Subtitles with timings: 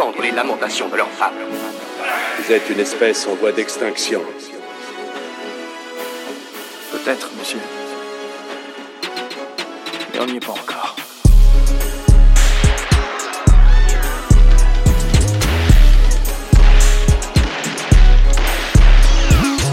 [0.00, 1.34] entendre les lamentations de leurs femmes.
[2.38, 4.22] Vous êtes une espèce en voie d'extinction.
[6.90, 7.58] Peut-être, monsieur.
[10.12, 10.96] Mais on n'y est pas encore.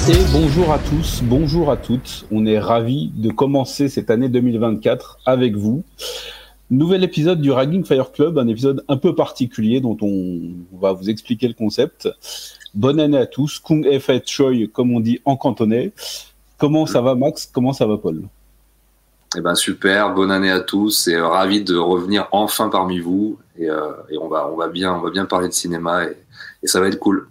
[0.09, 2.25] Et bonjour à tous, bonjour à toutes.
[2.31, 5.83] On est ravis de commencer cette année 2024 avec vous.
[6.69, 10.39] Nouvel épisode du Ragging Fire Club, un épisode un peu particulier dont on
[10.77, 12.09] va vous expliquer le concept.
[12.73, 15.93] Bonne année à tous, Kung Efet Choi, comme on dit en cantonais.
[16.57, 17.49] Comment ça va Max?
[17.51, 18.23] Comment ça va Paul?
[19.37, 23.37] Eh ben super, bonne année à tous et euh, ravi de revenir enfin parmi vous
[23.57, 26.15] et, euh, et, on va on va bien on va bien parler de cinéma et,
[26.63, 27.27] et ça va être cool.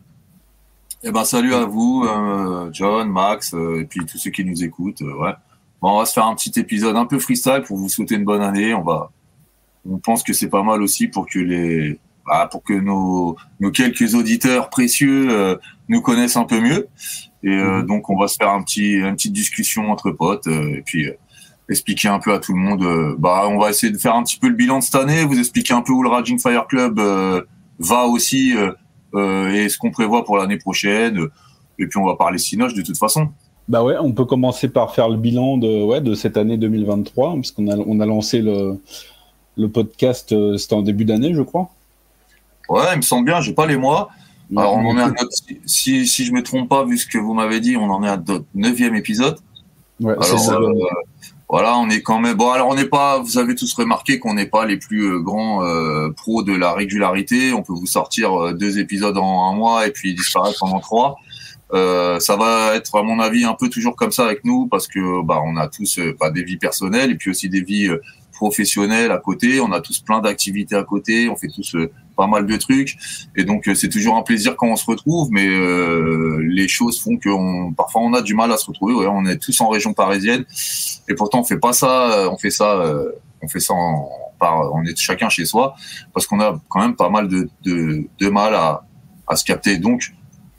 [1.03, 4.65] Eh ben salut à vous, euh, John, Max, euh, et puis tous ceux qui nous
[4.65, 5.03] écoutent.
[5.03, 5.35] Euh, ouais.
[5.81, 8.25] Bon, on va se faire un petit épisode un peu freestyle pour vous souhaiter une
[8.25, 8.75] bonne année.
[8.75, 9.13] On va,
[9.91, 13.71] on pense que c'est pas mal aussi pour que les, bah, pour que nos, nos
[13.71, 15.57] quelques auditeurs précieux euh,
[15.89, 16.89] nous connaissent un peu mieux.
[17.43, 17.87] Et euh, Mhm.
[17.87, 21.09] donc on va se faire un petit, une petite discussion entre potes euh, et puis
[21.69, 23.17] expliquer un peu à tout le monde.
[23.19, 25.39] bah, on va essayer de faire un petit peu le bilan de cette année, vous
[25.39, 27.01] expliquer un peu où le Raging Fire Club
[27.81, 28.55] va aussi.
[29.15, 31.19] et ce qu'on prévoit pour l'année prochaine.
[31.79, 33.29] Et puis on va parler Cinoche de toute façon.
[33.69, 37.35] Bah ouais, on peut commencer par faire le bilan de, ouais, de cette année 2023,
[37.35, 38.79] puisqu'on a, on a lancé le,
[39.57, 41.71] le podcast, euh, c'était en début d'année, je crois.
[42.69, 44.11] Ouais, il me semble bien, j'ai pas les mois.
[44.57, 45.29] Alors on en est à notre,
[45.65, 48.09] si, si je me trompe pas, vu ce que vous m'avez dit, on en est
[48.09, 49.39] à notre neuvième épisode.
[50.01, 50.55] Ouais, c'est Alors, ça.
[50.55, 50.73] euh,
[51.49, 52.37] voilà, on est quand même.
[52.37, 53.19] Bon, alors on n'est pas.
[53.19, 56.73] Vous avez tous remarqué qu'on n'est pas les plus euh, grands euh, pros de la
[56.73, 57.53] régularité.
[57.53, 61.17] On peut vous sortir deux épisodes en un mois et puis disparaître pendant trois.
[61.73, 64.87] Euh, ça va être, à mon avis, un peu toujours comme ça avec nous parce
[64.87, 67.91] que bah on a tous pas des vies personnelles et puis aussi des vies
[68.37, 69.61] professionnelles à côté.
[69.61, 71.29] On a tous plein d'activités à côté.
[71.29, 72.97] On fait tous euh, pas mal de trucs
[73.35, 75.29] et donc euh, c'est toujours un plaisir quand on se retrouve.
[75.33, 77.31] Mais euh, les choses font que
[77.75, 79.07] parfois on a du mal à se retrouver.
[79.07, 80.45] On est tous en région parisienne
[81.09, 82.29] et pourtant on fait pas ça.
[82.31, 82.85] On fait ça.
[83.43, 84.09] On fait ça en,
[84.39, 85.75] par, on est chacun chez soi
[86.13, 88.83] parce qu'on a quand même pas mal de, mal à,
[89.37, 89.79] se capter.
[89.79, 90.13] Donc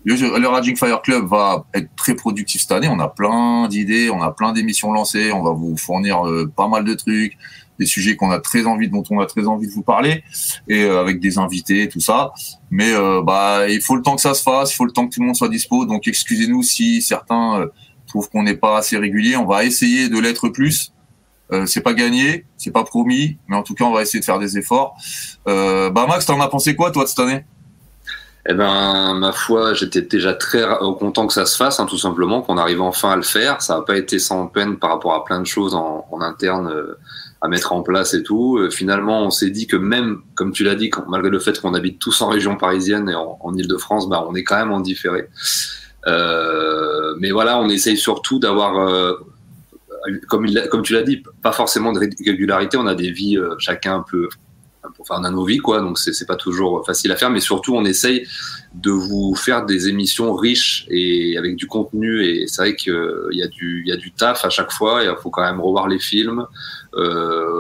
[0.03, 2.87] le, le Raging Fire Club va être très productif cette année.
[2.87, 5.31] On a plein d'idées, on a plein d'émissions lancées.
[5.31, 6.23] On va vous fournir
[6.55, 7.37] pas mal de trucs,
[7.79, 10.23] des sujets dont on a très envie de vous parler,
[10.67, 12.31] et euh, avec des invités, tout ça.
[12.71, 15.07] Mais euh, bah, il faut le temps que ça se fasse, il faut le temps
[15.07, 15.85] que tout le monde soit dispo.
[15.85, 17.67] Donc excusez-nous si certains euh,
[18.07, 19.35] trouvent qu'on n'est pas assez régulier.
[19.35, 20.93] On va essayer de l'être plus.
[21.65, 24.37] C'est pas gagné, c'est pas promis, mais en tout cas, on va essayer de faire
[24.37, 24.97] des efforts.
[25.45, 27.45] Bah Max, t'en as pensé quoi toi de cette année?
[28.49, 30.61] Eh ben ma foi, j'étais déjà très
[30.99, 33.61] content que ça se fasse, hein, tout simplement, qu'on arrive enfin à le faire.
[33.61, 36.69] Ça n'a pas été sans peine par rapport à plein de choses en, interne
[37.41, 38.57] à mettre en place et tout.
[38.57, 41.73] Euh, finalement, on s'est dit que même, comme tu l'as dit, malgré le fait qu'on
[41.73, 44.79] habite tous en région parisienne et en, en Ile-de-France, bah, on est quand même en
[44.79, 45.29] différé.
[46.07, 49.13] Euh, mais voilà, on essaye surtout d'avoir, euh,
[50.27, 50.47] comme,
[50.83, 52.77] tu l'as dit, pas forcément de régularité.
[52.77, 54.29] On a des vies, chacun un peu,
[54.83, 55.81] un enfin, on a nos vies, quoi.
[55.81, 58.27] Donc c'est pas toujours facile à faire, mais surtout on essaye
[58.73, 62.23] de vous faire des émissions riches et avec du contenu.
[62.25, 62.93] Et c'est vrai qu'il
[63.31, 65.03] y a du, il y a du taf à chaque fois.
[65.03, 66.45] Il faut quand même revoir les films,
[66.95, 67.55] euh,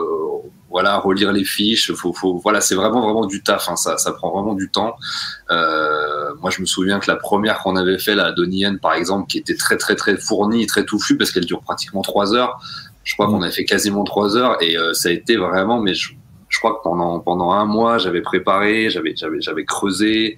[0.69, 1.91] voilà, relire les fiches.
[1.93, 3.69] Faut, faut, voilà, c'est vraiment vraiment du taf.
[3.69, 4.95] Hein, ça, ça prend vraiment du temps.
[5.49, 8.93] Euh, moi, je me souviens que la première qu'on avait fait, la Donnie Yen, par
[8.93, 12.59] exemple, qui était très très très fournie, très touffue, parce qu'elle dure pratiquement trois heures.
[13.03, 15.93] Je crois qu'on avait fait quasiment trois heures et euh, ça a été vraiment, mais
[15.93, 16.09] je,
[16.49, 20.37] je crois que pendant pendant un mois, j'avais préparé, j'avais j'avais j'avais creusé,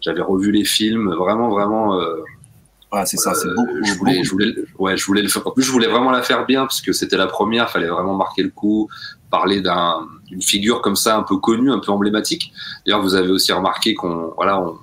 [0.00, 1.94] j'avais revu les films, vraiment vraiment.
[2.00, 2.16] Euh,
[2.92, 3.84] Ouais, c'est ça, c'est euh, beaucoup.
[3.84, 4.24] je voulais, beaucoup.
[4.24, 5.46] je voulais, ouais, je voulais le faire.
[5.46, 7.70] En plus, je voulais vraiment la faire bien parce que c'était la première.
[7.70, 8.88] Fallait vraiment marquer le coup,
[9.30, 12.52] parler d'un, d'une figure comme ça, un peu connue, un peu emblématique.
[12.84, 14.76] D'ailleurs, vous avez aussi remarqué qu'on, voilà, on,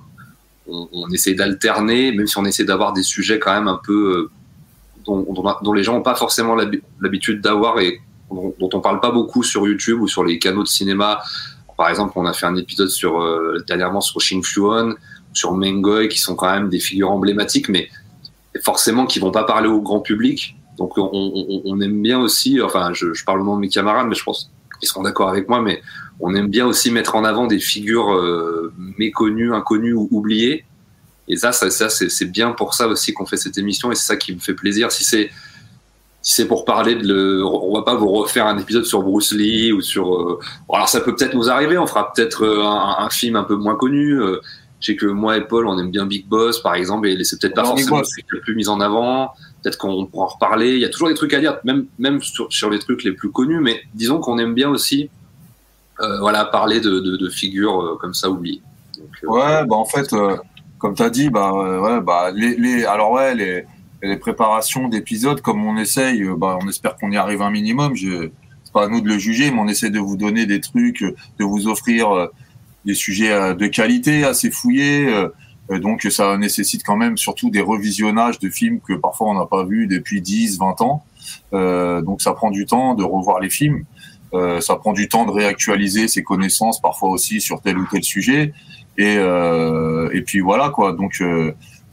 [0.70, 4.16] on, on essaie d'alterner, même si on essaie d'avoir des sujets quand même un peu
[4.16, 4.30] euh,
[5.04, 9.00] dont, dont, dont les gens n'ont pas forcément l'habi- l'habitude d'avoir et dont, on parle
[9.00, 11.20] pas beaucoup sur YouTube ou sur les canaux de cinéma.
[11.76, 14.96] Par exemple, on a fait un épisode sur euh, dernièrement sur Shin Fuon,
[15.32, 17.88] sur Mengoy, qui sont quand même des figures emblématiques, mais
[18.62, 20.56] forcément qui vont pas parler au grand public.
[20.76, 24.06] Donc on, on, on aime bien aussi, enfin je, parle au nom de mes camarades,
[24.08, 25.82] mais je pense qu'ils seront d'accord avec moi, mais
[26.20, 30.64] on aime bien aussi mettre en avant des figures euh, méconnues, inconnues ou oubliées.
[31.28, 34.06] Et ça, ça, ça c'est bien pour ça aussi qu'on fait cette émission et c'est
[34.06, 34.90] ça qui me fait plaisir.
[34.90, 35.30] Si c'est
[36.28, 39.32] si c'est pour parler de le, on va pas vous refaire un épisode sur Bruce
[39.32, 40.14] Lee ou sur.
[40.14, 40.38] Euh,
[40.70, 41.78] alors ça peut peut-être nous arriver.
[41.78, 44.20] On fera peut-être euh, un, un, film un peu moins connu.
[44.20, 44.38] Euh,
[44.78, 47.40] je sais que moi et Paul, on aime bien Big Boss, par exemple, et c'est
[47.40, 49.32] peut-être pas forcément celui qui est le plus mis en avant.
[49.62, 50.74] Peut-être qu'on pourra en reparler.
[50.74, 53.12] Il y a toujours des trucs à dire, même même sur, sur les trucs les
[53.12, 53.60] plus connus.
[53.60, 55.08] Mais disons qu'on aime bien aussi
[56.00, 58.60] euh, voilà, parler de, de, de figures euh, comme ça oubliées.
[58.98, 60.14] Donc, euh, Ouais, bah en fait,
[60.78, 63.64] comme tu as dit, bah, ouais, bah les, les, alors ouais, les,
[64.02, 67.94] les préparations d'épisodes, comme on essaye, euh, bah, on espère qu'on y arrive un minimum.
[67.96, 68.30] Je,
[68.64, 71.02] c'est pas à nous de le juger, mais on essaie de vous donner des trucs,
[71.02, 72.26] de vous offrir euh,
[72.84, 75.12] des sujets euh, de qualité, assez fouillés.
[75.70, 79.64] donc ça nécessite quand même surtout des revisionnages de films que parfois on n'a pas
[79.64, 81.04] vus depuis 10, 20 ans.
[81.52, 83.84] Euh, donc ça prend du temps de revoir les films.
[84.34, 88.04] Euh, ça prend du temps de réactualiser ses connaissances, parfois aussi sur tel ou tel
[88.04, 88.52] sujet.
[88.98, 90.92] Et, euh, et puis voilà quoi.
[90.92, 91.22] Donc,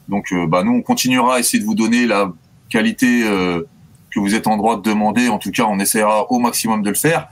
[0.08, 2.32] donc euh, bah, nous on continuera à essayer de vous donner la
[2.70, 3.64] qualité euh,
[4.12, 5.30] que vous êtes en droit de demander.
[5.30, 7.28] En tout cas, on essaiera au maximum de le faire.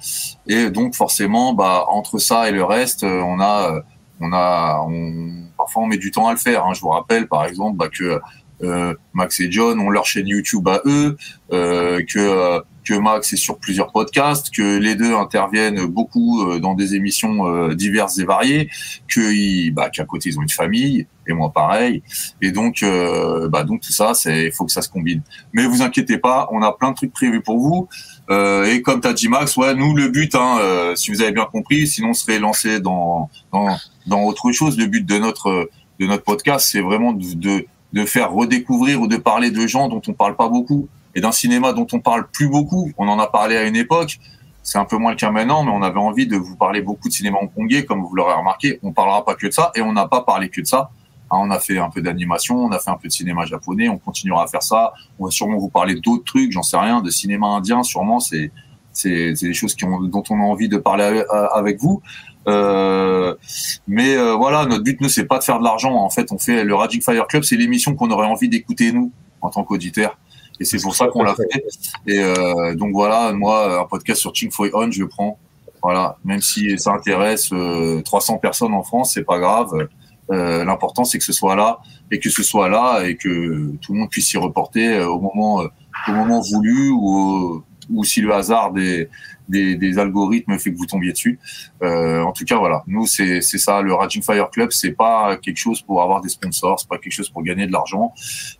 [0.47, 3.81] Et donc forcément, bah, entre ça et le reste, euh, on a,
[4.19, 6.65] on a, on, parfois on met du temps à le faire.
[6.65, 6.73] Hein.
[6.73, 8.19] Je vous rappelle par exemple bah, que
[9.13, 11.17] Max et John ont leur chaîne YouTube à eux,
[11.49, 16.95] que que Max est sur plusieurs podcasts, que les deux interviennent beaucoup euh, dans des
[16.95, 18.69] émissions euh, diverses et variées,
[19.07, 22.03] que bah, qu'à côté ils ont une famille et moi pareil.
[22.41, 25.21] Et donc, euh, bah, donc tout ça, c'est, il faut que ça se combine.
[25.53, 27.87] Mais vous inquiétez pas, on a plein de trucs prévus pour vous.
[28.29, 31.31] Euh, et comme t'as dit Max, ouais, nous le but, hein, euh, si vous avez
[31.31, 33.77] bien compris, sinon on serait lancé dans dans
[34.07, 34.77] dans autre chose.
[34.77, 35.69] Le but de notre
[35.99, 39.87] de notre podcast, c'est vraiment de, de de faire redécouvrir ou de parler de gens
[39.87, 42.91] dont on parle pas beaucoup et d'un cinéma dont on parle plus beaucoup.
[42.97, 44.19] On en a parlé à une époque.
[44.63, 47.09] C'est un peu moins le cas maintenant, mais on avait envie de vous parler beaucoup
[47.09, 48.79] de cinéma hongkongais, comme vous l'aurez remarqué.
[48.81, 50.89] On parlera pas que de ça, et on n'a pas parlé que de ça.
[51.31, 53.89] Hein, on a fait un peu d'animation, on a fait un peu de cinéma japonais,
[53.89, 54.93] on continuera à faire ça.
[55.19, 58.19] On va sûrement vous parler d'autres trucs, j'en sais rien, de cinéma indien, sûrement.
[58.19, 58.51] C'est
[58.93, 62.01] c'est des choses qui ont, dont on a envie de parler avec, vous.
[62.47, 63.35] Euh,
[63.87, 65.95] mais euh, voilà, notre but, nous, c'est pas de faire de l'argent.
[65.95, 69.11] En fait, on fait le Raging Fire Club, c'est l'émission qu'on aurait envie d'écouter nous
[69.41, 70.17] en tant qu'auditeurs.
[70.63, 71.65] Et c'est pour ça qu'on l'a fait.
[72.07, 75.37] Et euh, donc voilà, moi, un podcast sur Ching Foy On, je prends.
[75.81, 79.89] Voilà, même si ça intéresse euh, 300 personnes en France, c'est pas grave.
[80.31, 81.79] Euh, L'important, c'est que ce soit là
[82.11, 85.19] et que ce soit là et que tout le monde puisse s'y reporter euh, au
[85.19, 85.67] moment, euh,
[86.07, 89.09] au moment voulu ou, euh, ou si le hasard des,
[89.49, 91.39] des, des algorithmes fait que vous tombiez dessus.
[91.81, 95.57] Euh, en tout cas, voilà, nous c'est ça, le Raging Fire Club, c'est pas quelque
[95.57, 98.13] chose pour avoir des sponsors, c'est pas quelque chose pour gagner de l'argent.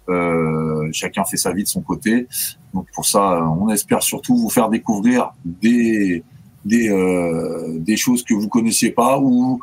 [0.09, 2.27] Euh, chacun fait sa vie de son côté.
[2.74, 6.24] Donc pour ça, on espère surtout vous faire découvrir des
[6.65, 9.59] des euh, des choses que vous connaissiez pas ou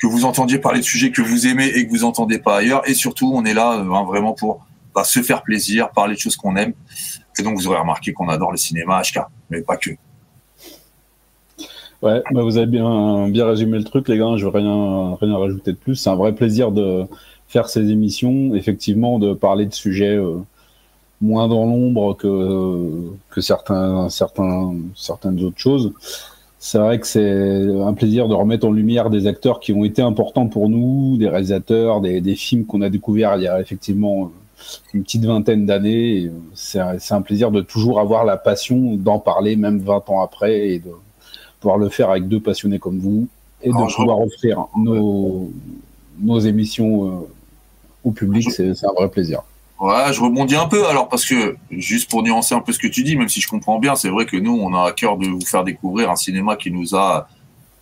[0.00, 2.88] que vous entendiez parler de sujets que vous aimez et que vous entendez pas ailleurs.
[2.88, 6.20] Et surtout, on est là euh, hein, vraiment pour bah, se faire plaisir, parler de
[6.20, 6.72] choses qu'on aime.
[7.38, 9.20] Et donc, vous aurez remarqué qu'on adore le cinéma HK,
[9.50, 9.90] mais pas que.
[12.02, 14.36] Ouais, bah vous avez bien, bien résumé le truc, les gars.
[14.36, 15.94] Je veux rien, rien rajouter de plus.
[15.94, 17.04] C'est un vrai plaisir de
[17.46, 20.38] faire ces émissions, effectivement, de parler de sujets euh,
[21.20, 22.90] moins dans l'ombre que,
[23.30, 25.92] que certains, certains, certaines autres choses.
[26.58, 30.02] C'est vrai que c'est un plaisir de remettre en lumière des acteurs qui ont été
[30.02, 34.30] importants pour nous, des réalisateurs, des, films qu'on a découverts il y a effectivement
[34.94, 36.18] une petite vingtaine d'années.
[36.18, 40.80] Et C'est un, plaisir de toujours avoir la passion d'en parler, même 20 ans après,
[41.62, 43.28] pouvoir le faire avec deux passionnés comme vous,
[43.62, 45.50] et de Alors, pouvoir offrir nos,
[46.18, 47.28] nos émissions euh,
[48.02, 48.50] au public.
[48.50, 49.42] C'est c'est un vrai plaisir.
[49.80, 52.88] Ouais, je rebondis un peu alors parce que juste pour nuancer un peu ce que
[52.88, 55.16] tu dis, même si je comprends bien, c'est vrai que nous on a à cœur
[55.16, 57.28] de vous faire découvrir un cinéma qui nous a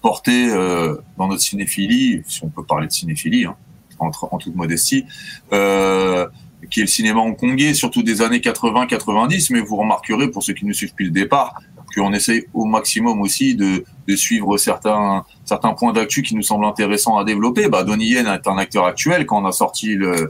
[0.03, 3.57] porté euh, dans notre cinéphilie, si on peut parler de cinéphilie, hein,
[3.99, 5.05] en, en toute modestie,
[5.53, 6.27] euh,
[6.71, 9.53] qui est le cinéma hongkongais, surtout des années 80-90.
[9.53, 11.61] Mais vous remarquerez pour ceux qui nous suivent depuis le départ
[11.95, 16.65] qu'on essaye au maximum aussi de, de suivre certains certains points d'actu qui nous semblent
[16.65, 17.69] intéressants à développer.
[17.69, 20.29] Bah, Donnie Yen est un acteur actuel quand on a sorti le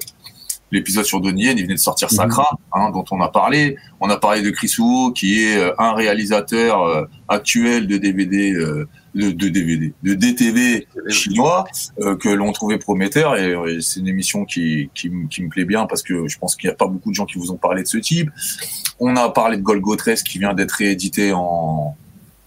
[0.73, 3.77] l'épisode sur Donnie Yen, il venait de sortir Sacra, hein, dont on a parlé.
[3.99, 8.55] On a parlé de Chris Wu, qui est euh, un réalisateur euh, actuel de DVD,
[9.15, 11.65] de, de DVD, de DTV chinois,
[12.01, 13.37] euh, que l'on trouvait prometteur.
[13.37, 16.69] Et, euh, c'est une émission qui, qui, me plaît bien parce que je pense qu'il
[16.69, 18.31] n'y a pas beaucoup de gens qui vous ont parlé de ce type.
[18.99, 21.97] On a parlé de Golgotress qui vient d'être réédité en,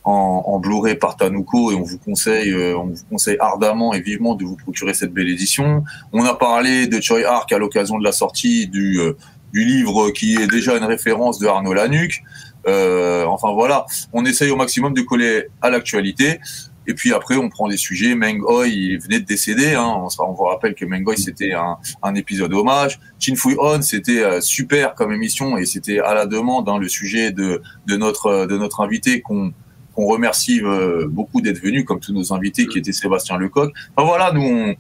[0.03, 4.01] en, en Blu-ray par Tanuko et on vous conseille, euh, on vous conseille ardemment et
[4.01, 5.84] vivement de vous procurer cette belle édition.
[6.12, 9.13] On a parlé de Choi Ark à l'occasion de la sortie du, euh,
[9.53, 12.24] du livre qui est déjà une référence de Arnaud Lanuc.
[12.67, 16.39] Euh, enfin voilà, on essaye au maximum de coller à l'actualité.
[16.86, 18.13] Et puis après, on prend des sujets.
[18.13, 19.74] Meng Hoi, il venait de décéder.
[19.74, 19.86] Hein.
[19.86, 23.00] On, on vous rappelle que Meng Hoi, c'était un, épisode hommage.
[23.20, 26.89] Chin Fui On, c'était euh, super comme émission et c'était à la demande hein, le
[26.89, 29.53] sujet de, notre de notre invité qu'on
[29.96, 33.72] remercie euh, beaucoup d'être venu, comme tous nos invités qui étaient Sébastien Lecoq.
[33.96, 34.75] Enfin voilà, nous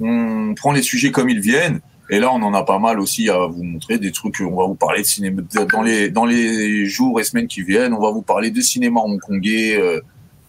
[0.00, 1.80] on prend les sujets comme ils viennent.
[2.10, 4.40] Et là, on en a pas mal aussi à vous montrer des trucs.
[4.40, 5.42] On va vous parler de cinéma
[5.72, 7.94] dans les dans les jours et semaines qui viennent.
[7.94, 10.00] On va vous parler de cinéma hongkongais, euh,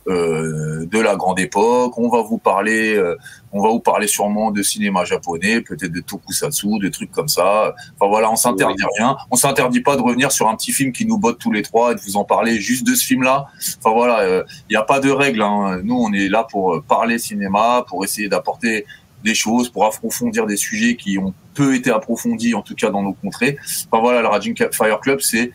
[0.08, 1.98] euh, de la grande époque.
[1.98, 3.18] On va vous parler, euh,
[3.52, 7.74] on va vous parler sûrement de cinéma japonais, peut-être de tokusatsu, de trucs comme ça.
[7.96, 9.18] Enfin voilà, on s'interdit rien.
[9.32, 11.92] On s'interdit pas de revenir sur un petit film qui nous botte tous les trois
[11.92, 13.48] et de vous en parler juste de ce film-là.
[13.80, 15.42] Enfin voilà, il euh, n'y a pas de règles.
[15.42, 15.82] Hein.
[15.84, 18.86] Nous, on est là pour parler cinéma, pour essayer d'apporter
[19.24, 23.02] des choses, pour approfondir des sujets qui ont peu été approfondis, en tout cas dans
[23.02, 23.58] nos contrées.
[23.90, 25.52] Enfin voilà, le Raging Fire Club, c'est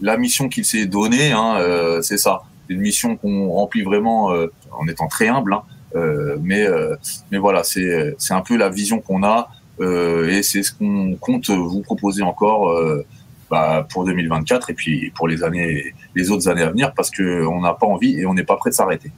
[0.00, 1.58] la mission qu'il s'est donnée, hein,
[2.02, 5.54] c'est ça une mission qu'on remplit vraiment euh, en étant très humble.
[5.54, 5.62] Hein.
[5.94, 6.96] Euh, mais euh,
[7.30, 11.50] mais voilà, c'est c'est un peu la vision qu'on a et c'est ce qu'on compte
[11.50, 12.72] vous proposer encore
[13.50, 17.44] bah, pour 2024 et puis pour les années les autres années à venir parce que
[17.46, 19.10] on n'a pas envie et on n'est pas prêt de s'arrêter.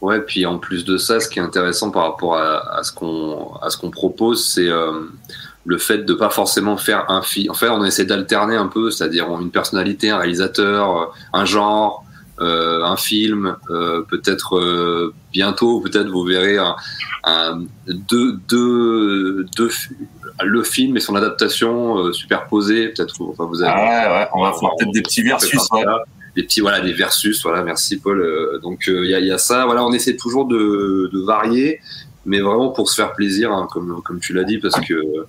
[0.00, 3.54] Ouais, puis en plus de ça, ce qui est intéressant par rapport à, ce qu'on
[3.62, 4.68] à ce qu'on propose, c'est
[5.66, 7.50] le fait de pas forcément faire un film.
[7.50, 12.05] En fait, on essaie d'alterner un peu, c'est-à-dire une personnalité, un réalisateur, un genre, euh,
[12.38, 16.76] un film, euh, peut-être euh, bientôt, peut-être vous verrez un,
[17.24, 19.70] un deux, deux, deux,
[20.42, 22.88] le film et son adaptation superposée.
[22.88, 23.72] Peut-être enfin, vous avez.
[23.74, 25.60] Ah ouais, on va faire peut-être des petits versus.
[25.72, 25.84] Ouais.
[26.34, 29.64] Des petits voilà des versus voilà merci Paul donc il y a, y, a, ça
[29.64, 31.80] voilà on essaie toujours de, de varier
[32.26, 35.26] mais vraiment pour se faire plaisir hein, comme comme tu l'as dit parce que de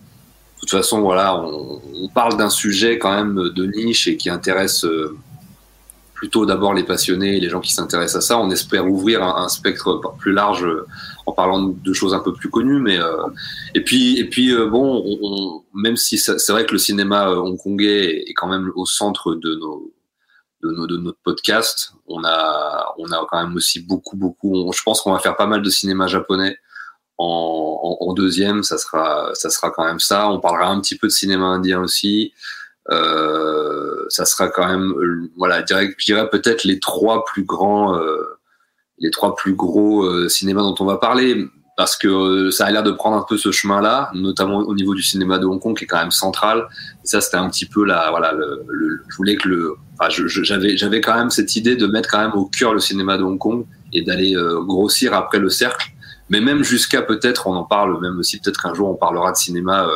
[0.59, 4.85] toute façon voilà on, on parle d'un sujet quand même de niche et qui intéresse
[6.17, 8.39] plutôt d'abord les passionnés, les gens qui s'intéressent à ça.
[8.39, 10.85] On espère ouvrir un, spectre plus large euh,
[11.27, 12.79] en parlant de choses un peu plus connues.
[12.79, 13.27] Mais euh,
[13.75, 18.23] et puis et puis euh, bon, on, même si c'est vrai que le cinéma hongkongais
[18.27, 19.93] est quand même au centre de nos
[20.63, 24.71] de, nos, de notre podcast, on a on a quand même aussi beaucoup beaucoup.
[24.73, 26.57] je pense qu'on va faire pas mal de cinéma japonais.
[27.19, 30.29] En, en, en, deuxième, ça sera ça sera quand même ça.
[30.29, 32.33] On parlera un petit peu de cinéma indien aussi.
[32.89, 38.39] Euh, ça sera quand même, euh, voilà, je dirais peut-être les trois plus grands, euh,
[38.99, 42.89] les trois plus gros cinémas dont on va parler parce que ça a l'air de
[42.89, 45.87] prendre un peu ce chemin-là, notamment au niveau du cinéma de Hong Kong qui est
[45.87, 46.67] quand même central.
[47.03, 50.75] Ça, c'était un petit peu la, voilà, le, le, je voulais que le, enfin, j'avais,
[50.75, 53.37] j'avais quand même cette idée de mettre quand même au cœur le cinéma de Hong
[53.37, 55.91] Kong et d'aller grossir après le cercle.
[56.29, 59.37] Mais même jusqu'à peut-être, on en parle même aussi peut-être qu'un jour on parlera de
[59.37, 59.87] cinéma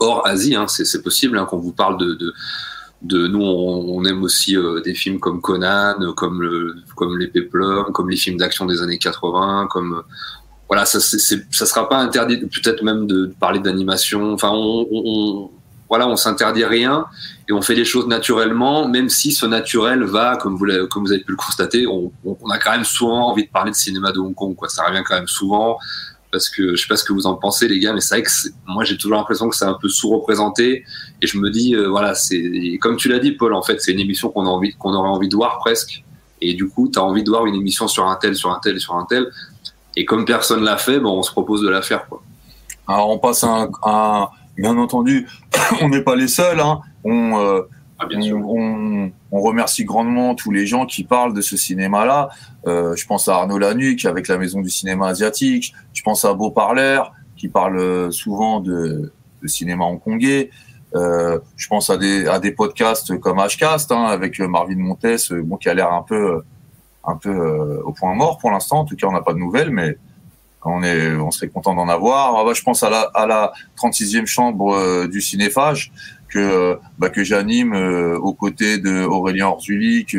[0.00, 0.54] hors Asie.
[0.54, 2.34] Hein, c'est possible hein, qu'on vous parle de, de,
[3.02, 7.92] de nous, on, aime aussi euh, des films comme Conan, comme le, comme les Peplum,
[7.92, 10.02] comme les films d'action des années 80, comme
[10.68, 14.34] voilà, ça, ça sera pas interdit, peut-être même de, parler d'animation.
[14.34, 15.50] Enfin, on, on,
[15.88, 17.06] voilà, on s'interdit rien
[17.48, 21.12] et on fait les choses naturellement, même si ce naturel va, comme vous, comme vous
[21.12, 24.12] avez pu le constater, on, on, a quand même souvent envie de parler de cinéma
[24.12, 24.68] de Hong Kong, quoi.
[24.68, 25.78] Ça revient quand même souvent
[26.30, 28.22] parce que je sais pas ce que vous en pensez les gars mais c'est vrai
[28.22, 28.30] que
[28.66, 30.84] moi j'ai toujours l'impression que c'est un peu sous-représenté.
[31.22, 33.92] Et je me dis euh, voilà c'est comme tu l'as dit Paul en fait c'est
[33.92, 36.04] une émission qu'on a envie qu'on aurait envie de voir presque.
[36.40, 38.60] Et du coup tu as envie de voir une émission sur un tel sur un
[38.62, 39.30] tel sur un tel.
[39.96, 42.06] Et comme personne l'a fait bon on se propose de la faire
[42.86, 45.28] alors on passe à un, bien entendu
[45.80, 46.80] on n'est pas les seuls hein.
[47.04, 47.62] on euh,
[48.02, 52.30] ah, on, remercie grandement tous les gens qui parlent de ce cinéma-là.
[52.66, 55.74] Euh, je pense à Arnaud Lanuc avec la Maison du cinéma asiatique.
[55.92, 59.12] Je pense à Beau Parleur qui parle souvent de,
[59.44, 60.50] cinéma hongkongais.
[60.94, 65.56] Euh, je pense à des, à des podcasts comme Hcast hein, avec Marvin Montes, bon,
[65.56, 66.42] qui a l'air un peu,
[67.04, 68.80] un peu euh, au point mort pour l'instant.
[68.80, 69.98] En tout cas, on n'a pas de nouvelles, mais
[70.64, 72.34] on, est, on serait content d'en avoir.
[72.36, 75.92] Ah bah, je pense à la, à la 36e chambre du cinéphage
[76.30, 80.16] que bah, que j'anime euh, aux côtés de Aurélien Orzulic,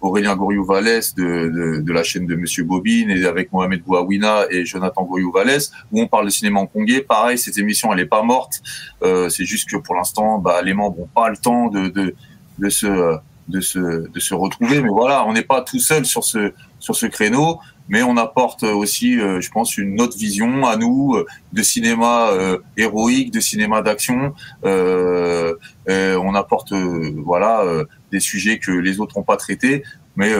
[0.00, 5.72] Aurélien Goriou-Vallès de, la chaîne de Monsieur Bobine et avec Mohamed Bouaouina et Jonathan Goriou-Vallès
[5.90, 7.00] où on parle de cinéma hongkongais.
[7.00, 8.62] Pareil, cette émission elle est pas morte.
[9.02, 12.70] Euh, c'est juste que pour l'instant, bah, les membres ont pas le temps de, de
[12.70, 14.80] se retrouver.
[14.80, 18.62] Mais voilà, on n'est pas tout seul sur ce sur ce créneau mais on apporte
[18.62, 23.40] aussi, euh, je pense, une autre vision à nous euh, de cinéma euh, héroïque, de
[23.40, 24.34] cinéma d'action.
[24.64, 27.64] on apporte, voilà,
[28.12, 29.82] des sujets que les autres n'ont pas traités,
[30.16, 30.32] mais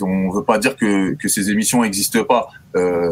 [0.00, 2.48] on ne veut pas dire que, que ces émissions n'existent pas.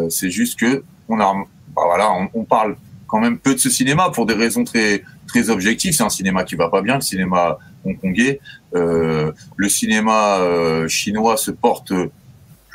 [0.09, 1.35] C'est juste que on a,
[1.75, 2.77] bah, voilà, on, on, parle
[3.09, 5.93] quand même peu de ce cinéma pour des raisons très très objectives.
[5.93, 8.41] C'est un cinéma qui va pas bien, le cinéma hongkongais.
[8.73, 10.39] le cinéma
[10.89, 11.93] chinois se porte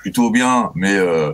[0.06, 1.32] plutôt bien, mais euh,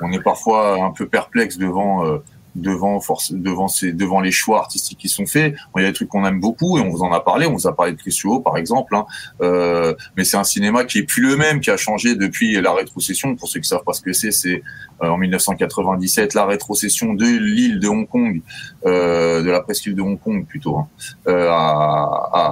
[0.00, 2.22] on est parfois un peu perplexe devant euh,
[2.54, 5.54] devant force devant ces devant les choix artistiques qui sont faits.
[5.76, 7.44] il y a des trucs qu'on aime beaucoup et on vous en a parlé.
[7.44, 8.96] On vous a parlé de Chris par exemple.
[8.96, 9.04] Hein.
[9.42, 12.72] Euh, mais c'est un cinéma qui est plus le même, qui a changé depuis la
[12.72, 13.36] rétrocession.
[13.36, 14.62] Pour ceux qui savent pas ce que c'est, c'est
[15.00, 18.40] en 1997 la rétrocession de l'île de Hong Kong,
[18.86, 20.88] de la presqu'île de Hong Kong plutôt, hein,
[21.26, 21.30] à,
[22.32, 22.44] à,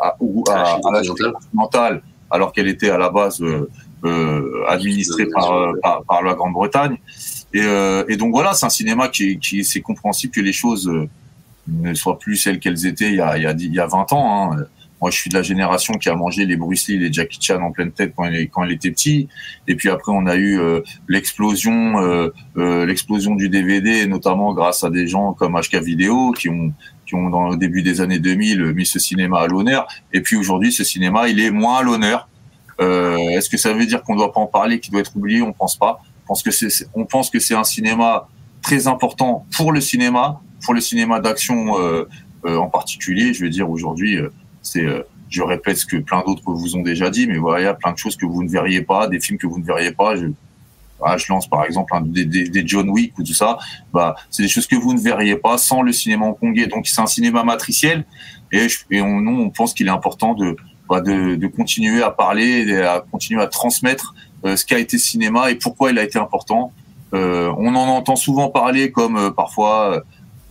[0.00, 0.16] à,
[0.54, 3.42] à, la alors qu'elle était à la base
[4.68, 6.96] administré par, par, par la Grande-Bretagne.
[7.54, 7.64] Et,
[8.08, 10.90] et, donc voilà, c'est un cinéma qui, qui c'est compréhensible que les choses
[11.68, 13.86] ne soient plus celles qu'elles étaient il y a, il y a, il y a
[13.86, 14.52] 20 ans.
[14.52, 14.64] Hein.
[15.00, 17.62] Moi, je suis de la génération qui a mangé les Bruce Lee, les Jackie Chan
[17.62, 19.28] en pleine tête quand il, quand il était petit.
[19.68, 24.82] Et puis après, on a eu euh, l'explosion, euh, euh, l'explosion du DVD, notamment grâce
[24.82, 26.72] à des gens comme HK Vidéo qui ont
[27.06, 29.88] qui ont dans le début des années 2000 mis ce cinéma à l'honneur.
[30.12, 32.28] Et puis aujourd'hui, ce cinéma, il est moins à l'honneur.
[32.78, 35.42] Est-ce que ça veut dire qu'on ne doit pas en parler, qu'il doit être oublié?
[35.42, 36.00] On pense pas.
[36.28, 36.34] On
[37.04, 38.28] pense que c'est, un cinéma
[38.62, 41.74] très important pour le cinéma, pour le cinéma d'action
[42.44, 43.34] en particulier.
[43.34, 44.18] Je veux dire aujourd'hui
[44.62, 47.64] c'est, euh, je répète ce que plein d'autres vous ont déjà dit, mais voilà, il
[47.64, 49.64] y a plein de choses que vous ne verriez pas, des films que vous ne
[49.64, 50.16] verriez pas.
[50.16, 50.26] Je,
[51.02, 53.58] ah, je lance par exemple des, John Wick ou tout ça.
[53.92, 56.66] Bah, c'est des choses que vous ne verriez pas sans le cinéma hongkongais.
[56.66, 58.04] Donc c'est un cinéma matriciel
[58.50, 60.56] et, nous, on pense qu'il est important de,
[60.88, 64.14] bah, de, de, continuer à parler, à continuer à transmettre
[64.44, 66.72] euh, ce qu'a été cinéma et pourquoi il a été important.
[67.14, 70.02] Euh, on en entend souvent parler comme euh, parfois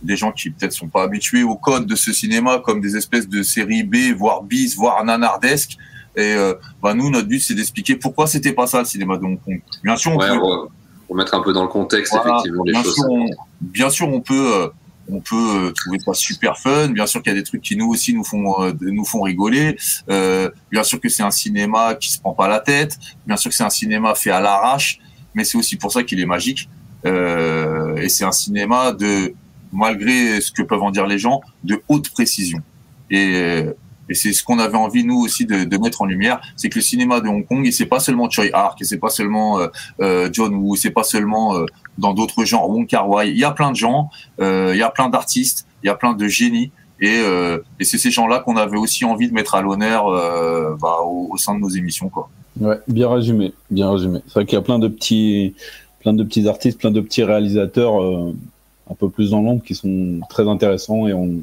[0.02, 3.28] des gens qui peut-être sont pas habitués au code de ce cinéma comme des espèces
[3.28, 5.76] de séries B, voire bis, voire nanardesques.
[6.16, 9.24] Et euh, bah nous, notre but, c'est d'expliquer pourquoi c'était pas ça le cinéma de
[9.24, 9.60] Hong Kong.
[9.84, 10.68] Bien sûr, on peut
[11.08, 12.94] remettre un peu dans le contexte effectivement les bien choses.
[12.94, 13.26] Sûr, on,
[13.60, 14.52] bien sûr, on peut.
[14.54, 14.68] Euh,
[15.10, 16.88] on peut euh, trouver ça super fun.
[16.88, 19.22] Bien sûr qu'il y a des trucs qui nous aussi nous font euh, nous font
[19.22, 19.76] rigoler.
[20.10, 22.98] Euh, bien sûr que c'est un cinéma qui se prend pas la tête.
[23.26, 24.98] Bien sûr que c'est un cinéma fait à l'arrache.
[25.34, 26.68] Mais c'est aussi pour ça qu'il est magique.
[27.04, 29.34] et c'est un cinéma de
[29.72, 32.60] malgré ce que peuvent en dire les gens, de haute précision.
[33.10, 33.64] Et,
[34.08, 36.82] et c'est ce qu'on avait envie nous aussi de, mettre en lumière, c'est que le
[36.82, 39.68] cinéma de Hong Kong, et c'est pas seulement Choi Ark, et c'est pas seulement euh,
[40.00, 41.66] euh, John Woo, c'est pas seulement euh,
[41.98, 43.30] dans d'autres genres Wong Kar Wai.
[43.30, 46.14] Il y a plein de gens, il y a plein d'artistes, il y a plein
[46.14, 46.70] de génies.
[47.00, 47.20] Et,
[47.78, 50.06] et c'est ces gens-là qu'on avait aussi envie de mettre à l'honneur
[50.80, 52.08] bah, au, au, sein de nos émissions.
[52.08, 52.28] Quoi.
[52.60, 54.20] Ouais, bien résumé, bien résumé.
[54.26, 55.54] C'est vrai qu'il y a plein de petits,
[56.00, 58.02] plein de petits artistes, plein de petits réalisateurs
[58.90, 61.42] un peu plus dans l'ombre qui sont très intéressants et on,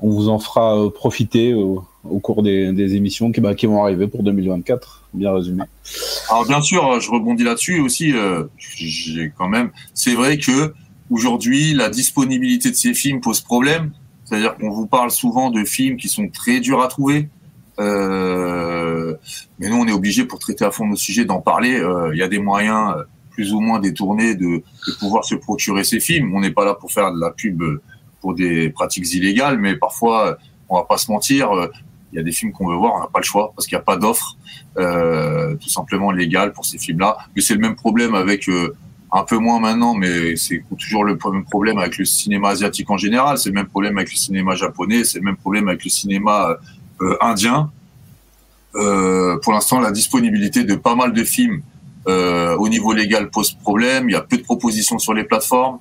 [0.00, 1.84] on vous en fera euh, profiter au,
[2.22, 5.04] cours des, émissions qui, bah, qui, vont arriver pour 2024.
[5.14, 5.64] Bien résumé.
[6.30, 8.12] Alors bien sûr, je rebondis là-dessus aussi.
[8.14, 9.70] Euh, j'ai quand même.
[9.94, 10.74] C'est vrai que
[11.10, 13.92] aujourd'hui, la disponibilité de ces films pose problème.
[14.24, 17.28] C'est-à-dire qu'on vous parle souvent de films qui sont très durs à trouver.
[17.80, 19.14] Euh,
[19.58, 21.80] mais nous, on est obligé pour traiter à fond nos sujets d'en parler.
[21.80, 22.94] Euh, il y a des moyens
[23.30, 26.34] plus ou moins détourné de, de pouvoir se procurer ces films.
[26.34, 27.62] On n'est pas là pour faire de la pub
[28.20, 31.50] pour des pratiques illégales, mais parfois, on va pas se mentir,
[32.12, 33.76] il y a des films qu'on veut voir, on n'a pas le choix parce qu'il
[33.76, 34.36] n'y a pas d'offre
[34.78, 37.18] euh, tout simplement légale pour ces films-là.
[37.34, 38.74] Mais c'est le même problème avec euh,
[39.12, 42.96] un peu moins maintenant, mais c'est toujours le même problème avec le cinéma asiatique en
[42.96, 43.38] général.
[43.38, 46.56] C'est le même problème avec le cinéma japonais, c'est le même problème avec le cinéma
[47.02, 47.70] euh, indien.
[48.74, 51.62] Euh, pour l'instant, la disponibilité de pas mal de films
[52.06, 54.08] euh, au niveau légal pose problème.
[54.08, 55.78] Il y a peu de propositions sur les plateformes.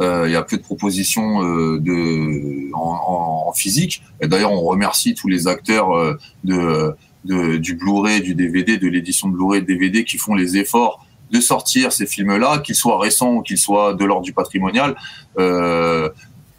[0.00, 4.02] Euh, il y a peu de propositions euh, en, physique.
[4.22, 9.62] D'ailleurs, on remercie tous les acteurs euh, de, du Blu-ray, du DVD, de l'édition Blu-ray
[9.62, 13.94] DVD qui font les efforts de sortir ces films-là, qu'ils soient récents ou qu'ils soient
[13.94, 14.94] de l'ordre du patrimonial.
[15.38, 16.10] Euh,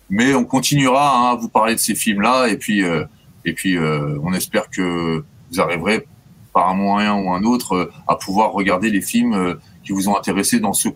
[0.10, 3.06] mais on continuera hein, à vous parler de ces films-là et puis, euh,
[3.46, 6.06] et puis on espère que vous arriverez
[6.58, 9.54] par un moyen ou un autre euh, à pouvoir regarder les films euh,
[9.88, 10.90] qui vous ont intéressé dans ce,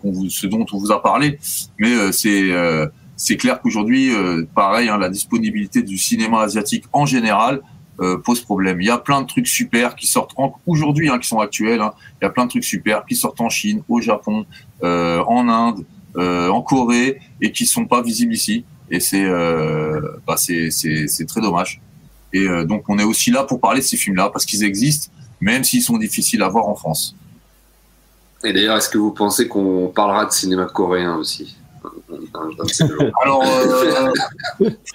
[0.46, 1.38] dont on vous a parlé.
[1.78, 2.50] Mais euh, c'est
[3.16, 4.10] c'est clair qu'aujourd'hui,
[4.54, 7.60] pareil, hein, la disponibilité du cinéma asiatique en général
[8.24, 8.80] pose problème.
[8.80, 10.34] Il y a plein de trucs super qui sortent
[10.66, 11.80] aujourd'hui, hein, qui sont actuels.
[11.80, 11.92] Hein.
[12.20, 14.44] Il y a plein de trucs super qui sortent en Chine, au Japon,
[14.82, 15.84] en Inde,
[16.16, 18.64] en Corée, et qui sont pas visibles ici.
[18.90, 19.28] Et c'est
[20.26, 21.80] bah, c'est très dommage.
[22.32, 25.64] Et donc on est aussi là pour parler de ces films-là parce qu'ils existent même
[25.64, 27.14] s'ils sont difficiles à voir en France.
[28.44, 31.56] Et d'ailleurs, est-ce que vous pensez qu'on parlera de cinéma coréen aussi?
[33.22, 34.12] Alors, euh,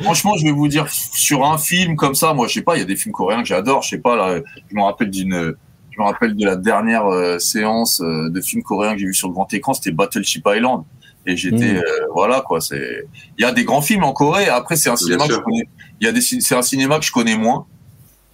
[0.02, 2.80] franchement, je vais vous dire, sur un film comme ça, moi, je sais pas, il
[2.80, 5.56] y a des films coréens que j'adore, je sais pas, là, je me rappelle d'une,
[5.92, 9.14] je me rappelle de la dernière euh, séance euh, de films coréens que j'ai vu
[9.14, 10.84] sur le grand écran, c'était Battleship Island.
[11.26, 11.84] Et j'étais, mmh.
[12.14, 13.06] voilà, quoi, c'est,
[13.38, 15.68] il y a des grands films en Corée, après, c'est un cinéma que je connais,
[16.00, 17.66] il y a des, c'est un cinéma que je connais moins.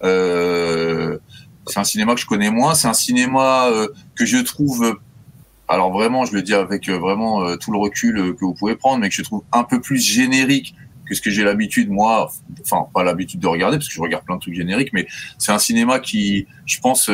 [0.02, 1.18] Euh,
[1.66, 2.74] c'est un cinéma que je connais moins.
[2.74, 4.98] C'est un cinéma euh, que je trouve,
[5.68, 8.76] alors vraiment, je le dis avec euh, vraiment euh, tout le recul que vous pouvez
[8.76, 10.74] prendre, mais que je trouve un peu plus générique
[11.06, 14.24] que ce que j'ai l'habitude, moi, enfin, pas l'habitude de regarder, parce que je regarde
[14.24, 15.06] plein de trucs génériques, mais
[15.38, 17.10] c'est un cinéma qui, je pense,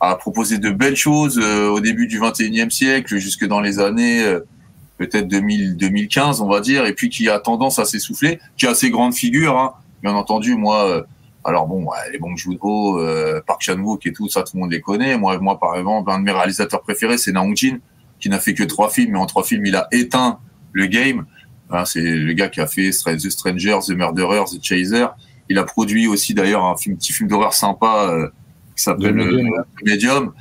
[0.00, 4.24] a proposé de belles choses au début du 21e siècle, jusque dans les années
[4.98, 8.74] peut-être 2000, 2015, on va dire, et puis qui a tendance à s'essouffler, qui a
[8.74, 9.74] ses grandes figures, hein.
[10.02, 11.06] bien entendu, moi
[11.44, 14.80] Alors bon, les bons Joon-ho, euh, Park Chan-wook et tout ça, tout le monde les
[14.80, 15.18] connaît.
[15.18, 17.78] Moi, moi par exemple, un de mes réalisateurs préférés, c'est Naong Jin,
[18.20, 20.38] qui n'a fait que trois films, mais en trois films, il a éteint
[20.72, 21.26] le game.
[21.70, 25.06] Hein, c'est le gars qui a fait The Strangers, The Murderers, The Chaser.
[25.48, 28.28] Il a produit aussi d'ailleurs un film, petit film d'horreur sympa euh,
[28.76, 29.42] qui s'appelle Le
[29.84, 30.32] Medium.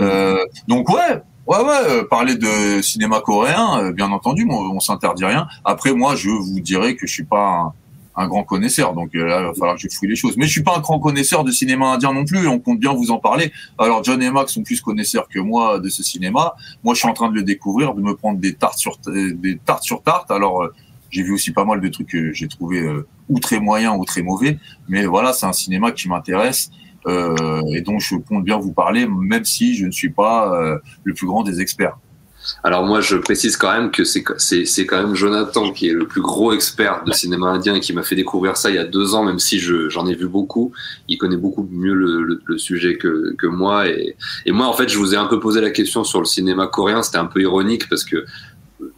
[0.00, 2.04] Euh, donc ouais, ouais, ouais.
[2.04, 5.48] parler de cinéma coréen, bien entendu, on, on s'interdit rien.
[5.64, 7.72] Après, moi, je vous dirais que je suis pas
[8.16, 8.94] un, grand connaisseur.
[8.94, 10.36] Donc euh, là, il va falloir que je fouille les choses.
[10.36, 12.46] Mais je suis pas un grand connaisseur de cinéma indien non plus.
[12.46, 13.52] On compte bien vous en parler.
[13.78, 16.54] Alors John et Max sont plus connaisseurs que moi de ce cinéma.
[16.84, 19.58] Moi, je suis en train de le découvrir, de me prendre des tartes sur des
[19.64, 20.30] tartes sur tartes.
[20.30, 20.72] Alors euh,
[21.10, 24.04] j'ai vu aussi pas mal de trucs que j'ai trouvé euh, ou très moyens ou
[24.04, 24.58] très mauvais.
[24.88, 26.70] Mais voilà, c'est un cinéma qui m'intéresse.
[27.06, 30.52] et dont je compte bien vous parler, même si je ne suis pas
[31.02, 31.96] le plus grand des experts.
[32.62, 36.20] Alors moi, je précise quand même que c'est quand même Jonathan qui est le plus
[36.20, 39.14] gros expert de cinéma indien et qui m'a fait découvrir ça il y a deux
[39.14, 40.72] ans, même si j'en ai vu beaucoup.
[41.08, 43.88] Il connaît beaucoup mieux le, le, sujet que, que moi.
[43.88, 46.26] Et, et, moi, en fait, je vous ai un peu posé la question sur le
[46.26, 47.02] cinéma coréen.
[47.02, 48.24] C'était un peu ironique parce que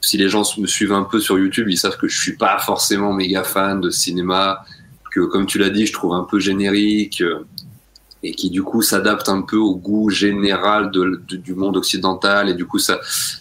[0.00, 2.58] si les gens me suivent un peu sur YouTube, ils savent que je suis pas
[2.58, 4.64] forcément méga fan de cinéma,
[5.12, 7.22] que comme tu l'as dit, je trouve un peu générique
[8.22, 12.48] et qui du coup s'adapte un peu au goût général du monde occidental.
[12.48, 13.00] Et du coup ça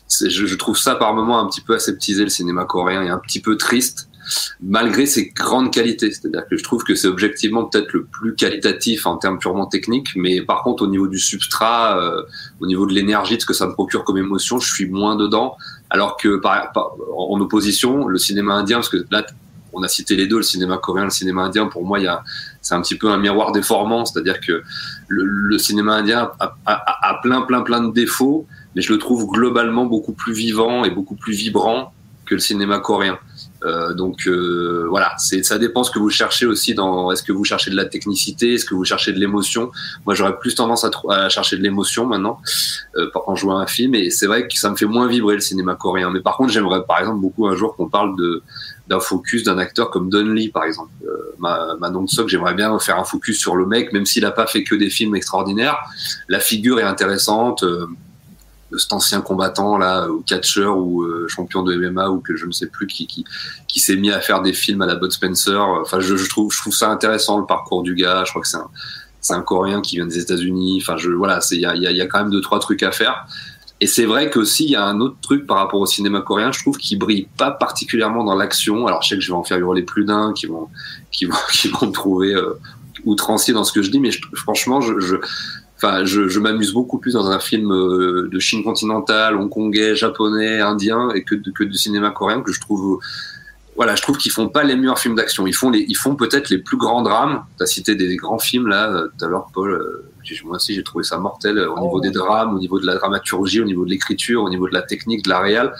[0.09, 3.41] je, trouve ça par moments un petit peu aseptisé le cinéma coréen et un petit
[3.41, 4.07] peu triste
[4.61, 6.11] malgré ses grandes qualités.
[6.11, 10.09] C'est-à-dire que je trouve que c'est objectivement peut-être le plus qualitatif en termes purement techniques
[10.15, 12.23] mais par contre au niveau du substrat euh,
[12.59, 15.15] au niveau de l'énergie de ce que ça me procure comme émotion je suis moins
[15.15, 15.55] dedans.
[15.89, 16.71] Alors que par,
[17.15, 19.25] en opposition le cinéma indien parce que là
[19.73, 21.67] on a cité les deux, le cinéma coréen, le cinéma indien.
[21.67, 21.99] Pour moi,
[22.61, 24.63] c'est un petit peu un miroir déformant, c'est-à-dire que
[25.07, 26.31] le, cinéma indien
[26.65, 30.89] a, plein, plein, plein de défauts, mais je le trouve globalement beaucoup plus vivant et
[30.89, 31.93] beaucoup plus vibrant
[32.25, 33.17] que le cinéma coréen.
[33.63, 37.11] Euh, donc euh, voilà, c'est ça dépend ce que vous cherchez aussi dans.
[37.11, 39.71] Est-ce que vous cherchez de la technicité, est-ce que vous cherchez de l'émotion?
[40.05, 42.39] Moi, j'aurais plus tendance à, chercher de l'émotion maintenant
[42.97, 45.41] euh, je vois un film, et c'est vrai que ça me fait moins vibrer le
[45.41, 46.11] cinéma coréen.
[46.11, 48.43] Mais par contre, j'aimerais par exemple beaucoup un jour qu'on parle de
[48.87, 50.91] d'un focus d'un acteur comme Don Lee, par exemple.
[51.05, 54.47] Euh, Manon Sok, j'aimerais bien faire un focus sur le mec, même s'il n'a pas
[54.47, 55.77] fait que des films extraordinaires.
[56.27, 57.63] La figure est intéressante.
[57.63, 57.87] Euh,
[58.77, 62.51] cet ancien combattant là, ou catcheur ou euh, champion de MMA ou que je ne
[62.51, 65.59] sais plus qui qui, s'est mis à faire des films à la Bud Spencer.
[65.59, 68.23] Enfin, je, trouve je trouve ça intéressant le parcours du gars.
[68.25, 68.69] Je crois que c'est un
[69.19, 70.79] c'est un Coréen qui vient des États-Unis.
[70.81, 73.27] Enfin, je voilà, il y a, y a quand même deux trois trucs à faire.
[73.81, 76.51] Et c'est vrai qu'aussi, il y a un autre truc par rapport au cinéma coréen,
[76.51, 78.85] je trouve, qui brille pas particulièrement dans l'action.
[78.85, 80.67] Alors, je sais que je vais en faire hurler plus d'un qui vont,
[81.11, 82.59] qui vont, qui vont me trouver euh,
[83.05, 85.15] outrancier dans ce que je dis, mais franchement, je,
[85.81, 90.59] enfin, je, je m'amuse beaucoup plus dans un film euh, de Chine continentale, hongkongais, japonais,
[90.59, 92.99] indien, et que, que du cinéma coréen que je trouve
[93.77, 95.47] voilà, je trouve qu'ils font pas les meilleurs films d'action.
[95.47, 97.45] Ils font les, ils font peut-être les plus grands drames.
[97.57, 100.03] Tu as cité des grands films là euh, tout à l'heure, Paul
[100.43, 102.01] moi aussi j'ai trouvé ça mortel euh, au niveau oh.
[102.01, 104.81] des drames, au niveau de la dramaturgie, au niveau de l'écriture, au niveau de la
[104.81, 105.73] technique, de la réal.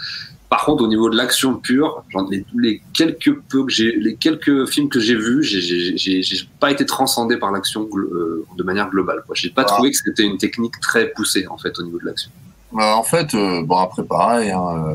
[0.52, 4.66] Par contre, au niveau de l'action pure, les, les, quelques peu que j'ai, les quelques
[4.68, 9.24] films que j'ai vus, j'ai pas été transcendé par l'action euh, de manière globale.
[9.32, 9.64] J'ai pas ah.
[9.64, 12.30] trouvé que c'était une technique très poussée en fait au niveau de l'action.
[12.70, 14.94] Bah, en fait, euh, bon après pareil, hein,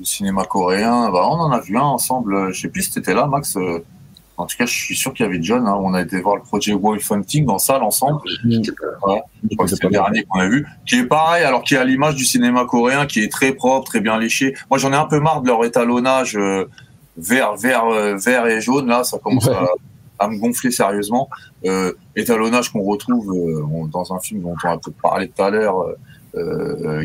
[0.00, 2.52] le cinéma coréen, bah, on en a vu un ensemble.
[2.52, 3.56] Je sais plus si t'étais là, Max.
[4.38, 5.66] En tout cas, je suis sûr qu'il y avait John.
[5.66, 5.76] Hein.
[5.80, 8.20] On a été voir le projet Wolf Hunting en salle ensemble.
[8.44, 8.70] je
[9.00, 9.24] crois
[9.66, 10.64] que c'est le dernier qu'on a vu.
[10.86, 13.88] Qui est pareil, alors qui est à l'image du cinéma coréen, qui est très propre,
[13.88, 14.54] très bien léché.
[14.70, 16.70] Moi, j'en ai un peu marre de leur étalonnage euh,
[17.16, 18.86] vert, vert, euh, vert et jaune.
[18.86, 19.48] Là, ça commence
[20.20, 21.28] à, me gonfler sérieusement.
[21.64, 25.84] Euh, étalonnage qu'on retrouve dans un film dont on a peut-être parlé tout à l'heure,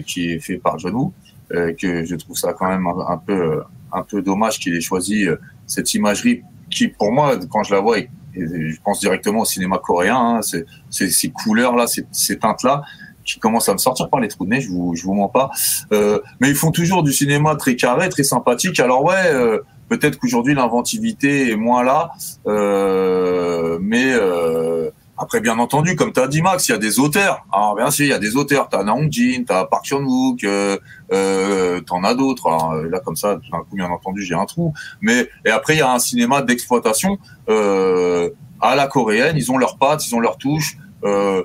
[0.05, 1.13] qui est fait par John Woo.
[1.49, 5.25] que je trouve ça quand même un, un peu, un peu dommage qu'il ait choisi
[5.65, 6.43] cette imagerie
[6.73, 10.41] qui, pour moi, quand je la vois, et, je pense directement au cinéma coréen, hein,
[10.41, 12.81] c'est ces couleurs-là, ces, ces teintes-là,
[13.23, 15.29] qui commencent à me sortir par les trous de nez, je vous, je vous mens
[15.29, 15.49] pas.
[15.91, 18.79] Euh, mais ils font toujours du cinéma très carré, très sympathique.
[18.79, 19.59] Alors ouais, euh,
[19.89, 22.11] peut-être qu'aujourd'hui l'inventivité est moins là,
[22.47, 26.99] euh, mais euh, après, bien entendu, comme tu as dit, Max, il y a des
[26.99, 27.45] auteurs.
[27.51, 28.67] Alors, bien sûr, il y a des auteurs.
[28.67, 30.77] Tu as Naong Jin, tu as Park Chan-wook, euh,
[31.11, 32.49] euh, tu en as d'autres.
[32.89, 34.73] Là, comme ça, d'un coup, bien entendu, j'ai un trou.
[35.01, 39.37] Mais Et après, il y a un cinéma d'exploitation euh, à la coréenne.
[39.37, 40.77] Ils ont leurs pattes, ils ont leurs touches.
[41.03, 41.43] Euh,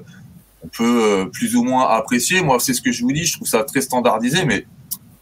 [0.65, 2.43] on peut euh, plus ou moins apprécier.
[2.43, 3.27] Moi, c'est ce que je vous dis.
[3.27, 4.47] Je trouve ça très standardisé.
[4.47, 4.67] Mais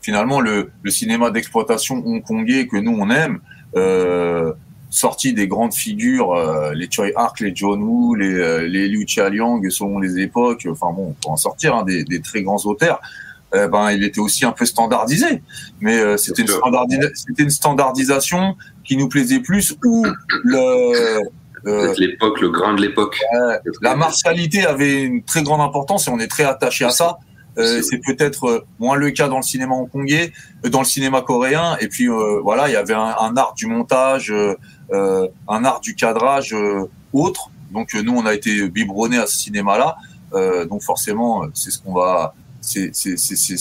[0.00, 3.40] finalement, le, le cinéma d'exploitation hongkongais que nous, on aime...
[3.76, 4.52] Euh,
[4.90, 9.06] sorti des grandes figures, euh, les Choi Ark, les John Woo, les, euh, les Liu
[9.30, 13.00] Liang selon les époques, enfin bon, pour en sortir, hein, des, des, très grands auteurs,
[13.54, 15.42] eh ben, il était aussi un peu standardisé.
[15.80, 16.50] Mais euh, c'était une,
[17.38, 20.06] une, standardisation qui nous plaisait plus, où
[20.44, 21.20] le,
[21.66, 23.18] Euh, l'époque, le grain de l'époque.
[23.82, 27.18] La martialité avait une très grande importance et on est très attaché à ça.
[27.58, 30.32] Euh, c'est peut-être euh, moins le cas dans le cinéma hongkongais,
[30.64, 31.76] euh, dans le cinéma coréen.
[31.80, 34.56] Et puis euh, voilà, il y avait un, un art du montage, euh, euh,
[34.92, 37.50] un art du cadrage euh, autre.
[37.72, 39.96] Donc euh, nous, on a été biberonnés à ce cinéma-là.
[40.34, 42.90] Euh, donc forcément, euh, c'est ce qu'on va, c'est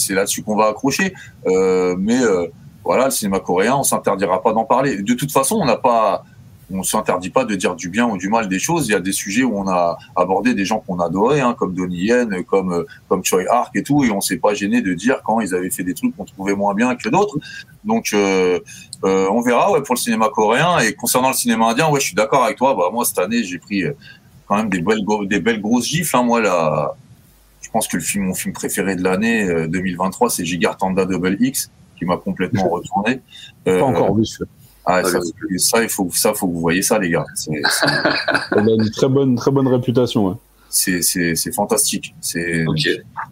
[0.10, 1.14] là-dessus qu'on va accrocher.
[1.48, 2.48] Euh, mais euh,
[2.84, 5.02] voilà, le cinéma coréen, on s'interdira pas d'en parler.
[5.02, 6.24] De toute façon, on n'a pas
[6.72, 8.88] on s'interdit pas de dire du bien ou du mal des choses.
[8.88, 11.74] Il y a des sujets où on a abordé des gens qu'on adorait, hein, comme
[11.74, 14.94] Donnie Yen, comme euh, comme Choi Ark et tout, et on s'est pas gêné de
[14.94, 17.38] dire quand ils avaient fait des trucs qu'on trouvait moins bien que d'autres.
[17.84, 18.60] Donc euh,
[19.04, 20.80] euh, on verra ouais, pour le cinéma coréen.
[20.80, 22.74] Et concernant le cinéma indien, ouais, je suis d'accord avec toi.
[22.76, 23.84] Bah moi cette année, j'ai pris
[24.48, 26.16] quand même des belles des belles grosses gifles.
[26.16, 26.24] Hein.
[26.24, 26.96] Moi là,
[27.66, 31.36] je pense que le film mon film préféré de l'année euh, 2023, c'est Gigartanda Double
[31.40, 33.22] X, qui m'a complètement retourné.
[33.68, 34.24] Euh, Pas encore vu.
[34.86, 35.20] Ah, ça,
[35.58, 37.26] ça, il faut, ça, faut que vous voyez ça, les gars.
[37.36, 37.52] C'est,
[38.52, 40.28] Il a une très bonne, très bonne réputation.
[40.28, 40.36] ouais.
[40.70, 42.14] c'est, c'est, c'est fantastique.
[42.22, 42.88] C'est, Ok.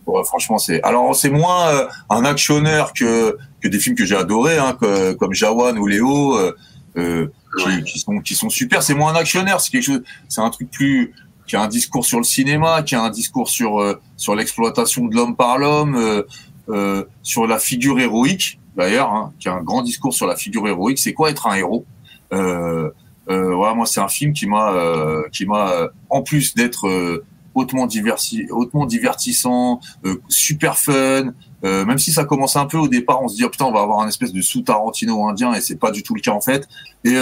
[0.07, 0.81] ouais, franchement, c'est.
[0.83, 5.13] Alors, c'est moins euh, un actionneur que que des films que j'ai adorés, hein, que-
[5.13, 6.53] comme Jawan ou Léo, euh,
[6.97, 7.83] euh, qui, Ouais.
[7.83, 8.81] qui sont qui sont super.
[8.83, 9.61] C'est moins un actionnaire.
[9.61, 10.01] C'est quelque chose.
[10.29, 11.13] C'est un truc plus
[11.47, 15.05] qui a un discours sur le cinéma, qui a un discours sur euh, sur l'exploitation
[15.05, 16.23] de l'homme par l'homme, euh,
[16.69, 20.67] euh, sur la figure héroïque d'ailleurs, hein, qui a un grand discours sur la figure
[20.67, 20.99] héroïque.
[20.99, 21.85] C'est quoi être un héros?
[22.33, 22.89] Euh,
[23.29, 26.87] euh, voilà, moi c'est un film qui m'a euh, qui m'a euh, en plus d'être
[26.87, 27.23] euh,
[27.55, 31.33] hautement diversi hautement divertissant, euh, super fun.
[31.61, 33.81] même si ça commence un peu au départ, on se dit oh, putain on va
[33.81, 36.41] avoir un espèce de sous Tarantino indien et c'est pas du tout le cas en
[36.41, 36.67] fait.
[37.05, 37.15] Et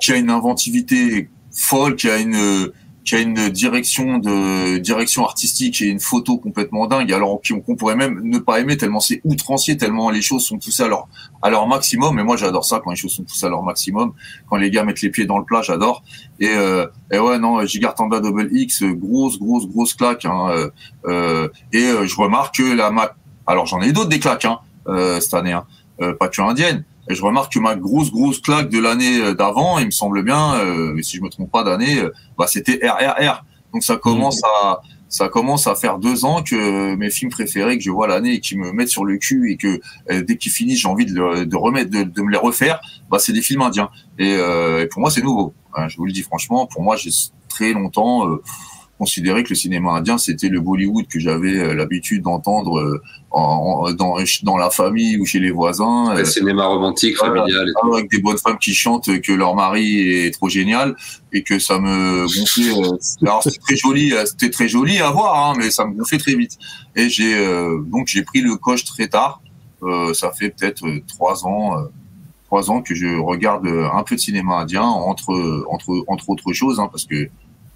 [0.00, 2.70] qui a une inventivité folle, qui a une
[3.08, 7.10] qui a une direction de direction artistique et une photo complètement dingue.
[7.10, 10.82] Alors qu'on pourrait même ne pas aimer tellement c'est outrancier, tellement les choses sont poussées
[10.82, 11.08] à leur
[11.40, 12.18] à leur maximum.
[12.18, 14.12] Et moi j'adore ça quand les choses sont poussées à leur maximum.
[14.50, 16.02] Quand les gars mettent les pieds dans le plat, j'adore.
[16.38, 20.26] Et, euh, et ouais non, Gigartanda Double X, grosse grosse grosse claque.
[20.26, 20.70] Hein, euh,
[21.06, 23.14] euh, et euh, je remarque que la ma...
[23.46, 25.64] alors j'en ai d'autres des claques hein, euh, cette année, hein,
[26.20, 26.84] pas que indienne.
[27.08, 30.22] Et je remarque que ma grosse grosse claque de l'année euh, d'avant, il me semble
[30.22, 33.44] bien, euh, si je me trompe pas d'année, euh, bah c'était RRR.
[33.72, 37.84] Donc ça commence à ça commence à faire deux ans que mes films préférés que
[37.84, 40.52] je vois l'année et qui me mettent sur le cul et que euh, dès qu'ils
[40.52, 42.78] finissent j'ai envie de, le- de remettre de, de me les refaire,
[43.10, 43.88] bah c'est des films indiens.
[44.18, 45.54] Et, euh, et pour moi c'est nouveau.
[45.74, 47.10] Hein, je vous le dis franchement, pour moi j'ai
[47.48, 48.42] très longtemps euh,
[48.98, 53.86] considéré que le cinéma indien c'était le Bollywood que j'avais euh, l'habitude d'entendre euh, en,
[53.86, 56.12] en- dans, dans la famille ou chez les voisins.
[56.14, 60.32] Le euh, cinéma romantique, familial avec des bonnes femmes qui chantent que leur mari est
[60.34, 60.96] trop génial
[61.32, 62.72] et que ça me gonflait.
[63.22, 66.34] alors c'était très joli, c'était très joli à voir, hein, mais ça me gonflait très
[66.34, 66.58] vite.
[66.96, 69.40] Et j'ai euh, donc j'ai pris le coche très tard.
[69.84, 71.84] Euh, ça fait peut-être trois ans, euh,
[72.46, 76.80] trois ans que je regarde un peu de cinéma indien entre entre entre autres choses,
[76.80, 77.28] hein, parce que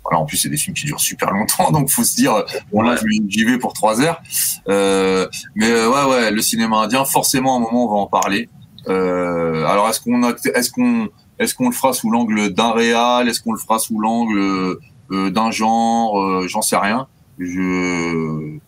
[0.05, 2.83] voilà, en plus c'est des films qui durent super longtemps, donc faut se dire bon
[2.83, 2.97] là
[3.29, 4.21] j'y vais pour trois heures.
[4.69, 8.07] Euh, mais euh, ouais ouais, le cinéma indien, forcément à un moment on va en
[8.07, 8.49] parler.
[8.89, 10.23] Euh, alors est-ce qu'on
[10.55, 13.99] est-ce qu'on, est-ce qu'on le fera sous l'angle d'un réal, est-ce qu'on le fera sous
[14.01, 14.79] l'angle
[15.11, 17.07] euh, d'un genre, euh, j'en sais rien.
[17.39, 18.59] Je,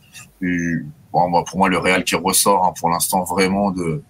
[0.40, 4.03] je- bon, moi, pour moi le réal qui ressort hein, pour l'instant vraiment de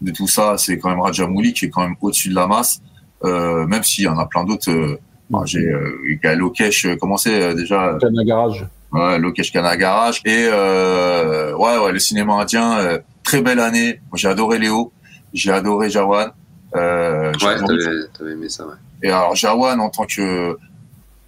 [0.00, 2.80] de tout ça, c'est quand même Rajamouli qui est quand même au-dessus de la masse,
[3.24, 4.98] euh, même s'il y en a plein d'autres.
[5.32, 7.96] Bah, j'ai euh, il y a Lokesh, euh, comment c'est euh, déjà?
[7.98, 8.66] Cana Garage.
[8.92, 10.20] Ouais, Lokesh Kanagaraj.
[10.26, 14.00] Et euh, ouais, ouais, le cinéma indien, euh, très belle année.
[14.14, 14.92] J'ai adoré Léo,
[15.32, 16.32] j'ai adoré Jawan.
[16.76, 17.56] Euh, Ouais,
[18.12, 18.74] t'avais aimé ça, ouais.
[19.02, 20.58] Et alors Jawan en tant que,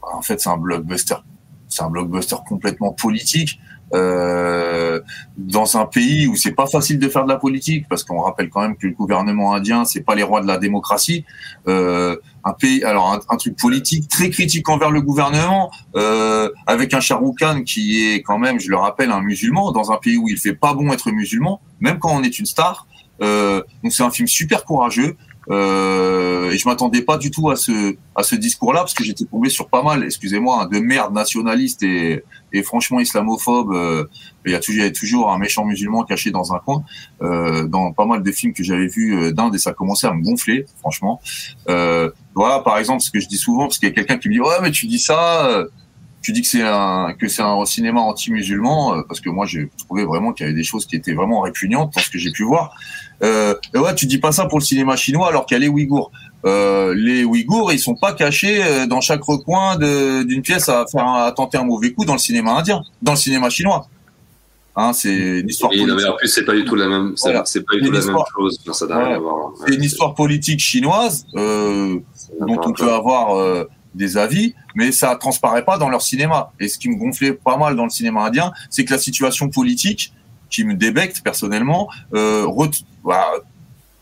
[0.02, 1.16] en fait, c'est un blockbuster,
[1.68, 3.58] c'est un blockbuster complètement politique.
[3.92, 5.00] Euh,
[5.36, 8.48] dans un pays où c'est pas facile de faire de la politique, parce qu'on rappelle
[8.48, 11.24] quand même que le gouvernement indien, c'est pas les rois de la démocratie.
[11.68, 17.00] Euh, un pays, alors un, truc politique très critique envers le gouvernement, euh, avec un
[17.00, 20.38] Khan qui est quand même, je le rappelle, un musulman dans un pays où il
[20.38, 22.86] fait pas bon être musulman, même quand on est une star.
[23.22, 25.16] Euh, donc c'est un film super courageux.
[25.50, 29.24] Euh, et je m'attendais pas du tout à ce à ce discours-là parce que j'étais
[29.24, 33.72] tombé sur pas mal, excusez-moi, hein, de merde nationaliste et, et franchement islamophobe.
[33.72, 34.04] Euh,
[34.46, 36.84] il y a toujours y a toujours un méchant musulman caché dans un coin.
[37.22, 40.12] Euh, dans pas mal de films que j'avais vus euh, d'Inde et ça commençait à
[40.14, 41.20] me gonfler, franchement.
[41.68, 44.28] Euh, voilà, par exemple, ce que je dis souvent parce qu'il y a quelqu'un qui
[44.28, 45.46] me dit ouais mais tu dis ça.
[45.48, 45.66] euh,
[46.22, 50.06] tu dis que c'est un que c'est un cinéma anti-musulman parce que moi j'ai trouvé
[50.06, 52.44] vraiment qu'il y avait des choses qui étaient vraiment répugnantes dans ce que j'ai pu
[52.44, 52.74] voir.
[53.22, 55.60] Euh, et ouais, tu dis pas ça pour le cinéma chinois alors qu'il y a
[55.60, 56.10] les Ouïghours.
[56.44, 61.06] Euh, les Ouïghours, ils sont pas cachés euh, dans chaque recoin d'une pièce à faire
[61.06, 63.86] un- à tenter un mauvais coup dans le cinéma indien, dans le cinéma chinois.
[64.76, 67.12] Hein, c'est une histoire Et non, mais en plus, c'est pas du tout la même,
[67.16, 67.44] c'est- Voilà.
[67.44, 68.58] pas du tout la même chose.
[68.62, 69.18] Enfin, ça Ouais.
[69.68, 72.00] C'est une histoire politique chinoise euh,
[72.40, 76.50] dont on peut avoir euh, des avis, mais ça transparaît pas dans leur cinéma.
[76.58, 79.48] Et ce qui me gonflait pas mal dans le cinéma indien, c'est que la situation
[79.48, 80.12] politique,
[80.50, 82.44] qui me débecte personnellement, euh,
[83.04, 83.26] bah,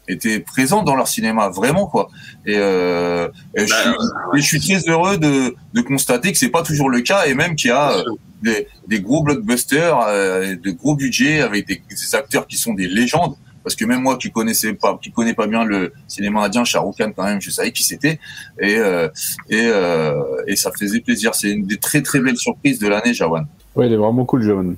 [0.08, 2.08] était présente dans leur cinéma, vraiment quoi.
[2.46, 3.90] Et, euh, et, je, suis,
[4.34, 7.34] et je, suis, très heureux de, de constater que c'est pas toujours le cas, et
[7.34, 8.02] même qu'il y a
[8.42, 12.88] des, des, gros blockbusters, euh, de gros budgets avec des, des acteurs qui sont des
[12.88, 16.64] légendes parce que même moi qui connaissais pas, qui connais pas bien le cinéma indien,
[16.64, 18.18] Shah Rukh Khan quand même, je savais qui c'était
[18.60, 19.08] et euh,
[19.48, 20.14] et euh,
[20.46, 21.34] et ça faisait plaisir.
[21.34, 23.46] C'est une des très très belles surprises de l'année, Jawan.
[23.74, 24.76] Ouais, il est vraiment cool, Jawan.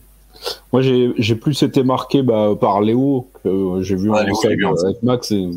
[0.72, 5.30] Moi, j'ai plus été marqué bah, par Léo que j'ai vu en avec Max.
[5.30, 5.50] Et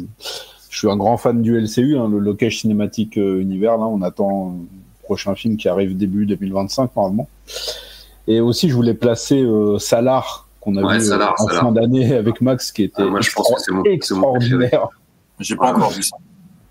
[0.70, 3.78] je suis un grand fan du LCU, hein, le Location Cinématique euh, Univers.
[3.78, 7.28] Là, on attend le prochain film qui arrive début 2025 normalement.
[8.28, 12.42] Et aussi, je voulais placer euh, Salar qu'on a vu euh, en fin d'année avec
[12.42, 14.90] Max, qui était moi, je pense que c'est extraordinaire.
[15.40, 16.18] J'ai pas encore vu ça.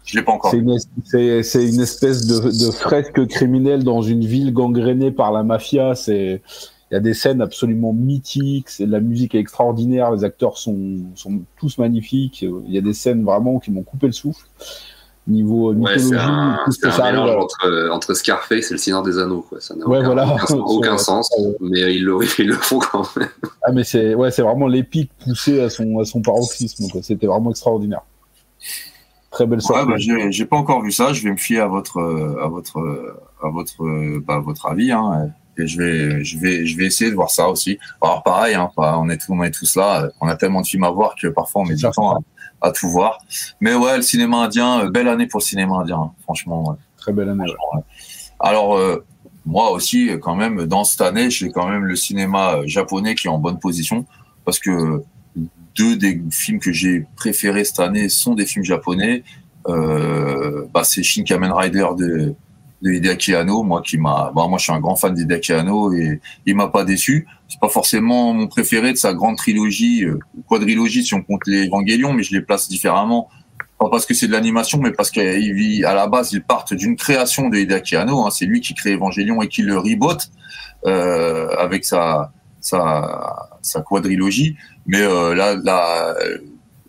[0.05, 0.53] Je l'ai pas encore.
[0.53, 5.97] C'est une, une, espèce de, de, fresque criminelle dans une ville gangrénée par la mafia.
[5.97, 6.43] C'est
[6.91, 8.69] il y a des scènes absolument mythiques.
[8.79, 10.13] La musique est extraordinaire.
[10.13, 12.43] Les acteurs sont, sont tous magnifiques.
[12.43, 14.47] Il y a des scènes vraiment qui m'ont coupé le souffle
[15.29, 16.09] niveau mythologie.
[16.09, 19.45] c'est un, mélange entre, entre, Scarface et le Seigneur des Anneaux.
[19.49, 19.61] Quoi.
[19.61, 20.37] Ça n'a ouais, aucun, voilà.
[20.51, 23.29] aucun, sens, mais ils le, ils le font quand même.
[23.63, 26.85] Ah, mais c'est ouais, vraiment l'épique poussé à son, à son paroxysme.
[27.03, 28.03] C'était vraiment extraordinaire.
[29.31, 29.85] Très belle sortie.
[29.85, 31.13] Ouais, bah, j'ai pas encore vu ça.
[31.13, 32.01] Je vais me fier à votre,
[32.41, 32.79] à votre,
[33.43, 34.93] à votre, bah, votre avis.
[34.93, 35.31] Hein.
[35.59, 37.79] Et je vais, je vais, je vais essayer de voir ça aussi.
[38.03, 40.09] Alors pareil, hein, on est tous, on est tous là.
[40.21, 42.23] On a tellement de films à voir que parfois on met du temps
[42.61, 43.19] à tout voir.
[43.61, 46.77] Mais ouais, le cinéma indien, euh, belle année pour le cinéma indien, hein, franchement.
[46.97, 47.45] Très belle année.
[48.41, 49.05] Alors, euh,
[49.45, 53.29] moi aussi, quand même, dans cette année, j'ai quand même le cinéma euh, japonais qui
[53.29, 54.05] est en bonne position
[54.45, 55.03] parce que
[55.77, 59.23] deux des films que j'ai préférés cette année sont des films japonais.
[59.69, 62.35] Euh, bah, c'est Shin Kamen Rider de,
[62.83, 65.93] de Hideaki Anno, moi qui m'a, bah, moi je suis un grand fan d'Hideaki Anno
[65.93, 67.27] et il m'a pas déçu.
[67.49, 71.69] C'est pas forcément mon préféré de sa grande trilogie, euh, quadrilogie si on compte les
[71.69, 73.29] Evangelion, mais je les place différemment.
[73.79, 77.49] Pas parce que c'est de l'animation, mais parce qu'à la base ils partent d'une création
[77.49, 78.27] de Hideaki Anno.
[78.27, 80.31] Hein, c'est lui qui crée Evangelion et qui le reboot
[80.87, 84.57] euh, avec sa, sa sa quadrilogie.
[84.87, 86.15] Mais euh, la, la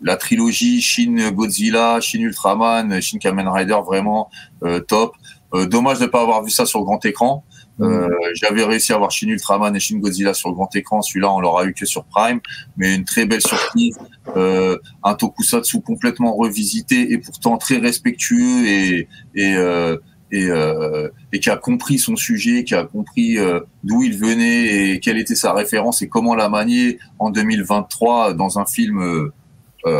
[0.02, 4.30] la trilogie Shin Godzilla, Shin Ultraman, Shin Kamen Rider vraiment
[4.62, 5.14] euh, top.
[5.54, 7.44] Euh, dommage de ne pas avoir vu ça sur le grand écran.
[7.80, 11.00] Euh, J'avais réussi à voir Shin Ultraman et Shin Godzilla sur le grand écran.
[11.00, 12.40] Celui-là, on l'aura eu que sur Prime,
[12.76, 13.98] mais une très belle surprise.
[14.36, 19.96] Euh, un tokusatsu complètement revisité et pourtant très respectueux et et euh,
[20.30, 24.92] et, euh, et qui a compris son sujet, qui a compris euh, d'où il venait
[24.92, 29.30] et quelle était sa référence et comment la manier en 2023 dans un film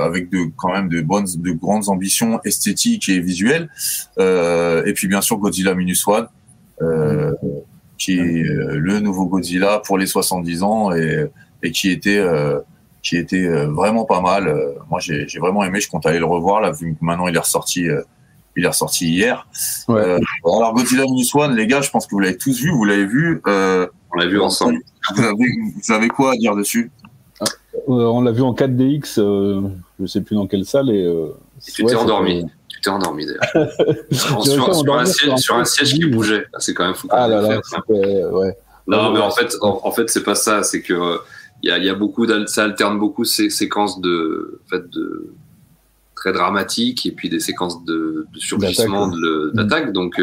[0.04, 3.68] avec de quand même de bonnes, de grandes ambitions esthétiques et visuelles.
[4.18, 6.28] Euh, et puis bien sûr Godzilla Minus One,
[6.82, 7.32] euh,
[7.98, 11.26] qui est le nouveau Godzilla pour les 70 ans et,
[11.62, 12.22] et qui était
[13.02, 14.54] qui était vraiment pas mal.
[14.90, 15.80] Moi, j'ai vraiment aimé.
[15.80, 17.86] Je compte aller le revoir là, vu que maintenant il est ressorti.
[18.56, 19.46] il est ressorti hier.
[19.88, 20.18] Ouais.
[20.44, 22.70] alors Godzilla Minus One, les gars, je pense que vous l'avez tous vu.
[22.70, 23.40] Vous l'avez vu.
[23.46, 24.78] On l'a vu ensemble.
[25.14, 25.46] Vous avez,
[25.84, 26.90] vous avez quoi à dire dessus?
[26.90, 27.07] euh,
[27.88, 29.62] on l'a vu en 4DX, euh,
[30.00, 30.90] je sais plus dans quelle salle.
[30.90, 31.28] Et, euh,
[31.64, 32.44] tu t'es endormi.
[32.68, 33.70] Tu t'es endormi d'ailleurs.
[34.12, 36.46] sur, un siège, qui bougeait.
[36.52, 37.08] Ah, c'est quand même fou.
[37.10, 38.56] Ah là là, ouais.
[38.86, 40.62] Non, mais en fait, en, fait, c'est pas ça.
[40.62, 41.18] C'est que
[41.62, 45.34] il y, a, beaucoup, ça alterne beaucoup ces séquences de, fait, de
[46.14, 49.10] très dramatiques et puis des séquences de, de surgissement
[49.52, 49.92] d'attaque.
[49.92, 50.20] Donc,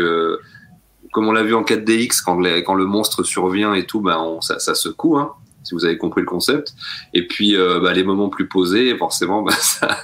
[1.12, 4.60] comme on l'a vu en 4DX, quand, quand, le monstre survient et tout, ben ça,
[4.60, 5.17] ça secoue.
[5.17, 5.34] Hein
[5.65, 6.73] si vous avez compris le concept.
[7.13, 9.98] Et puis, euh, bah, les moments plus posés, forcément, bah, ça,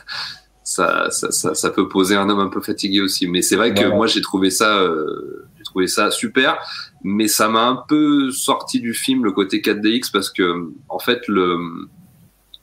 [0.63, 3.27] ça, ça, ça, peut poser un homme un peu fatigué aussi.
[3.27, 6.57] Mais c'est vrai que moi, j'ai trouvé ça, euh, j'ai trouvé ça super,
[7.03, 11.27] mais ça m'a un peu sorti du film le côté 4DX parce que, en fait,
[11.27, 11.57] le,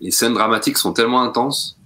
[0.00, 1.78] les scènes dramatiques sont tellement intenses,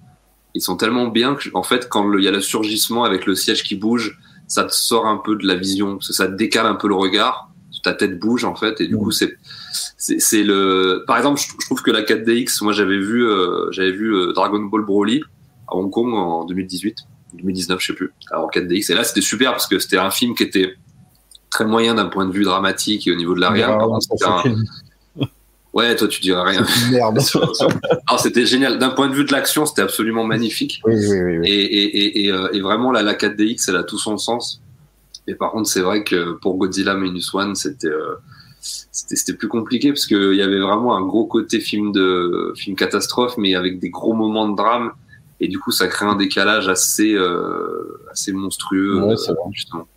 [0.55, 3.35] ils sont tellement bien que, en fait, quand il y a le surgissement avec le
[3.35, 6.89] siège qui bouge, ça te sort un peu de la vision, ça décale un peu
[6.89, 7.52] le regard,
[7.83, 9.37] ta tête bouge en fait, et du coup c'est
[9.97, 11.05] c'est le.
[11.07, 14.59] Par exemple, je, trouve que la 4DX, moi j'avais vu, euh, j'avais vu euh, Dragon
[14.61, 15.23] Ball Broly
[15.69, 16.97] à Hong Kong en 2018,
[17.35, 18.91] 2019, je sais plus, en 4DX.
[18.91, 20.75] Et là, c'était super parce que c'était un film qui était
[21.51, 23.79] très moyen d'un point de vue dramatique et au niveau de l'arrière.
[25.75, 26.67] Ouais, toi tu dirais rien.
[26.91, 27.19] Merde.
[28.19, 28.79] c'était génial.
[28.79, 30.83] D'un point de vue de l'action, c'était absolument magnifique.
[30.85, 33.99] Oui, oui, oui, et, et, et, euh, et, vraiment, la, la 4DX, elle a tout
[33.99, 34.62] son sens.
[35.27, 37.89] Et par contre, c'est vrai que pour Godzilla Minus One, c'était
[38.63, 43.37] c'était plus compliqué parce qu'il y avait vraiment un gros côté film de film catastrophe,
[43.37, 44.93] mais avec des gros moments de drame.
[45.41, 49.89] Et du coup, ça crée un décalage assez euh, assez monstrueux, ouais, euh, justement.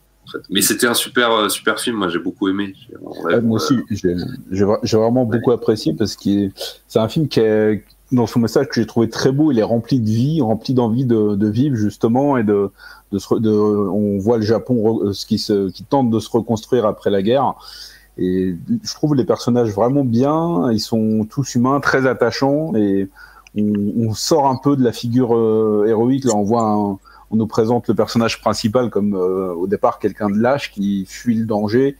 [0.49, 1.97] Mais c'était un super, euh, super film.
[1.97, 2.73] Moi, j'ai beaucoup aimé.
[3.43, 6.49] Moi aussi, j'ai j'ai vraiment beaucoup apprécié parce que
[6.87, 9.51] c'est un film qui est, dans son message que j'ai trouvé très beau.
[9.51, 12.71] Il est rempli de vie, rempli d'envie de, de, vivre justement et de,
[13.11, 17.55] on voit le Japon ce qui, tente de se reconstruire après la guerre.
[18.17, 20.71] Et je trouve les personnages vraiment bien.
[20.71, 23.09] Ils sont tous humains, très attachants et
[23.57, 26.25] on, sort un peu de la figure euh, héroïque.
[26.25, 26.97] Là, on voit
[27.31, 31.35] on nous présente le personnage principal comme euh, au départ quelqu'un de lâche qui fuit
[31.35, 31.97] le danger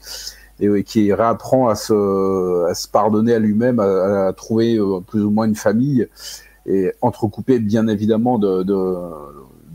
[0.60, 5.32] et, qui réapprend à se, à se pardonner à lui-même, à, trouver euh, plus ou
[5.32, 6.08] moins une famille
[6.68, 8.74] et entrecoupé bien évidemment de, de,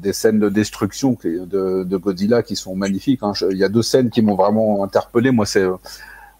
[0.02, 3.20] des scènes de destruction de, Godzilla qui sont magnifiques.
[3.22, 3.32] Hein.
[3.50, 5.30] Il y a deux scènes qui m'ont vraiment interpellé.
[5.30, 5.66] Moi, c'est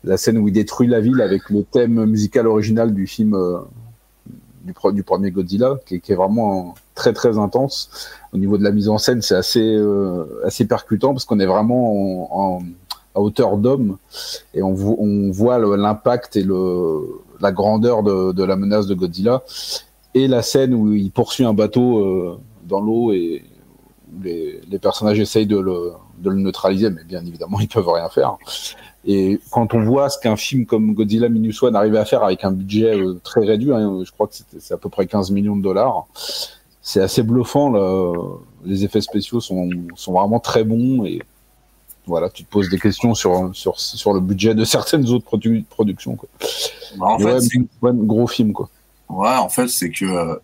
[0.05, 3.37] la scène où il détruit la ville avec le thème musical original du film
[4.65, 8.09] du, du, premier Godzilla, qui, est vraiment très très intense.
[8.33, 11.47] Au niveau de la mise en scène, c'est assez euh, assez percutant parce qu'on est
[11.47, 12.63] vraiment en, en
[13.15, 13.97] à hauteur d'homme
[14.55, 14.73] et on,
[15.33, 16.45] voit l'impact et
[17.41, 19.43] la grandeur de, la menace de Godzilla
[20.15, 22.39] et la scène où il poursuit un bateau euh,
[22.71, 23.45] dans l'eau et
[24.23, 28.09] les, les, personnages essayent de le, de le neutraliser, mais bien évidemment ils peuvent rien
[28.09, 28.37] faire.
[29.05, 32.45] Et quand on voit ce qu'un film comme Godzilla Minus One arrivait à faire avec
[32.45, 35.57] un budget euh, très réduit, hein, je crois que c'est à peu près 15 millions
[35.57, 36.07] de dollars,
[36.83, 37.73] c'est assez bluffant.
[38.65, 41.23] Les effets spéciaux sont, sont vraiment très bons et
[42.07, 45.65] voilà, tu te poses des questions sur, sur, sur le budget de certaines autres produ
[45.69, 46.17] productions.
[46.17, 46.29] Quoi.
[46.99, 47.41] Bah en fait,
[47.83, 48.53] ouais, gros film.
[48.53, 48.69] Quoi.
[49.09, 50.41] Ouais, en fait, c'est que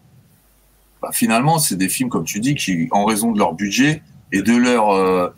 [1.06, 4.02] bah, finalement, c'est des films, comme tu dis, qui, en raison de leur budget
[4.32, 4.90] et de leur.
[4.90, 5.28] Euh,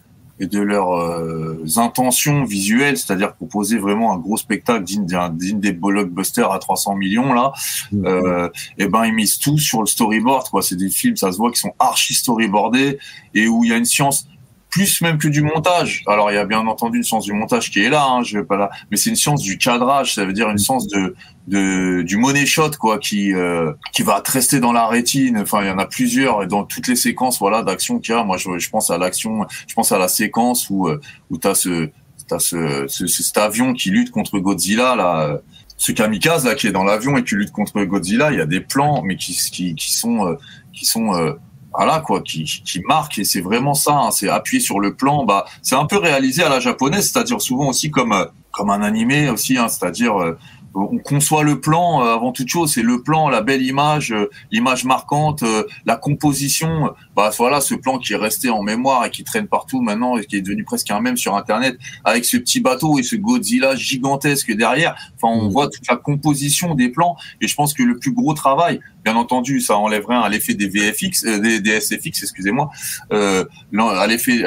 [0.40, 5.72] et de leurs euh, intentions visuelles, c'est-à-dire proposer vraiment un gros spectacle digne, digne des
[5.72, 7.52] blockbusters à 300 millions là,
[7.90, 8.06] mmh.
[8.06, 8.48] euh,
[8.78, 10.62] et ben ils misent tout sur le storyboard quoi.
[10.62, 13.00] C'est des films, ça se voit qui sont archi storyboardés
[13.34, 14.28] et où il y a une science
[14.70, 16.02] plus même que du montage.
[16.06, 18.38] Alors il y a bien entendu une science du montage qui est là, hein, je
[18.38, 21.14] vais pas là, mais c'est une science du cadrage, ça veut dire une science de,
[21.46, 25.38] de du money shot quoi, qui euh, qui va te rester dans la rétine.
[25.38, 28.24] Enfin il y en a plusieurs dans toutes les séquences voilà d'action qu'il y a.
[28.24, 31.00] Moi je, je pense à l'action, je pense à la séquence où euh,
[31.30, 31.88] où t'as ce
[32.26, 35.40] t'as ce, ce, cet avion qui lutte contre Godzilla là.
[35.80, 38.46] Ce kamikaze là qui est dans l'avion et qui lutte contre Godzilla, il y a
[38.46, 40.34] des plans mais qui qui, qui sont euh,
[40.72, 41.34] qui sont euh,
[41.72, 43.92] voilà quoi, qui, qui marque et c'est vraiment ça.
[43.92, 45.24] Hein, c'est appuyer sur le plan.
[45.24, 48.82] Bah, c'est un peu réalisé à la japonaise, c'est-à-dire souvent aussi comme euh, comme un
[48.82, 50.36] animé aussi, hein, c'est-à-dire euh,
[50.74, 54.28] on conçoit le plan euh, avant toute chose, c'est le plan, la belle image, euh,
[54.50, 56.92] l'image marquante, euh, la composition.
[57.16, 60.24] Bah voilà, ce plan qui est resté en mémoire et qui traîne partout maintenant et
[60.24, 63.76] qui est devenu presque un même sur Internet, avec ce petit bateau et ce Godzilla
[63.76, 64.96] gigantesque derrière.
[65.16, 65.52] Enfin, on mmh.
[65.52, 69.16] voit toute la composition des plans et je pense que le plus gros travail, bien
[69.16, 72.70] entendu, ça enlèverait à l'effet des VFX, euh, des, des, SFX, excusez-moi,
[73.12, 73.44] euh,
[73.78, 74.44] à l'effet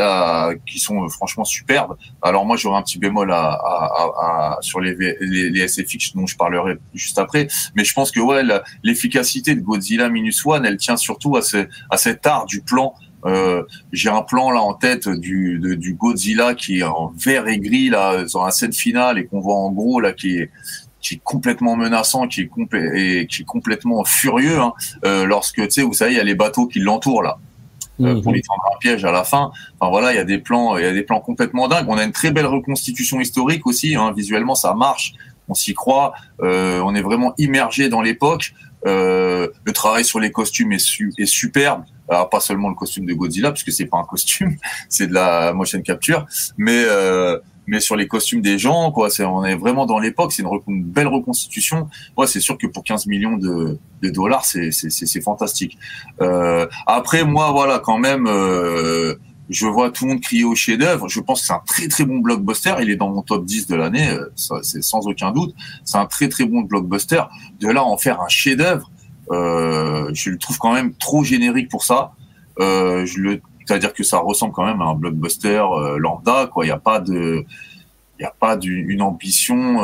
[0.65, 1.97] qui sont franchement superbes.
[2.21, 6.27] Alors moi, j'aurais un petit bémol à, à, à, sur les, les, les SFX dont
[6.27, 7.47] je parlerai juste après.
[7.75, 8.43] Mais je pense que ouais,
[8.83, 12.93] l'efficacité de Godzilla Minus One, elle tient surtout à, ce, à cet art du plan.
[13.25, 17.47] Euh, J'ai un plan là en tête du, de, du Godzilla qui est en vert
[17.47, 20.49] et gris là dans la scène finale et qu'on voit en gros là qui est
[21.01, 22.49] qui est complètement menaçant, qui est,
[22.95, 26.23] et qui est complètement furieux hein, euh, lorsque tu sais vous savez il y a
[26.23, 27.37] les bateaux qui l'entourent là.
[27.99, 29.51] Euh, pour les tendre un piège à la fin.
[29.79, 31.85] Enfin voilà, il y a des plans, il y a des plans complètement dingues.
[31.87, 33.95] On a une très belle reconstitution historique aussi.
[33.95, 34.11] Hein.
[34.15, 35.13] Visuellement, ça marche
[35.51, 38.53] on s'y croit, euh, on est vraiment immergé dans l'époque.
[38.87, 40.83] Euh, le travail sur les costumes est,
[41.17, 41.83] est superbe.
[42.09, 44.55] Alors pas seulement le costume de Godzilla, puisque c'est pas un costume,
[44.89, 46.25] c'est de la motion capture,
[46.57, 47.37] mais euh,
[47.67, 49.09] mais sur les costumes des gens, quoi.
[49.09, 50.33] C'est on est vraiment dans l'époque.
[50.33, 51.87] C'est une, belle reconstitution.
[52.17, 55.77] Moi, c'est sûr que pour 15 millions de, de dollars, c'est c'est fantastique.
[56.21, 58.27] Euh, après, moi, voilà, quand même.
[58.27, 59.15] Euh,
[59.51, 61.09] je vois tout le monde crier au chef-d'œuvre.
[61.09, 62.75] Je pense que c'est un très très bon blockbuster.
[62.81, 64.29] Il est dans mon top 10 de l'année, euh,
[64.63, 65.53] c'est sans aucun doute.
[65.83, 67.23] C'est un très très bon blockbuster.
[67.59, 68.89] De là en faire un chef-d'œuvre,
[69.31, 72.13] euh, je le trouve quand même trop générique pour ça.
[72.59, 73.05] Euh,
[73.65, 75.63] c'est-à-dire que ça ressemble quand même à un blockbuster
[75.97, 76.49] lambda.
[76.51, 77.43] Quoi, il n'y a pas de
[78.19, 79.81] il n'y a pas une ambition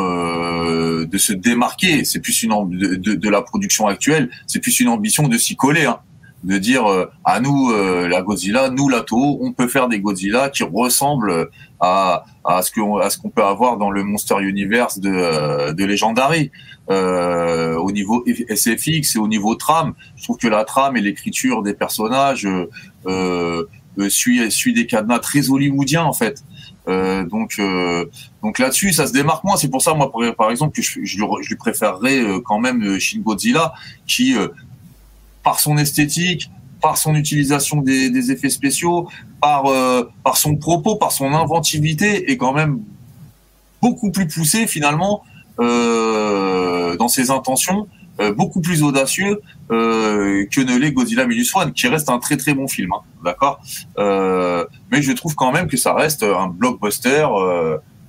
[1.04, 2.06] de se démarquer.
[2.06, 4.30] C'est plus une de, de, de, la production actuelle.
[4.46, 5.86] C'est plus une ambition de s'y coller.
[5.86, 6.00] Hein
[6.48, 10.50] de dire euh, à nous euh, la Godzilla, nous Lato, on peut faire des Godzilla
[10.50, 11.50] qui ressemblent
[11.82, 16.52] à, à ce qu'on à peut avoir dans le Monster Universe de, euh, de Legendary.
[16.90, 21.62] Euh, au niveau SFX et au niveau trame, je trouve que la trame et l'écriture
[21.62, 22.48] des personnages
[23.06, 23.66] euh,
[24.08, 26.44] suit suit des cadenas très hollywoodiens en fait.
[26.88, 27.60] Euh, donc,
[28.42, 29.58] donc là-dessus, ça se démarque moins.
[29.58, 33.74] C'est pour ça, moi, par, exemple, que je, je lui préférerais quand même Shin Godzilla,
[34.06, 34.34] qui
[35.48, 36.50] par son esthétique,
[36.82, 39.08] par son utilisation des, effets spéciaux,
[39.42, 39.64] par
[40.24, 42.74] par son propos, par son inventivité, est quand même
[43.82, 45.24] beaucoup plus poussé finalement
[45.58, 47.88] dans ses intentions
[48.20, 52.36] euh, beaucoup plus audacieux euh, que ne l'est Godzilla Minus One, qui reste un très
[52.36, 53.62] très bon film, hein, d'accord?
[54.00, 57.28] Euh, mais je trouve quand même que ça reste un blockbuster,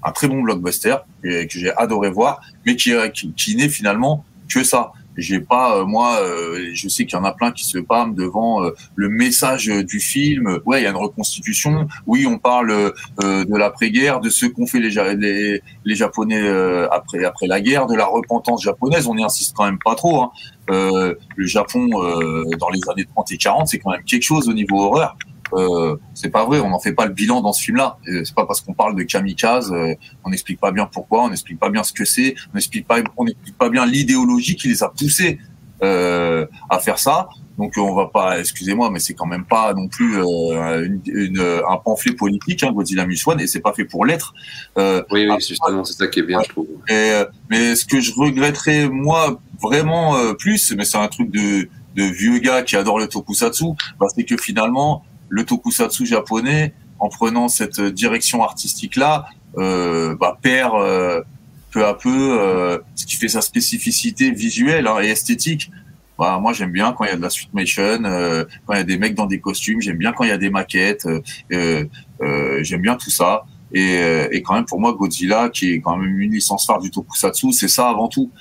[0.02, 5.40] un très bon blockbuster que, j'ai adoré voir, mais qui n'est finalement que ça j'ai
[5.40, 8.62] pas euh, moi euh, je sais qu'il y en a plein qui se pâment devant
[8.62, 10.60] euh, le message du film.
[10.64, 11.88] Ouais il y a une reconstitution.
[12.06, 16.48] Oui on parle de l'après-guerre de ce qu'ont fait les, les, les japonais
[16.90, 19.06] après après la guerre de la repentance japonaise.
[19.06, 20.30] On n'y insiste quand même pas trop hein.
[20.68, 24.80] le Japon dans les années 30 et 40 c'est quand même quelque chose au niveau
[24.80, 25.16] horreur
[25.52, 27.98] euh, c'est pas vrai, on n'en fait pas le bilan dans ce film-là.
[28.04, 29.94] C'est pas parce qu'on parle de kamikaze, euh,
[30.24, 32.98] on n'explique pas bien pourquoi, on n'explique pas bien ce que c'est, on n'explique pas,
[33.16, 35.38] on n'explique pas bien l'idéologie qui les a poussés
[35.82, 37.28] euh, à faire ça.
[37.56, 41.40] Donc on va pas, excusez-moi, mais c'est quand même pas non plus euh, une, une,
[41.68, 44.32] un pamphlet politique, hein, Godzilla Muswan, et c'est pas fait pour l'être.
[44.78, 46.68] Euh, oui, oui, justement, c'est ça qui est bien, je trouve.
[46.88, 47.10] Et,
[47.50, 52.38] mais ce que je regretterais moi vraiment plus, mais c'est un truc de, de vieux
[52.38, 53.64] gars qui adore le tokusatsu,
[53.98, 59.26] bah, c'est que finalement le tokusatsu japonais, en prenant cette direction artistique-là,
[59.56, 61.22] euh, bah, perd euh,
[61.70, 65.70] peu à peu euh, ce qui fait sa spécificité visuelle hein, et esthétique.
[66.18, 68.80] Bah, moi, j'aime bien quand il y a de la motion, euh, quand il y
[68.80, 71.06] a des mecs dans des costumes, j'aime bien quand il y a des maquettes,
[71.50, 73.44] j'aime bien tout ça.
[73.72, 77.52] Et, quand même, pour moi, Godzilla, qui est quand même une licence phare du tokusatsu,
[77.52, 78.32] c'est ça avant tout.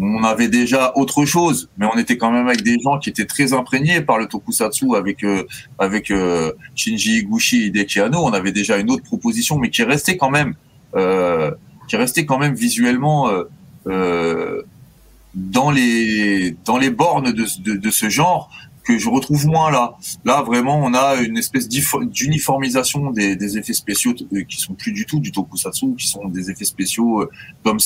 [0.00, 3.26] On avait déjà autre chose, mais on était quand même avec des gens qui étaient
[3.26, 5.44] très imprégnés par le tokusatsu avec euh,
[5.78, 10.30] avec euh, Shinji Higuchi et On avait déjà une autre proposition, mais qui restait quand
[10.30, 10.54] même
[10.96, 11.50] euh,
[11.88, 13.30] qui restait quand même visuellement
[13.86, 14.62] euh,
[15.34, 18.50] dans les dans les bornes de, de, de ce genre
[18.84, 19.96] que je retrouve moins là.
[20.24, 25.06] Là, vraiment, on a une espèce d'uniformisation des, effets spéciaux euh, qui sont plus du
[25.06, 27.30] tout du tokusatsu, qui sont des effets spéciaux euh,
[27.64, 27.78] comme,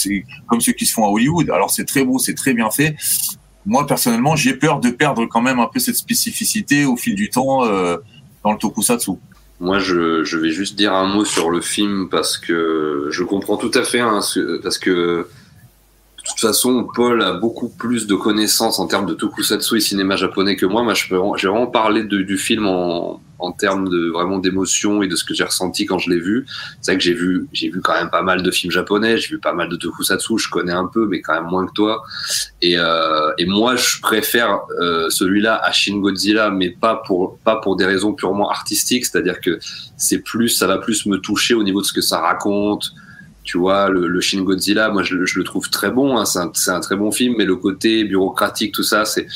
[0.47, 1.51] comme ceux qui se font à Hollywood.
[1.51, 2.97] Alors, c'est très beau, c'est très bien fait.
[3.67, 7.31] Moi, personnellement, j'ai peur de perdre quand même un peu cette spécificité au fil du
[7.31, 7.97] temps euh,
[8.45, 9.13] dans le tokusatsu.
[9.61, 13.57] Moi, je, je, vais juste dire un mot sur le film parce que je comprends
[13.57, 14.21] tout à fait, hein,
[14.63, 15.29] parce que
[16.25, 20.17] de toute façon, Paul a beaucoup plus de connaissances en termes de tokusatsu et cinéma
[20.17, 20.83] japonais que moi.
[20.83, 21.05] Moi, je
[21.37, 25.35] j'ai vraiment parlé du film en, en termes de vraiment d'émotion et de ce que
[25.35, 26.47] j'ai ressenti quand je l'ai vu.
[26.81, 29.29] C'est vrai que j'ai vu, j'ai vu quand même pas mal de films japonais, j'ai
[29.29, 32.03] vu pas mal de tokusatsu, je connais un peu, mais quand même moins que toi.
[32.63, 37.57] Et, euh, et moi, je préfère euh, celui-là à Shin Godzilla, mais pas pour pas
[37.57, 39.05] pour des raisons purement artistiques.
[39.05, 39.59] C'est-à-dire que
[39.99, 42.95] c'est plus, ça va plus me toucher au niveau de ce que ça raconte
[43.45, 46.97] tu vois, le, Shin Godzilla, moi je, le trouve très bon, hein, c'est un, très
[46.97, 49.27] bon film, mais le côté bureaucratique, tout ça, c'est.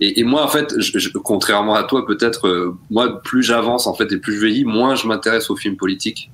[0.00, 0.74] Et, moi, en fait,
[1.22, 4.96] contrairement à toi, peut-être, euh, moi, plus j'avance en fait et plus je vieillis, moins
[4.96, 6.30] je m'intéresse aux films politiques.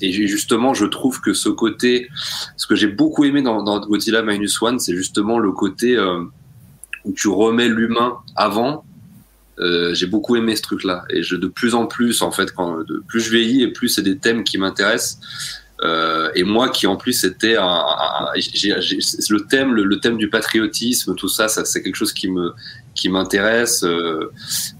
[0.00, 2.08] Et justement, je trouve que ce côté,
[2.56, 6.22] ce que j'ai beaucoup aimé dans, Godzilla Minus One, c'est justement le côté euh,
[7.04, 8.84] où tu remets l'humain avant.
[9.58, 12.78] Euh, j'ai beaucoup aimé ce truc-là, et de plus en plus, en fait, quand
[13.08, 15.18] plus je vieillis et plus c'est des thèmes qui m'intéressent.
[15.82, 21.14] Euh, et moi qui en plus c'était un, un, le thème le, thème du patriotisme
[21.14, 22.52] tout ça, ça c'est quelque chose qui me
[22.94, 24.30] qui m'intéresse euh,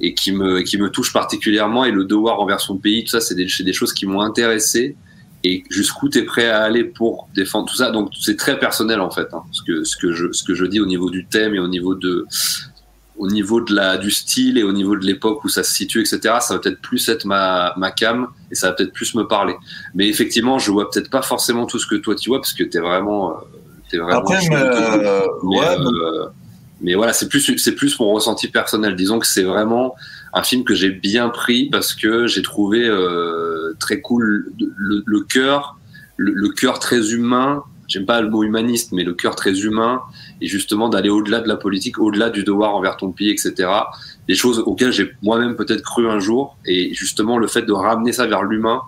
[0.00, 1.86] et qui me qui me touche particulièrement.
[1.86, 4.96] Et le devoir envers son pays tout ça c'est des, des choses qui m'ont intéressé.
[5.42, 7.90] Et jusqu'où tu es prêt à aller pour défendre tout ça?
[7.90, 10.66] Donc c'est très personnel en fait hein, ce que ce que je ce que je
[10.66, 12.26] dis au niveau du thème et au niveau de
[13.20, 16.00] au niveau de la, du style et au niveau de l'époque où ça se situe,
[16.00, 19.24] etc., ça va peut-être plus être ma, ma cam et ça va peut-être plus me
[19.24, 19.54] parler.
[19.94, 22.64] Mais effectivement, je vois peut-être pas forcément tout ce que toi tu vois parce que
[22.64, 23.34] t'es vraiment, euh,
[23.92, 24.20] es vraiment.
[24.20, 26.26] Après, mais, euh, mais, ouais, euh,
[26.80, 28.96] mais voilà, c'est plus, c'est plus mon ressenti personnel.
[28.96, 29.94] Disons que c'est vraiment
[30.32, 35.20] un film que j'ai bien pris parce que j'ai trouvé euh, très cool le, le
[35.20, 35.78] cœur,
[36.16, 40.02] le, le cœur très humain j'aime pas le mot humaniste, mais le cœur très humain,
[40.40, 43.68] et justement d'aller au-delà de la politique, au-delà du devoir envers ton pays, etc.
[44.28, 48.12] Des choses auxquelles j'ai moi-même peut-être cru un jour, et justement le fait de ramener
[48.12, 48.82] ça vers l'humain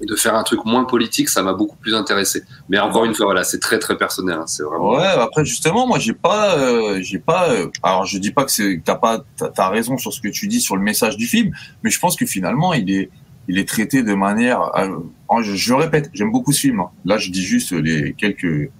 [0.00, 2.42] et de faire un truc moins politique, ça m'a beaucoup plus intéressé.
[2.68, 4.36] Mais encore une fois, voilà, c'est très très personnel.
[4.40, 4.96] Hein, c'est vraiment.
[4.96, 7.50] Ouais, après justement, moi j'ai pas, euh, j'ai pas.
[7.50, 9.24] Euh, alors je dis pas que c'est, t'as pas,
[9.54, 11.52] t'as raison sur ce que tu dis sur le message du film,
[11.82, 13.10] mais je pense que finalement il est
[13.48, 14.70] il est traité de manière.
[14.76, 14.98] Euh,
[15.42, 16.80] je, je, répète, j'aime beaucoup ce film.
[16.80, 16.90] Hein.
[17.04, 18.70] Là, je dis juste les quelques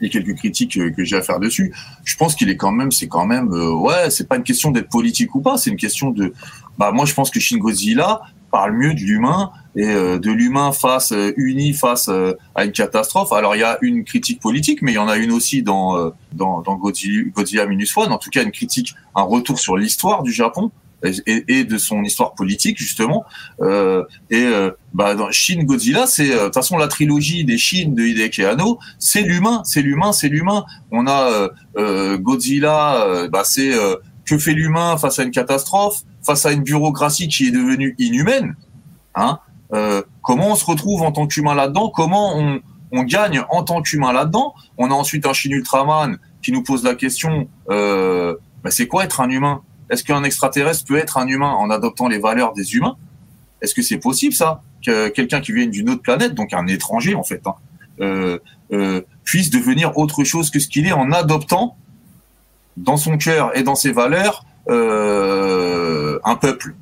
[0.00, 1.74] les quelques critiques que j'ai à faire dessus.
[2.04, 4.70] Je pense qu'il est quand même, c'est quand même, euh, ouais, c'est pas une question
[4.70, 6.32] d'être politique ou pas, c'est une question de.
[6.78, 8.20] Bah moi, je pense que Shin Godzilla,
[8.50, 12.08] parle mieux de l'humain et de l'humain face uni face
[12.54, 13.30] à une catastrophe.
[13.32, 16.12] Alors il y a une critique politique, mais il y en a une aussi dans
[16.32, 18.10] dans, dans Godzilla, Godzilla Minus One.
[18.10, 20.72] En tout cas, une critique, un retour sur l'histoire du Japon
[21.02, 23.24] et, de son histoire politique justement.
[23.60, 27.58] Euh, et euh, bah, dans Shin Godzilla, c'est euh, de toute façon la trilogie des
[27.58, 30.64] Shin de Hideki Anno, c'est l'humain, c'est l'humain, c'est l'humain.
[30.90, 31.48] On a
[32.16, 33.72] Godzilla, bah, c'est
[34.24, 38.56] que fait l'humain face à une catastrophe, face à une bureaucratie qui est devenue inhumaine.
[39.14, 39.38] Hein
[40.22, 41.90] comment on se retrouve en tant qu'humain là-dedans?
[41.94, 42.60] Comment on,
[42.92, 44.54] on gagne en tant qu'humain là-dedans?
[44.78, 49.20] On a ensuite un Shin Ultraman qui nous pose la question bah, c'est quoi être
[49.20, 49.62] un humain?
[49.90, 52.96] Est-ce qu'un extraterrestre peut être un humain en adoptant les valeurs des humains?
[53.62, 54.62] Est-ce que c'est possible ça?
[54.84, 57.54] Que quelqu'un qui vient d'une autre planète, donc un étranger en fait, hein,
[58.00, 58.38] euh,
[58.72, 61.76] euh, puisse devenir autre chose que ce qu'il est en adoptant
[62.76, 66.74] dans son cœur et dans ses valeurs euh, un peuple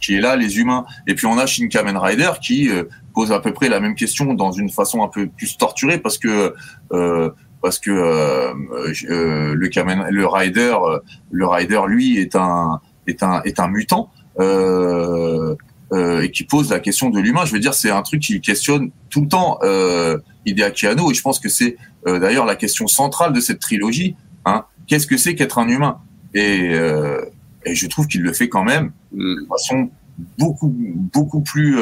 [0.00, 0.84] qui est là les humains.
[1.06, 2.70] Et puis on a Shin Kamen Rider qui
[3.14, 6.18] pose à peu près la même question dans une façon un peu plus torturée parce
[6.18, 6.54] que
[7.62, 8.52] parce que euh,
[9.08, 10.98] euh, le le Rider, euh,
[11.30, 15.56] le Rider lui est un est un est un mutant euh,
[15.92, 17.44] et qui pose la question de l'humain.
[17.44, 21.14] Je veux dire, c'est un truc qui questionne tout le temps euh, Hideaki Anno et
[21.14, 24.14] je pense que c'est d'ailleurs la question centrale de cette trilogie.
[24.44, 25.98] Hein, Qu'est-ce que c'est qu'être un humain?
[26.32, 26.70] Et,
[27.66, 29.90] et je trouve qu'il le fait quand même de façon
[30.38, 31.78] beaucoup beaucoup plus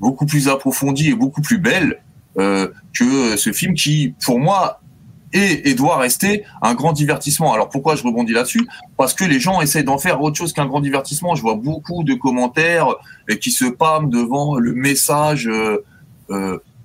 [0.00, 4.80] beaucoup plus approfondie et beaucoup plus belle euh, que ce film qui, pour moi,
[5.32, 7.52] est et doit rester un grand divertissement.
[7.52, 8.66] Alors pourquoi je rebondis là-dessus?
[8.96, 11.34] Parce que les gens essaient d'en faire autre chose qu'un grand divertissement.
[11.34, 12.88] Je vois beaucoup de commentaires
[13.30, 15.84] euh, qui se pâment devant le message euh,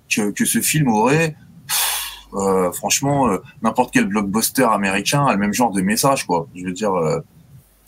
[0.09, 1.35] que, que, ce film aurait.
[2.73, 3.29] franchement,
[3.61, 6.47] n'importe quel blockbuster américain a le même genre de message, quoi.
[6.55, 6.91] Je veux dire.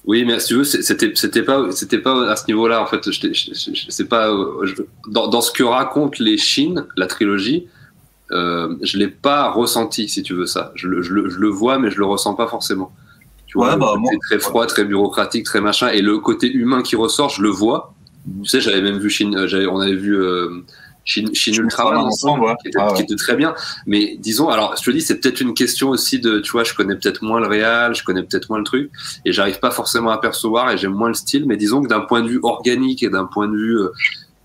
[0.08, 3.12] Oui, mais si tu veux, c'était c'était pas c'était pas à ce niveau-là en fait.
[3.12, 4.30] Je, pas
[5.10, 7.68] dans, dans, ce que racontent les Chines, la trilogie,
[8.32, 10.72] euh, je l'ai pas ressenti si tu veux ça.
[10.76, 12.94] Je, le vois, mais je le ressens pas forcément.
[13.48, 13.94] Tu vois, bah,
[14.30, 17.94] très froid, très bureaucratique, très machin, et le côté humain qui ressort, je le vois.
[18.44, 20.18] Tu sais, j'avais même vu Chine, euh, on avait vu.
[20.18, 20.64] Euh,
[21.08, 23.56] Chine, Ultraman ensemble, qui, était, ah qui, était, très bien.
[23.86, 26.74] Mais disons, alors je te dis, c'est peut-être une question aussi de, tu vois, je
[26.74, 28.92] connais peut-être moins le réal, je connais peut-être moins le truc,
[29.26, 31.46] et j'arrive pas forcément à percevoir, et j'aime moins le style.
[31.48, 33.90] Mais disons que d'un point de vue organique et d'un point de vue euh,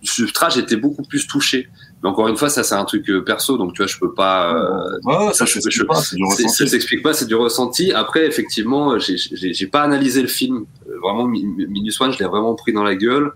[0.05, 1.69] substrat, j'étais beaucoup plus touché.
[2.01, 4.15] Mais encore une fois, ça c'est un truc euh, perso, donc tu vois, je peux
[4.15, 4.55] pas.
[4.55, 6.49] Euh, ouais, ça, je, je, pas, c'est du ressenti.
[6.49, 7.93] Ça s'explique pas, c'est du ressenti.
[7.93, 10.67] Après, effectivement, j'ai pas analysé le film.
[11.03, 13.33] Vraiment, Minus One, je l'ai vraiment pris dans la gueule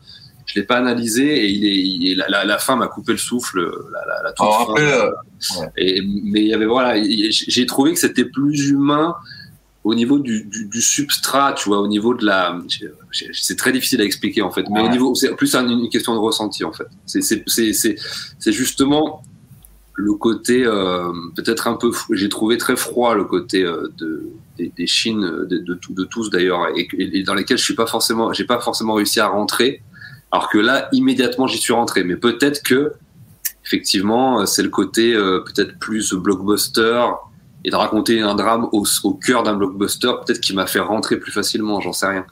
[0.56, 3.60] l'ai pas analysé et il est, la, la, fin m'a coupé le souffle.
[3.92, 5.10] La, la, toute fin, euh,
[5.76, 9.14] et, mais il y avait voilà, j'ai trouvé que c'était plus humain
[9.84, 12.58] au niveau du, du, du, substrat, tu vois, au niveau de la,
[13.32, 16.18] c'est très difficile à expliquer en fait, mais au niveau, c'est plus une question de
[16.18, 16.88] ressenti en fait.
[17.06, 19.22] C'est justement
[19.96, 24.28] le côté euh, peut-être un peu, j'ai trouvé très froid le côté euh, de,
[24.58, 27.86] des, des Chines, de, de, de tous d'ailleurs, et, et, dans lesquels je suis pas
[27.86, 29.82] forcément, j'ai pas forcément réussi à rentrer.
[30.32, 32.04] Alors que là, immédiatement, j'y suis rentré.
[32.04, 32.92] Mais peut-être que,
[33.64, 37.04] effectivement, c'est le côté euh, peut-être plus blockbuster
[37.64, 41.16] et de raconter un drame au, au cœur d'un blockbuster, peut-être qui m'a fait rentrer
[41.16, 41.80] plus facilement.
[41.80, 42.24] J'en sais rien.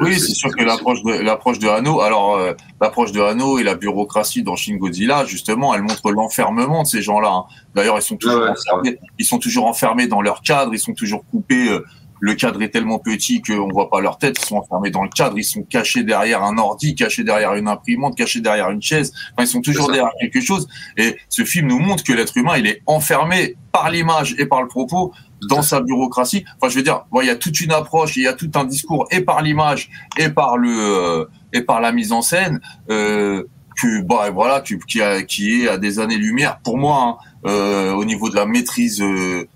[0.00, 3.64] oui, c'est sûr que l'approche de l'approche de Hano, alors euh, l'approche de Hano et
[3.64, 7.32] la bureaucratie dans Shin Godzilla, justement, elle montre l'enfermement de ces gens-là.
[7.32, 7.44] Hein.
[7.74, 11.24] D'ailleurs, ils sont toujours enfermés, ils sont toujours enfermés dans leur cadre, ils sont toujours
[11.30, 11.84] coupés euh,
[12.20, 15.08] le cadre est tellement petit qu'on voit pas leur tête, ils sont enfermés dans le
[15.08, 19.12] cadre, ils sont cachés derrière un ordi, cachés derrière une imprimante, cachés derrière une chaise,
[19.32, 20.68] enfin, ils sont toujours derrière quelque chose.
[20.96, 24.62] Et ce film nous montre que l'être humain, il est enfermé par l'image et par
[24.62, 25.12] le propos
[25.48, 26.44] dans sa bureaucratie.
[26.60, 28.64] Enfin, je veux dire, il y a toute une approche, il y a tout un
[28.64, 32.60] discours et par l'image et par le euh, et par la mise en scène
[32.90, 33.44] euh,
[33.80, 37.16] que bah voilà qui, qui, a, qui est à des années lumière pour moi hein,
[37.46, 39.48] euh, au niveau de la maîtrise euh,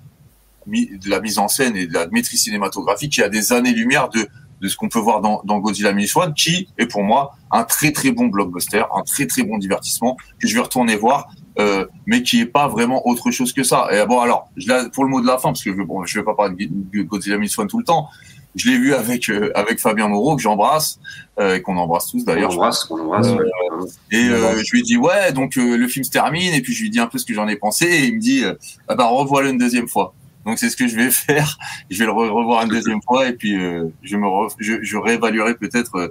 [0.66, 4.26] de la mise en scène et de la maîtrise cinématographique qui a des années-lumière de,
[4.60, 7.64] de ce qu'on peut voir dans, dans Godzilla Minus One, qui est pour moi un
[7.64, 11.86] très très bon blockbuster, un très très bon divertissement que je vais retourner voir, euh,
[12.06, 13.88] mais qui est pas vraiment autre chose que ça.
[13.92, 16.24] Et bon, alors, je pour le mot de la fin, parce que bon, je vais
[16.24, 18.08] pas parler de Godzilla Minus One tout le temps,
[18.54, 21.00] je l'ai vu avec euh, avec Fabien Moreau que j'embrasse
[21.38, 22.50] euh, et qu'on embrasse tous d'ailleurs.
[22.50, 23.28] On embrasse, on embrasse.
[23.28, 26.82] Euh, et je lui ai dit ouais donc le film se termine et puis je
[26.82, 28.44] lui dit un peu ce que j'en ai pensé et il me dit
[28.88, 30.14] ah bah revois-le une deuxième fois.
[30.44, 31.58] Donc c'est ce que je vais faire.
[31.90, 34.26] Je vais le revoir une deuxième fois et puis euh, je me
[34.58, 36.08] je, je, réévaluerai peut-être euh,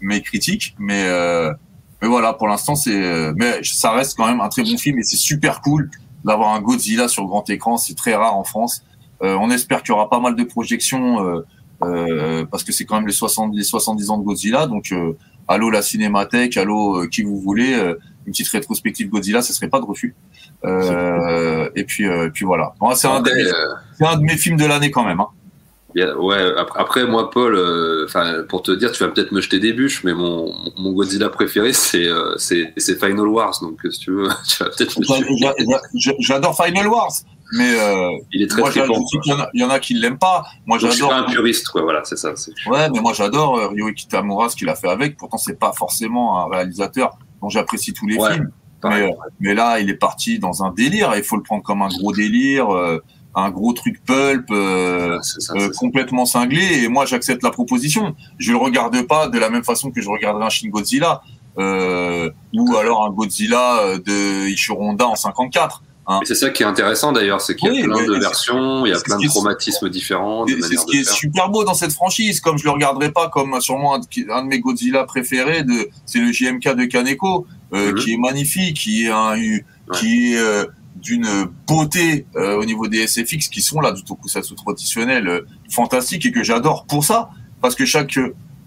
[0.00, 1.52] mes critiques, mais euh,
[2.00, 5.02] mais voilà pour l'instant c'est mais ça reste quand même un très bon film et
[5.02, 5.90] c'est super cool
[6.24, 7.76] d'avoir un Godzilla sur grand écran.
[7.76, 8.84] C'est très rare en France.
[9.20, 11.42] on espère qu'il y aura pas mal de projections
[11.80, 14.94] parce que c'est quand même les 70 les 70 ans de Godzilla donc
[15.48, 17.76] allô la cinémathèque, allô qui vous voulez,
[18.28, 20.14] une petite rétrospective Godzilla, ce serait pas de refus.
[20.64, 22.74] et puis, puis voilà.
[22.94, 25.20] c'est un, un, de mes films de l'année quand même.
[25.20, 25.28] Hein
[25.94, 28.06] ouais, après, moi, Paul, euh,
[28.48, 31.72] pour te dire, tu vas peut-être me jeter des bûches, mais mon, mon Godzilla préféré,
[31.72, 33.58] c'est euh, c'est Final Wars.
[33.62, 35.00] Donc, si tu veux, tu vas peut-être.
[36.20, 37.12] J'adore Final Wars,
[37.52, 39.04] mais euh, il est très moi, très bon.
[39.54, 40.44] Il y, en a qui l'aiment pas.
[40.66, 40.92] Moi, j'adore.
[40.92, 41.82] Je suis pas un puriste, quoi.
[41.82, 42.32] Voilà, c'est ça.
[42.66, 45.16] Ouais, mais moi, j'adore euh, Ryoiki Tamura, ce qu'il a fait avec.
[45.16, 48.50] Pourtant, c'est pas forcément un réalisateur dont j'apprécie tous les films.
[48.84, 51.12] Mais, mais, là, il est parti dans un délire.
[51.16, 52.68] Il faut le prendre comme un gros délire
[53.34, 55.18] un gros truc pulp euh,
[55.54, 56.82] euh, complètement cinglé.
[56.82, 58.14] Et moi j'accepte la proposition.
[58.38, 61.22] Je le regarde pas de la même façon que je regarderais un Shin Godzilla
[61.58, 66.20] euh, ou alors un Godzilla de Ishiro Honda en 54 hein.
[66.24, 68.94] c'est ça qui est intéressant d'ailleurs, c'est qu'il y a plein de versions, il y
[68.94, 70.46] a plein de traumatismes différents.
[70.46, 73.60] C'est ce qui est super beau dans cette franchise, comme je le regarderai pas comme
[73.60, 77.94] sûrement un de, mes Godzilla préférés, de, c'est le JMK de Kaneko, mhm.
[77.94, 79.36] qui est magnifique, qui est un,
[79.92, 80.66] qui est
[81.00, 86.26] d'une beauté euh, au niveau des SFX qui sont là du tokusatsu traditionnel euh, fantastique
[86.26, 87.30] et que j'adore pour ça
[87.60, 88.18] parce que chaque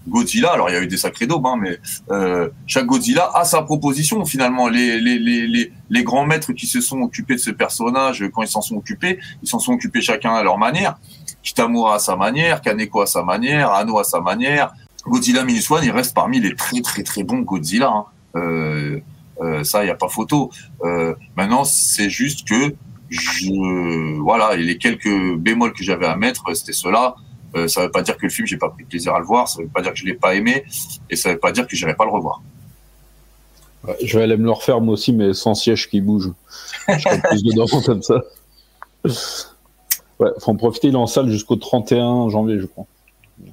[0.08, 1.80] Godzilla, alors il y a eu des sacrés daubes, hein, mais
[2.10, 4.68] euh, chaque Godzilla a sa proposition finalement.
[4.68, 8.48] Les, les, les, les, grands maîtres qui se sont occupés de ce personnage, quand ils
[8.48, 10.98] s'en sont occupés, ils s'en sont occupés chacun à leur manière.
[11.44, 14.74] Kitamura à sa manière, Kaneko à sa manière, Anno à sa manière.
[15.06, 17.90] Godzilla Minus One, il reste parmi les très très très bons Godzilla.
[17.90, 18.06] Hein.
[18.36, 19.00] Euh,
[19.42, 20.52] euh, ça, il n'y a pas photo.
[20.84, 22.76] Euh, maintenant, c'est juste que
[23.10, 27.16] je, voilà, les quelques bémols que j'avais à mettre, c'était cela.
[27.56, 29.26] Euh, ça ne veut pas dire que le film, j'ai pas pris plaisir à le
[29.26, 29.48] voir.
[29.48, 30.64] Ça ne veut pas dire que je l'ai pas aimé,
[31.10, 32.42] et ça ne veut pas dire que j'irai pas le revoir.
[34.04, 36.32] je vais aller me le refaire moi aussi, mais sans siège qui bouge.
[36.88, 38.22] Je serai plus dedans comme ça.
[40.20, 40.88] Ouais, faut en profiter.
[40.90, 42.86] Il est en salle jusqu'au 31 janvier, je crois.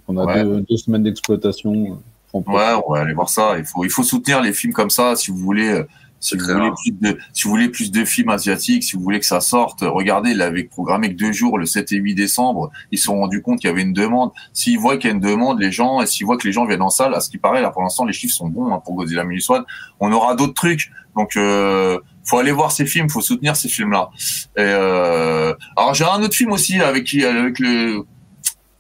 [0.07, 1.99] on a deux, semaines d'exploitation.
[2.35, 3.59] Ouais, on va aller voir ça.
[3.59, 5.83] Il faut, il faut soutenir les films comme ça si vous voulez.
[6.21, 9.21] Si vous, voulez plus de, si vous voulez plus de films asiatiques, si vous voulez
[9.21, 12.71] que ça sorte, regardez, il avait programmé que deux jours, le 7 et 8 décembre.
[12.91, 14.33] Ils se sont rendus compte qu'il y avait une demande.
[14.53, 16.67] S'ils voient qu'il y a une demande, les gens, et s'ils voient que les gens
[16.67, 18.81] viennent en salle, à ce qui paraît, là, pour l'instant, les chiffres sont bons hein,
[18.85, 19.65] pour Godzilla Minus One.
[20.01, 20.91] On aura d'autres trucs.
[21.17, 24.11] Donc, euh, faut aller voir ces films, faut soutenir ces films-là.
[24.59, 28.05] Euh, alors, j'ai un autre film aussi avec qui, avec le,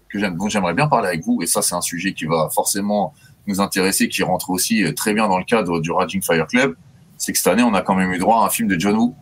[0.08, 1.40] que j'aime, dont j'aimerais bien parler avec vous.
[1.42, 3.14] Et ça, c'est un sujet qui va forcément
[3.46, 6.76] nous intéresser, qui rentre aussi euh, très bien dans le cadre du Raging Fire Club,
[7.18, 8.96] c'est que cette année, on a quand même eu droit à un film de John
[8.96, 9.14] Woo.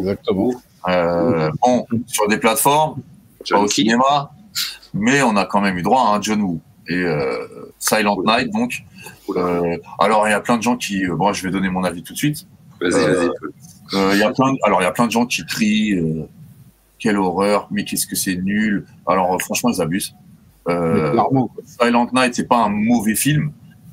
[0.00, 0.52] Exactement.
[0.88, 3.02] Euh, bon, sur des plateformes,
[3.48, 4.30] pas au cinéma,
[4.94, 6.60] mais on a quand même eu droit à un John Woo.
[6.88, 7.46] Et euh,
[7.78, 8.84] Silent Night, donc.
[9.98, 11.06] alors, il y a plein de gens qui.
[11.06, 12.46] bon, je vais donner mon avis tout de suite.
[12.80, 13.30] Vas-y, vas-y.
[14.14, 16.26] Il y a plein, alors, il y a plein de gens qui crient
[16.98, 18.86] quelle horreur, mais qu'est-ce que c'est nul.
[19.06, 20.14] Alors, franchement, ils abusent.
[20.68, 21.16] Euh,
[21.64, 23.52] Silent Night, c'est pas un mauvais film.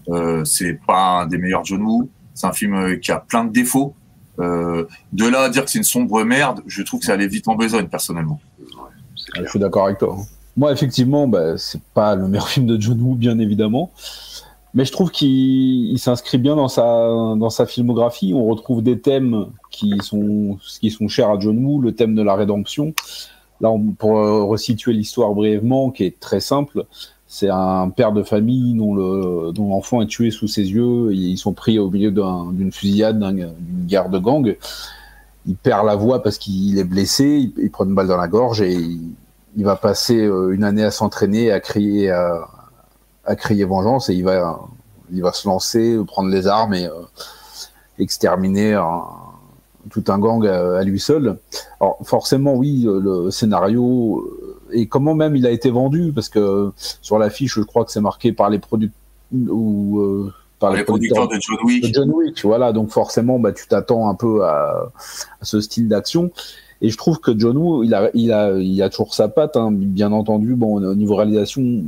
[0.09, 2.09] Euh, c'est pas un des meilleurs John Woo.
[2.35, 3.95] C'est un film euh, qui a plein de défauts.
[4.39, 7.27] Euh, de là à dire que c'est une sombre merde, je trouve que ça allait
[7.27, 8.39] vite en besogne personnellement.
[9.33, 10.17] je suis d'accord avec toi.
[10.19, 10.23] Hein.
[10.57, 13.91] Moi, effectivement, bah, c'est pas le meilleur film de John Woo, bien évidemment.
[14.73, 18.33] Mais je trouve qu'il s'inscrit bien dans sa, dans sa filmographie.
[18.35, 22.21] On retrouve des thèmes qui sont, qui sont chers à John Woo, le thème de
[22.21, 22.93] la rédemption,
[23.61, 26.85] Là, pour euh, resituer l'histoire brièvement, qui est très simple,
[27.27, 31.11] c'est un père de famille dont le dont l'enfant est tué sous ses yeux.
[31.11, 34.55] Et ils sont pris au milieu d'une fusillade, d'une guerre de gang.
[35.47, 37.51] Il perd la voix parce qu'il est blessé.
[37.57, 40.91] Il, prend une balle dans la gorge et il, va passer euh, une année à
[40.91, 42.11] s'entraîner, à crier,
[43.65, 44.09] vengeance.
[44.09, 44.59] Et il va,
[45.33, 46.93] se lancer, prendre les armes et euh,
[47.99, 49.01] exterminer un,
[49.89, 51.37] tout un gang à, lui seul.
[51.79, 56.71] Alors forcément, oui, le scénario euh, et comment même il a été vendu, parce que
[57.01, 58.91] sur l'affiche, je crois que c'est marqué par les produits
[59.33, 61.93] ou euh, par les, producteurs, de John Wick.
[61.93, 62.71] John Wick, voilà.
[62.73, 64.91] Donc forcément, bah, tu t'attends un peu à,
[65.41, 66.31] ce style d'action.
[66.81, 69.55] Et je trouve que John Woo, il a, il a, il a toujours sa patte,
[69.55, 70.55] hein, bien entendu.
[70.55, 71.83] Bon, au niveau réalisation,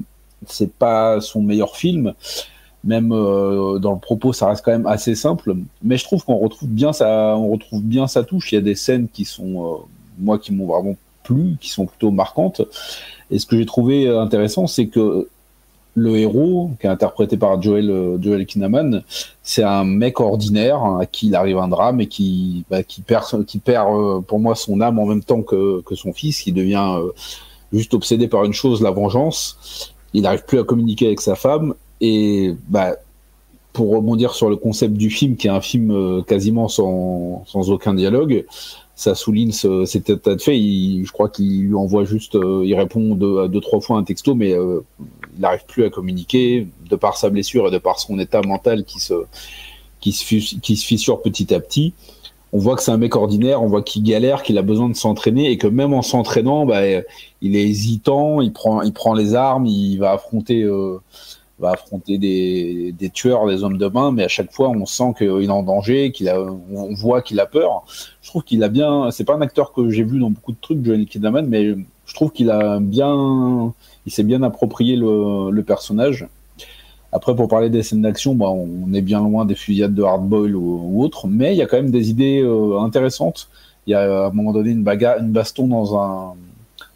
[0.46, 2.14] c'est pas son meilleur film,
[2.84, 5.56] même euh, dans le propos, ça reste quand même assez simple.
[5.84, 8.52] Mais je trouve qu'on retrouve bien sa, on retrouve bien sa touche.
[8.52, 9.78] Il y a des scènes qui sont, euh,
[10.20, 10.96] moi, qui m'ont vraiment
[11.60, 12.62] qui sont plutôt marquantes.
[13.32, 15.28] Et ce que j'ai trouvé intéressant, c'est que
[15.96, 19.04] le héros, qui est interprété par Joel, Joel Kinnaman,
[19.42, 23.46] c'est un mec ordinaire à qui il arrive un drame et qui, bah, qui perd,
[23.46, 26.52] qui perd euh, pour moi son âme en même temps que, que son fils, qui
[26.52, 27.00] devient
[27.74, 29.94] juste obsédé par une chose, la vengeance.
[30.14, 32.96] Il n'arrive plus à communiquer avec sa femme et bah,
[33.74, 37.70] pour rebondir sur le concept du film, qui est un film euh, quasiment sans, sans
[37.70, 38.46] aucun dialogue,
[38.98, 40.58] ça souligne ce, cet état de fait.
[40.58, 44.04] Il, je crois qu'il lui envoie juste, euh, il répond deux, deux, trois fois un
[44.04, 44.82] texto, mais euh,
[45.36, 48.84] il n'arrive plus à communiquer de par sa blessure et de par son état mental
[48.84, 49.14] qui se,
[50.02, 51.94] qui se, fissure petit à petit.
[52.54, 54.96] On voit que c'est un mec ordinaire, on voit qu'il galère, qu'il a besoin de
[54.96, 56.82] s'entraîner et que même en s'entraînant, bah,
[57.42, 60.64] il est hésitant, il prend, il prend les armes, il va affronter.
[60.64, 61.00] Euh,
[61.60, 65.14] va affronter des, des, tueurs, des hommes de main, mais à chaque fois on sent
[65.18, 67.84] qu'il est en danger, qu'il a, on voit qu'il a peur.
[68.22, 70.58] Je trouve qu'il a bien, c'est pas un acteur que j'ai vu dans beaucoup de
[70.62, 73.74] trucs, Johnny Kidman, mais je trouve qu'il a bien,
[74.06, 76.28] il s'est bien approprié le, le, personnage.
[77.12, 80.56] Après, pour parler des scènes d'action, bah, on est bien loin des fusillades de Hardboil
[80.56, 83.50] ou, ou autre, mais il y a quand même des idées euh, intéressantes.
[83.88, 86.34] Il y a à un moment donné une bagarre, une baston dans un,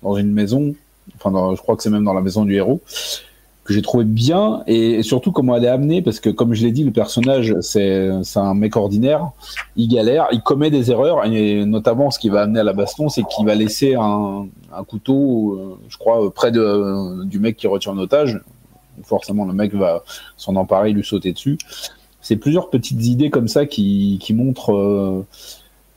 [0.03, 0.75] dans une maison.
[1.15, 2.81] Enfin, je crois que c'est même dans la maison du héros
[3.63, 6.71] que j'ai trouvé bien et surtout comment elle est amenée parce que comme je l'ai
[6.71, 9.29] dit le personnage c'est un mec ordinaire
[9.75, 13.09] il galère il commet des erreurs et notamment ce qui va amener à la baston
[13.09, 17.67] c'est qu'il va laisser un, un couteau euh, je crois près de du mec qui
[17.67, 18.41] retient otage
[19.03, 20.03] forcément le mec va
[20.37, 21.57] s'en emparer lui sauter dessus.
[22.21, 25.25] C'est plusieurs petites idées comme ça qui qui montrent euh,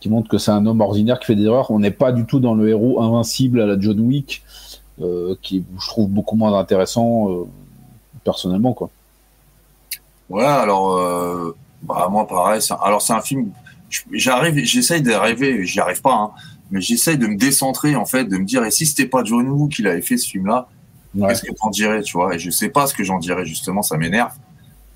[0.00, 1.70] qui montrent que c'est un homme ordinaire qui fait des erreurs.
[1.70, 4.42] On n'est pas du tout dans le héros invincible à la John Wick
[5.00, 7.44] euh, qui je trouve beaucoup moins intéressant euh,
[8.22, 8.90] personnellement quoi.
[10.30, 12.60] Ouais, alors euh, bah, moi pareil.
[12.82, 13.50] Alors c'est un film.
[14.12, 16.30] J'arrive, j'essaye d'arriver, j'y arrive pas, hein,
[16.70, 19.48] mais j'essaye de me décentrer en fait, de me dire et si c'était pas John
[19.48, 20.68] Woo qui avait fait ce film-là,
[21.14, 21.28] ouais.
[21.28, 22.34] qu'est-ce que t'en dirais, tu vois?
[22.34, 24.32] Et je sais pas ce que j'en dirais justement, ça m'énerve.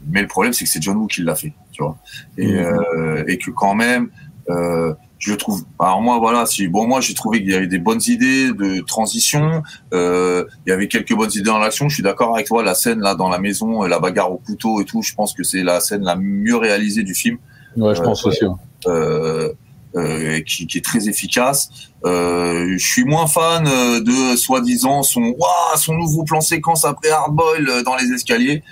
[0.06, 1.96] Mais le problème c'est que c'est John Woo qui l'a fait, tu vois,
[2.36, 2.56] et, mmh.
[2.56, 4.10] euh, et que quand même.
[4.50, 5.64] Euh, je trouve.
[5.78, 8.80] Alors moi, voilà, si bon, moi j'ai trouvé qu'il y avait des bonnes idées de
[8.80, 9.62] transition.
[9.92, 11.88] Euh, il y avait quelques bonnes idées dans l'action.
[11.88, 12.62] Je suis d'accord avec toi.
[12.62, 15.42] La scène là dans la maison, la bagarre au couteau et tout, je pense que
[15.42, 17.38] c'est la scène la mieux réalisée du film.
[17.76, 18.44] Ouais, je pense euh, aussi.
[18.86, 19.52] Euh,
[19.96, 21.70] euh, qui, qui, est très efficace.
[22.04, 27.82] Euh, je suis moins fan de soi-disant son wow, son nouveau plan séquence après Hardboil
[27.84, 28.62] dans les escaliers,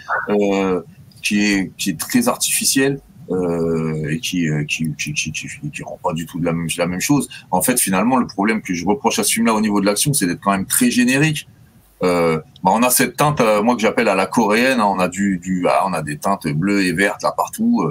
[1.22, 3.00] qui est qui est très artificiel
[3.30, 6.86] euh, et qui, qui, qui, qui, qui, rend pas du tout de la même, la
[6.86, 7.28] même chose.
[7.50, 10.12] En fait, finalement, le problème que je reproche à ce film-là au niveau de l'action,
[10.12, 11.48] c'est d'être quand même très générique.
[12.02, 14.80] Euh, bah on a cette teinte, euh, moi que j'appelle à la coréenne.
[14.80, 17.86] Hein, on a du, du ah, on a des teintes bleues et vertes là partout.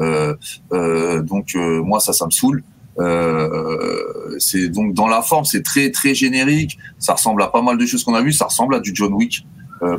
[0.00, 0.36] Euh,
[0.72, 2.62] euh, donc moi ça, ça me saoule.
[4.38, 6.78] c'est donc dans la forme, c'est très très générique.
[6.98, 8.32] Ça ressemble à pas mal de choses qu'on a vues.
[8.32, 9.46] Ça ressemble à du John Wick,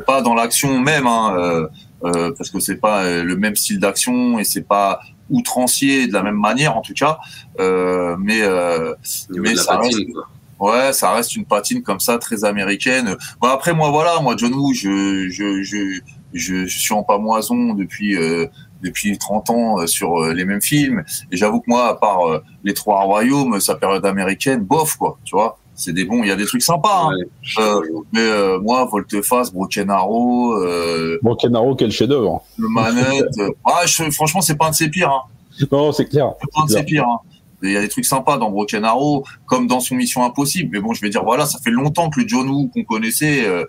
[0.06, 1.06] pas dans l'action même.
[1.06, 1.68] Hein,
[2.04, 6.12] euh, parce que c'est pas euh, le même style d'action et c'est pas outrancier de
[6.12, 7.18] la même manière en tout cas.
[7.60, 8.94] Euh, mais euh,
[9.30, 10.18] mais ça patine, reste,
[10.60, 13.16] ouais ça reste une patine comme ça très américaine.
[13.40, 16.00] Bon, après moi voilà moi John Woo je je je
[16.34, 18.46] je, je suis en pamoison depuis euh,
[18.82, 21.02] depuis 30 ans sur les mêmes films.
[21.32, 22.20] Et j'avoue que moi à part
[22.62, 26.22] les trois royaumes sa période américaine bof quoi tu vois c'est des bons.
[26.22, 27.08] Il y a des trucs sympas.
[27.10, 27.16] Hein.
[27.58, 27.80] Euh,
[28.12, 30.54] mais euh, moi, Volteface, Broken Arrow.
[30.54, 32.42] Euh, Broken Arrow, quel chef-d'œuvre.
[32.58, 33.40] Le Manette.
[33.64, 35.10] ah, je, franchement, c'est pas un de ses pires.
[35.10, 35.66] Hein.
[35.70, 36.32] Non, c'est clair.
[36.40, 37.06] C'est pas un de ses pires.
[37.06, 37.20] Hein.
[37.62, 40.70] Il y a des trucs sympas dans Broken Arrow, comme dans son Mission Impossible.
[40.72, 43.46] Mais bon, je vais dire, voilà, ça fait longtemps que le John Woo qu'on connaissait.
[43.46, 43.64] Euh,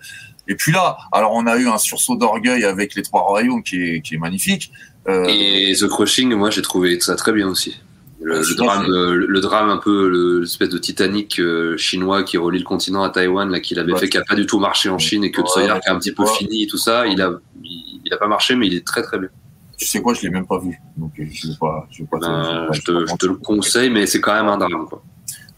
[0.48, 3.82] et puis là, alors on a eu un sursaut d'orgueil avec les Trois Royaumes qui
[3.82, 4.72] est, qui est magnifique.
[5.08, 7.80] Euh, et The Crushing, moi, j'ai trouvé ça très bien aussi.
[8.22, 12.60] Le, le, drame, le, le, drame un peu l'espèce de Titanic euh, chinois qui relie
[12.60, 14.00] le continent à Taïwan là qu'il avait ouais.
[14.00, 16.00] fait qui a pas du tout marché en Chine et que ouais, qui a un
[16.00, 17.32] petit peu fini et tout ça il a
[17.64, 19.30] il, il, a pas marché mais il est très très bien.
[19.78, 22.10] Tu sais quoi je l'ai même pas vu donc euh, je vais pas je, vais
[22.12, 25.02] pas ben, je, te, je te le conseille mais c'est quand même un drame quoi.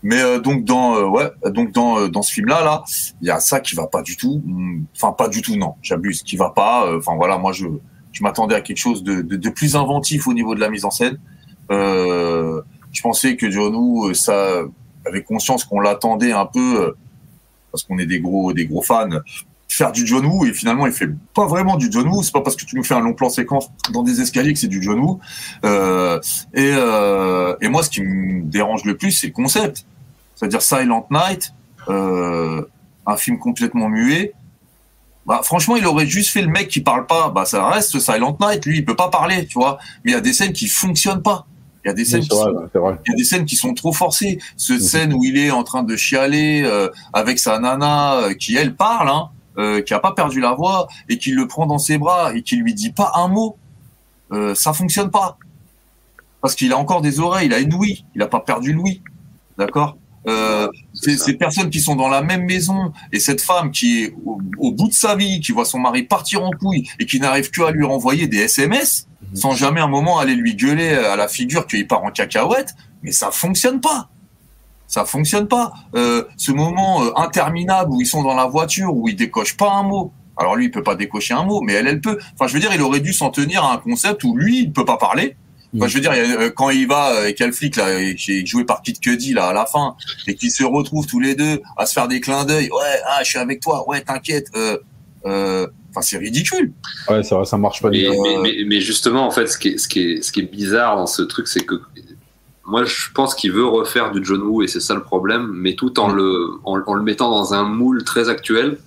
[0.03, 2.83] Mais euh, donc dans euh, ouais donc dans euh, dans ce film là là
[3.21, 4.41] il y a ça qui va pas du tout
[4.95, 7.67] enfin pas du tout non j'abuse qui va pas enfin voilà moi je
[8.11, 10.85] je m'attendais à quelque chose de, de, de plus inventif au niveau de la mise
[10.85, 11.17] en scène
[11.69, 14.63] je pensais que John Woo, ça
[15.05, 16.97] avait conscience qu'on l'attendait un peu euh,
[17.71, 19.09] parce qu'on est des gros des gros fans
[19.67, 22.41] faire du John Woo et finalement il fait pas vraiment du John Woo c'est pas
[22.41, 24.81] parce que tu nous fais un long plan séquence dans des escaliers que c'est du
[24.83, 25.19] John Woo
[25.65, 26.19] euh,
[26.53, 29.85] et, euh, moi ce qui me dérange le plus c'est le concept
[30.35, 31.53] c'est-à-dire Silent Night
[31.87, 32.63] euh,
[33.07, 34.33] un film complètement muet
[35.23, 37.29] bah, franchement, il aurait juste fait le mec qui parle pas.
[37.29, 38.65] Bah, ça reste Silent Night.
[38.65, 39.77] Lui, il peut pas parler, tu vois.
[40.03, 41.45] Mais il y a des scènes qui fonctionnent pas.
[41.83, 43.73] Il y a des scènes, qui vrai, sont, il y a des scènes qui sont
[43.73, 44.39] trop forcées.
[44.55, 44.79] Cette mmh.
[44.79, 48.75] scène où il est en train de chialer euh, avec sa nana euh, qui elle
[48.75, 51.97] parle, hein, euh, qui a pas perdu la voix et qui le prend dans ses
[51.97, 53.57] bras et qui lui dit pas un mot,
[54.31, 55.37] euh, ça fonctionne pas
[56.41, 59.01] parce qu'il a encore des oreilles, il a une ouïe, il a pas perdu l'ouïe,
[59.57, 59.97] d'accord?
[61.07, 64.39] Euh, ces personnes qui sont dans la même maison et cette femme qui est au,
[64.59, 67.49] au, bout de sa vie, qui voit son mari partir en couille et qui n'arrive
[67.49, 71.27] que à lui renvoyer des SMS sans jamais un moment aller lui gueuler à la
[71.27, 74.09] figure qu'il part en cacahuète, mais ça fonctionne pas.
[74.87, 75.71] Ça fonctionne pas.
[75.95, 79.71] Euh, ce moment euh, interminable où ils sont dans la voiture, où ils décochent pas
[79.71, 80.11] un mot.
[80.37, 82.19] Alors lui, il peut pas décocher un mot, mais elle, elle peut.
[82.33, 84.73] Enfin, je veux dire, il aurait dû s'en tenir à un concept où lui, il
[84.73, 85.37] peut pas parler.
[85.75, 88.65] Enfin, je veux dire, euh, quand il va avec quel flic là, qui est joué
[88.65, 89.95] par Kid Cudi là à la fin,
[90.27, 92.69] et qu'ils se retrouvent tous les deux à se faire des clins d'œil.
[92.71, 93.87] Ouais, ah, je suis avec toi.
[93.87, 94.47] Ouais, t'inquiète.
[94.55, 94.77] Euh,
[95.25, 96.71] euh, Enfin, c'est ridicule.
[97.09, 97.89] Ouais, c'est vrai, ça marche pas.
[97.89, 98.23] Mais, du tout.
[98.23, 100.49] mais, mais, mais justement, en fait, ce qui est, ce qui est, ce qui est
[100.49, 101.81] bizarre dans ce truc, c'est que
[102.65, 105.75] moi, je pense qu'il veut refaire du John Woo et c'est ça le problème, mais
[105.75, 108.77] tout en le, en, en le mettant dans un moule très actuel.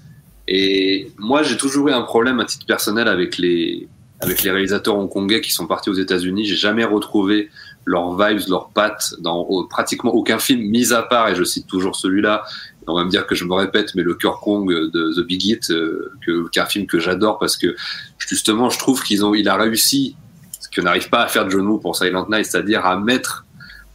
[0.48, 3.86] Et moi, j'ai toujours eu un problème à titre personnel avec les,
[4.24, 6.46] avec les réalisateurs hongkongais qui sont partis aux États-Unis.
[6.46, 7.50] J'ai jamais retrouvé
[7.84, 11.96] leurs vibes, leurs pattes dans pratiquement aucun film, mis à part, et je cite toujours
[11.96, 12.44] celui-là,
[12.86, 15.44] on va me dire que je me répète, mais le Cœur Kong de The Big
[15.44, 17.74] Hit, euh, que, qui est un film que j'adore parce que
[18.18, 20.16] justement, je trouve qu'ils ont, il a réussi
[20.60, 23.44] ce que n'arrive pas à faire John Woo pour Silent Night, c'est-à-dire à mettre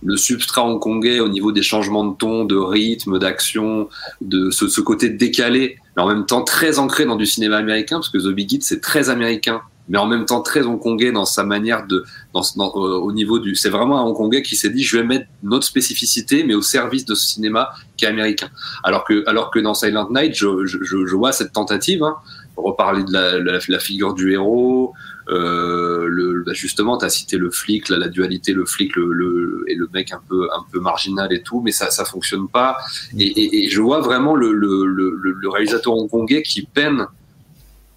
[0.04, 3.90] le substrat hongkongais au niveau des changements de ton, de rythme, d'action,
[4.22, 7.98] de ce, ce côté décalé, mais en même temps très ancré dans du cinéma américain,
[7.98, 11.26] parce que The Big Hit c'est très américain, mais en même temps très hongkongais dans
[11.26, 14.70] sa manière de, dans, dans, euh, au niveau du, c'est vraiment un hongkongais qui s'est
[14.70, 18.50] dit je vais mettre notre spécificité, mais au service de ce cinéma qui est américain.
[18.84, 22.16] Alors que, alors que dans Silent Night, je, je, je vois cette tentative, hein,
[22.56, 24.94] reparler de la, la, la figure du héros,
[25.30, 29.12] euh, le, bah, justement, tu as cité le flic, la, la dualité, le flic le,
[29.12, 32.48] le, et le mec un peu, un peu marginal et tout, mais ça ça fonctionne
[32.48, 32.78] pas.
[33.18, 37.08] Et, et, et je vois vraiment le, le réalisateur hongkongais qui peine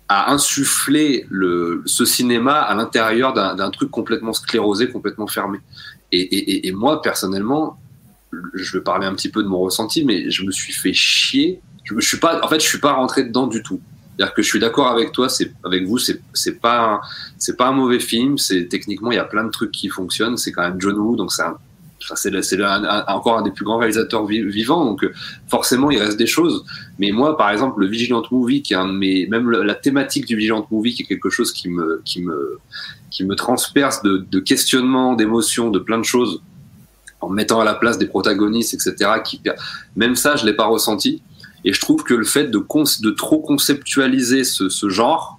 [0.08, 5.58] à insuffler le, ce cinéma à l'intérieur d'un truc complètement sclérosé, complètement fermé.
[6.10, 7.78] Et, et, et moi, personnellement,
[8.54, 11.60] je vais parler un petit peu de mon ressenti, mais je me suis fait chier.
[11.84, 13.80] Je, je suis pas, en fait, je suis pas rentré dedans du tout.
[14.16, 17.00] C'est-à-dire que je suis d'accord avec toi, c'est avec vous, c'est pas
[17.38, 18.36] c'est pas un mauvais film.
[18.36, 20.36] C'est techniquement il y a plein de trucs qui fonctionnent.
[20.36, 21.56] C'est quand même John Woo, donc c'est un-
[22.14, 22.32] c'est
[23.08, 24.84] encore un des plus grands réalisateurs vi- vivants.
[24.84, 25.12] Donc euh,
[25.48, 26.64] forcément il reste des choses.
[26.98, 30.26] Mais moi par exemple le Vigilant Movie qui est un de mes même la thématique
[30.26, 35.98] du Vigilant Movie qui est quelque chose qui me transperce de, questionnements, d'émotions, de plein
[35.98, 36.42] de choses
[37.22, 39.10] en me mettant à la place des protagonistes, etc.
[39.24, 39.40] Qui,
[39.96, 41.22] même ça, je l'ai pas ressenti.
[41.64, 45.38] Et je trouve que le fait de, trop conceptualiser ce, genre,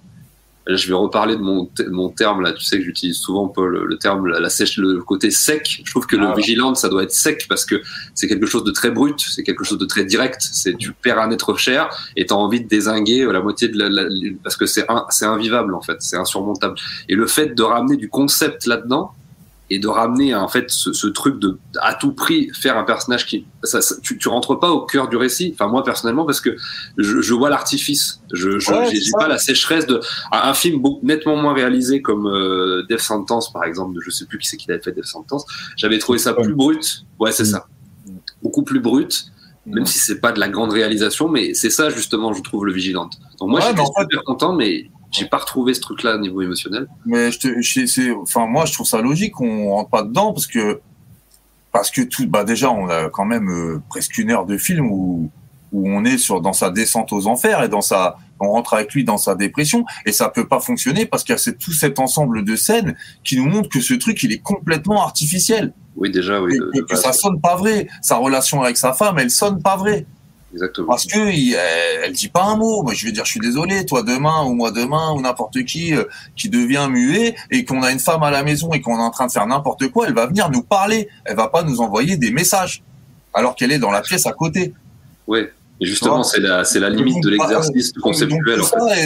[0.66, 2.52] je vais reparler de mon, te- mon terme là.
[2.52, 5.82] Tu sais que j'utilise souvent Paul, le terme la, la sèche, le côté sec.
[5.84, 6.34] Je trouve que Ah le ouais.
[6.36, 7.82] vigilante, ça doit être sec parce que
[8.14, 10.38] c'est quelque chose de très brut, c'est quelque chose de très direct.
[10.40, 13.88] C'est tu perds un être cher et t'as envie de désinguer la moitié de la,
[13.88, 14.08] la-
[14.42, 16.76] parce que c'est c'est invivable en fait, c'est insurmontable.
[17.08, 19.12] Et le fait de ramener du concept là-dedans
[19.70, 23.24] et de ramener en fait ce, ce truc de à tout prix faire un personnage
[23.26, 25.52] qui ça, ça- tu, tu rentres pas au cœur du récit.
[25.54, 26.54] Enfin moi personnellement parce que
[26.98, 28.20] je, je vois l'artifice.
[28.32, 30.00] Je je- Ouais, j'ai pas la sécheresse de
[30.32, 34.26] un, un film beaucoup, nettement moins réalisé comme euh, Death Sentence par exemple je sais
[34.26, 35.46] plus qui c'est qui avait fait Death Sentence.
[35.76, 37.04] J'avais trouvé ça plus brut.
[37.18, 37.46] Ouais c'est Mm.
[37.46, 37.66] ça.
[38.42, 39.26] Beaucoup plus brut
[39.66, 42.72] même si c'est pas de la grande réalisation mais c'est ça justement je trouve le
[42.74, 43.14] vigilante.
[43.40, 46.16] Donc moi Ouais, j'étais en fait- super content mais j'ai pas retrouvé ce truc là
[46.16, 49.90] au niveau émotionnel Mais je te, je- enfin, moi, je trouve ça logique qu'on rentre
[49.90, 50.80] pas dedans parce que,
[51.72, 54.86] parce que tout, bah, déjà, on a quand même euh, presque une heure de film
[54.90, 55.30] où,
[55.72, 58.92] où on est sur, dans sa descente aux enfers et dans sa, on rentre avec
[58.94, 61.98] lui dans sa dépression et ça peut pas fonctionner parce qu'il y a tout cet
[61.98, 65.72] ensemble de scènes qui nous montrent que ce truc, il est complètement artificiel.
[65.96, 67.88] oui déjà oui Et de- que, ça sonne pas vrai.
[68.02, 70.06] Sa relation avec sa femme, elle sonne pas vrai.
[70.54, 72.82] Exactement Parce que il- elle, elle dit pas un mot.
[72.82, 75.94] Moi, je vais dire, je suis désolé, toi demain ou moi demain ou n'importe qui
[75.94, 76.04] euh,
[76.36, 79.10] qui devient muet et qu'on a une femme à la maison et qu'on est en
[79.10, 81.08] train de faire n'importe quoi, elle va venir nous parler.
[81.26, 82.82] Elle va pas nous envoyer des messages
[83.34, 84.72] alors qu'elle est dans la pièce à côté.
[85.26, 85.52] Ouais.
[85.80, 88.60] Et justement, c'est la, limite de Donc, l'exercice Donc, conceptuel.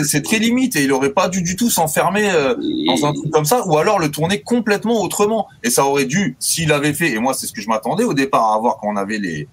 [0.05, 3.14] c'est très limite et il aurait pas dû du tout s'enfermer euh, Et- dans un
[3.14, 5.49] truc comme ça, ou alors le tourner complètement autrement.
[5.64, 8.12] Et ça aurait dû, s'il avait fait, et moi c'est ce que je m'attendais au
[8.12, 9.49] départ à avoir quand on avait les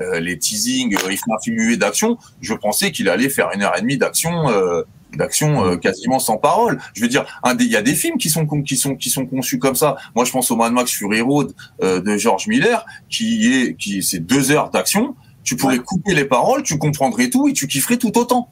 [0.00, 3.50] euh, les teasings, euh, il fait un film muet d'action, je pensais qu'il allait faire
[3.54, 4.82] une heure et demie d'action, euh,
[5.16, 6.80] d'action euh, quasiment sans parole.
[6.94, 7.24] Je veux dire,
[7.60, 9.96] il y a des films qui sont qui sont qui sont conçus comme ça.
[10.16, 14.02] Moi, je pense au Mad Max Fury Road euh, de George Miller, qui est qui
[14.02, 15.14] c'est deux heures d'action.
[15.44, 18.50] Tu pourrais couper les paroles, tu comprendrais tout et tu kifferais tout autant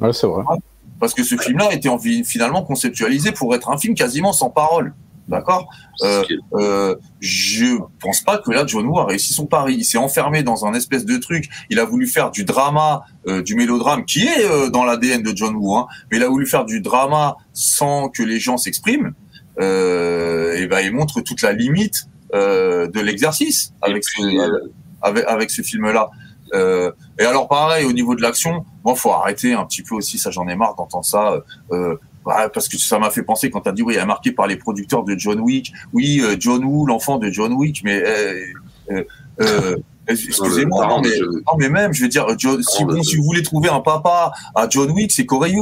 [0.00, 0.42] Ouais, c'est vrai.
[0.98, 4.92] parce que ce film-là était envi- finalement conceptualisé pour être un film quasiment sans parole.
[5.30, 5.68] D'accord
[6.02, 6.24] euh,
[6.54, 9.76] euh, Je pense pas que là, John Woo a réussi son pari.
[9.76, 11.48] Il s'est enfermé dans un espèce de truc.
[11.70, 15.34] Il a voulu faire du drama, euh, du mélodrame, qui est euh, dans l'ADN de
[15.34, 19.12] John Woo, hein, mais il a voulu faire du drama sans que les gens s'expriment.
[19.60, 24.38] Euh, et ben, il montre toute la limite de l'exercice avec ce, puis,
[25.02, 26.10] avec, avec ce film-là.
[26.54, 30.18] Euh, et alors pareil au niveau de l'action, moi faut arrêter un petit peu aussi,
[30.18, 31.42] ça j'en ai marre d'entendre ça.
[31.70, 34.32] Euh, parce que ça m'a fait penser quand tu as dit oui, il a marqué
[34.32, 35.72] par les producteurs de John Wick.
[35.92, 39.04] Oui, euh, John Woo, l'enfant de John Wick, mais euh,
[39.40, 39.76] euh,
[40.08, 43.42] excusez-moi, non, mais, non, mais même, je veux dire, John, si, bon, si vous voulez
[43.42, 45.54] trouver un papa à John Wick, c'est Corey.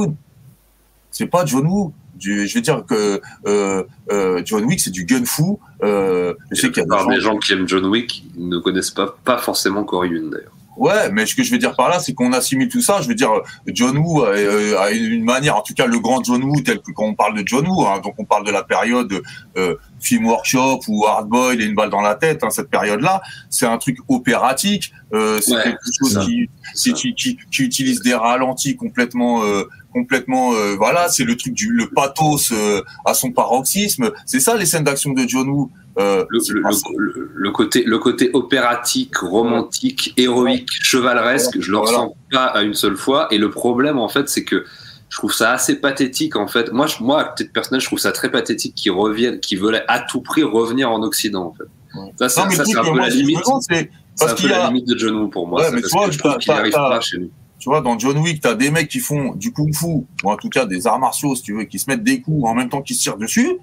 [1.11, 1.93] C'est pas John Woo.
[2.15, 5.61] Du, je veux dire que euh, euh, John Wick, c'est du gun fou.
[5.85, 7.33] Euh, je sais qu'il y a des gens...
[7.33, 10.58] gens qui aiment John Wick ne connaissent pas, pas forcément Corey d'ailleurs.
[10.79, 13.01] Ouais, mais ce que je veux dire par là, c'est qu'on assimile tout ça.
[13.03, 13.31] Je veux dire,
[13.67, 16.93] John Woo a, a, une manière, en tout cas le grand John Woo, tel que
[16.93, 19.23] quand on parle de John Woo, hein, donc on parle de la période
[19.57, 22.45] euh, film workshop ou hard boil et une balle dans la tête.
[22.45, 24.93] Hein, cette période-là, c'est un truc opératique.
[25.13, 29.43] Euh, c'est ouais, quelque chose qui, qui, qui, qui, utilise des ralentis complètement.
[29.43, 34.41] Euh, complètement euh, voilà c'est le truc du le pathos euh, à son paroxysme c'est
[34.41, 38.31] ça les scènes d'action de John Woo euh, le, le, le, le, côté, le côté
[38.33, 43.27] opératique, romantique, héroïque, chevaleresque, je le ressens pas à une seule fois.
[43.33, 44.65] Et le problème, en fait, c'est que
[45.09, 46.73] je trouve ça assez pathétique, en fait.
[46.73, 49.83] Moi, je, moi, à titre personnel, je trouve ça très pathétique qu'ils reviennent, qu'ils veulent
[49.89, 52.29] à tout prix revenir en Occident, en fait.
[52.29, 53.39] Ça, c'est un peu la limite.
[53.71, 53.91] C'est
[54.21, 55.63] un peu la limite de John Woo pour moi.
[55.63, 57.31] Ouais, mais toi, je trouve qu'il arrive pas chez nous.
[57.59, 60.49] Tu vois, dans John Wick, t'as des mecs qui font du kung-fu, ou en tout
[60.49, 62.83] cas des arts martiaux, si tu veux, qui se mettent des coups en même temps
[62.83, 63.59] qu'ils se tirent dessus.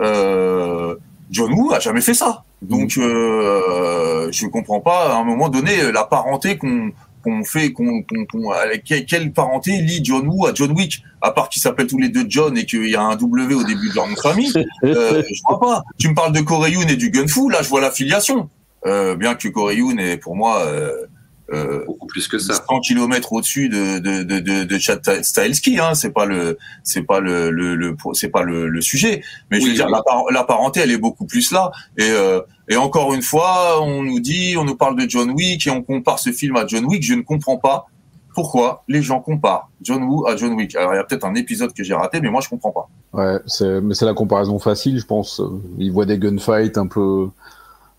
[0.00, 0.96] Euh,
[1.30, 2.44] John Woo a jamais fait ça.
[2.62, 3.02] Donc, mm.
[3.02, 8.24] euh, je comprends pas, à un moment donné, la parenté qu'on qu'on fait, qu'on, qu'on,
[8.26, 8.52] qu'on,
[8.84, 12.24] quelle parenté lie John Woo à John Wick, à part qu'ils s'appellent tous les deux
[12.28, 14.52] John et qu'il y a un W au début de leur nom de famille.
[14.84, 15.82] Euh, je crois pas.
[15.98, 18.48] Tu me parles de Corey Yoon et du Gun Fu, là, je vois l'affiliation.
[18.86, 21.06] Euh, bien que Corey Yoon est pour moi euh,
[21.52, 22.54] euh, beaucoup plus que ça.
[22.68, 25.94] 100 km au-dessus de de de de, de Chad Stahelski, hein.
[25.94, 29.22] C'est pas le c'est pas le le, le c'est pas le, le, sujet.
[29.50, 31.70] Mais oui, je veux dire la, la, parenté, elle est beaucoup plus là.
[31.96, 35.66] Et euh, et encore une fois, on nous dit, on nous parle de John Wick
[35.66, 37.02] et on compare ce film à John Wick.
[37.02, 37.86] Je ne comprends pas
[38.34, 40.76] pourquoi les gens comparent John Woo à John Wick.
[40.76, 42.88] Alors il y a peut-être un épisode que j'ai raté, mais moi je comprends pas.
[43.14, 45.40] Ouais, c'est mais c'est la comparaison facile, je pense.
[45.78, 47.30] Ils voient des gunfights un peu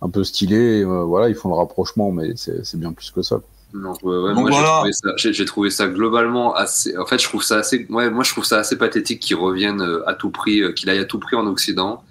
[0.01, 0.83] un peu stylé.
[0.83, 3.41] Euh, voilà, ils font le rapprochement, mais c'est bien plus que ça.
[3.73, 4.83] Ouais, moi voilà.
[5.15, 6.97] j'ai trouvé, ça globalement assez.
[6.97, 7.85] En fait, je trouve ça assez.
[7.89, 10.89] Ouais, moi, je trouve ça assez pathétique qu'il revienne euh, à tout prix, euh, qu'il
[10.89, 12.03] aille à tout prix en Occident.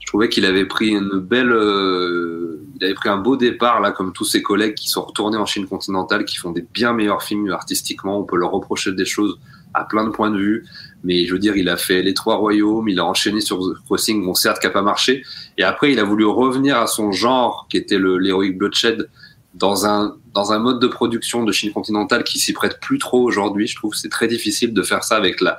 [0.00, 1.50] Je trouvais qu'il avait pris une belle.
[1.50, 5.38] Euh, il avait pris un beau départ là, comme tous ses collègues qui sont retournés
[5.38, 8.18] en Chine continentale, qui font des bien meilleurs films artistiquement.
[8.18, 9.38] On peut leur reprocher des choses
[9.74, 10.66] à plein de points de vue.
[11.04, 13.74] Mais je veux dire, il a fait les trois royaumes, il a enchaîné sur The
[13.84, 15.22] Crossing, bon certes qui n'a pas marché.
[15.56, 19.08] Et après, il a voulu revenir à son genre, qui était l'héroïque bloodshed,
[19.54, 23.22] dans un dans un mode de production de Chine continentale qui s'y prête plus trop
[23.22, 23.66] aujourd'hui.
[23.66, 25.58] Je trouve c'est très difficile de faire ça avec la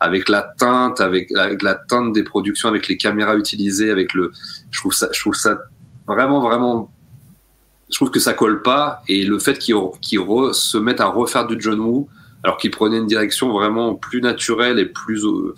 [0.00, 4.32] avec la teinte, avec, avec la teinte des productions, avec les caméras utilisées, avec le.
[4.70, 5.58] Je trouve ça je trouve ça
[6.06, 6.92] vraiment vraiment.
[7.90, 10.18] Je trouve que ça colle pas et le fait qu'ils qu
[10.52, 12.08] se mettent à refaire du John Woo
[12.42, 15.54] alors qu'il prenait une direction vraiment plus naturelle et plus euh,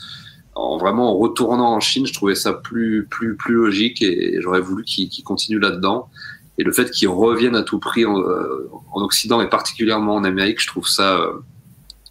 [0.55, 4.61] en vraiment en retournant en Chine, je trouvais ça plus plus plus logique et j'aurais
[4.61, 6.09] voulu qu'il qu continue là-dedans.
[6.59, 10.25] Et le fait qu'il revienne à tout prix en, euh, en, Occident et particulièrement en
[10.25, 11.33] Amérique, je trouve ça euh,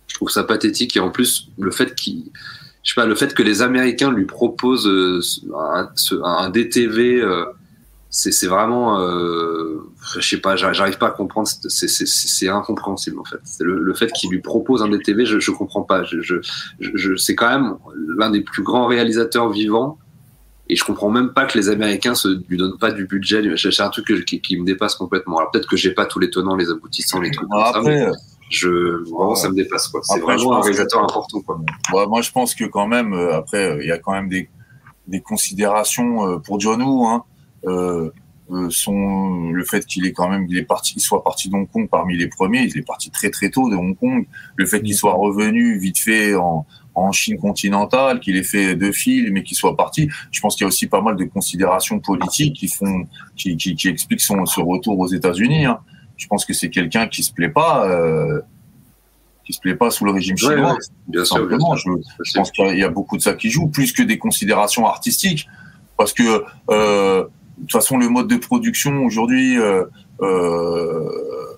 [0.08, 2.26] je trouve ça pathétique et en plus le fait qu'il
[2.84, 4.90] je sais pas le fait que les Américains lui proposent
[5.54, 5.90] un,
[6.24, 7.24] un DTV
[8.10, 13.40] c'est vraiment euh, je sais pas j'arrive pas à comprendre c'est incompréhensible en fait.
[13.60, 16.04] Le, le, fait qu'il lui propose un DTV je, je comprends pas.
[16.04, 16.36] Je, je,
[16.80, 17.76] je c'est quand même
[18.18, 19.98] l'un des plus grands réalisateurs vivants.
[20.72, 23.82] Et je comprends même pas que les Américains se lui donnent pas du budget c'est
[23.82, 25.40] un truc que, qui, qui, me dépasse complètement.
[25.40, 28.12] Alors peut-être que j'ai pas tous les tenants les aboutissants les trucs après, ça,
[28.52, 28.70] je
[29.10, 30.02] vraiment ça me dépasse quoi.
[30.04, 31.60] C'est vraiment un réalisateur important quoi.
[31.94, 34.48] Ouais, moi je pense que quand même euh, après il y a quand même des
[35.10, 37.24] des considérations euh, pour John Woo hein.
[37.24, 37.39] euh, euh,
[38.70, 41.70] son le fait qu'il est quand même il est parti il soit parti de Hong
[41.70, 44.26] Kong parmi les premiers il est parti très très tôt de Hong Kong
[44.56, 46.66] le fait qu'il soit revenu vite fait en,
[46.96, 50.64] en Chine continentale qu'il ait fait deux films et qu'il soit parti je pense qu'il
[50.64, 54.46] y a aussi pas mal de considérations politiques qui font qui, qui, qui expliquent son
[54.46, 55.80] ce retour aux États-Unis hein.
[56.18, 58.42] je pense que c'est quelqu'un qui se plaît pas euh,
[59.46, 60.78] qui se plaît pas sous le régime chinois ouais,
[61.08, 62.14] bien simplement sûr, bien sûr.
[62.24, 64.88] je, je pense qu'il y a beaucoup de ça qui joue plus que des considérations
[64.88, 65.48] artistiques
[65.98, 67.26] parce que euh,
[67.60, 69.84] de toute façon, le mode de production aujourd'hui euh,
[70.22, 71.10] euh,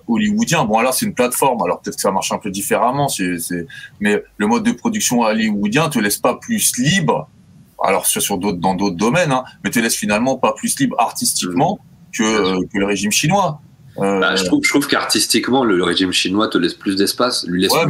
[0.08, 3.38] hollywoodien, bon alors c'est une plateforme, alors peut-être que ça marche un peu différemment, c'est,
[4.00, 7.28] mais le mode de production hollywoodien te laisse pas plus libre,
[7.82, 10.96] alors sur, sur d'autres, dans d'autres domaines, hein, mais te laisse finalement pas plus libre
[10.98, 11.78] artistiquement
[12.12, 13.60] que, euh, que le régime chinois.
[13.98, 17.44] Euh, Bah, je trouve, je trouve qu'artistiquement, le, le régime chinois te laisse plus d'espace,
[17.46, 17.84] lui laisse Ouais,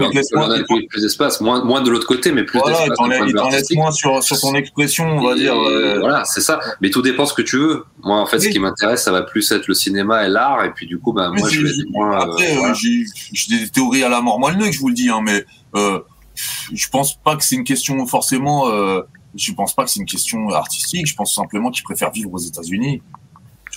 [0.65, 3.09] plus, plus d'espace, moins, moins de l'autre côté, mais plus voilà, il d'espace.
[3.29, 5.55] il t'en laisse moins sur, sur ton expression, on va Et dire.
[5.55, 6.59] euh, Voilà, c'est ça.
[6.81, 7.85] Mais tout dépend ce que tu veux.
[8.03, 10.65] Moi, en fait, ce qui m'intéresse, ça va plus être le cinéma et l'art.
[10.65, 12.12] Et puis, du coup, bah, Mais moi, je vais être moins.
[12.19, 12.74] euh, Après, euh, voilà.
[12.74, 13.05] j'ai
[13.59, 15.45] des théories à la mort moelle que je vous le dis, hein, mais
[16.73, 18.65] je pense pas que c'est une question forcément.
[19.35, 21.07] Je pense pas que c'est une question artistique.
[21.07, 23.03] Je pense simplement qu'ils préfèrent vivre aux États-Unis.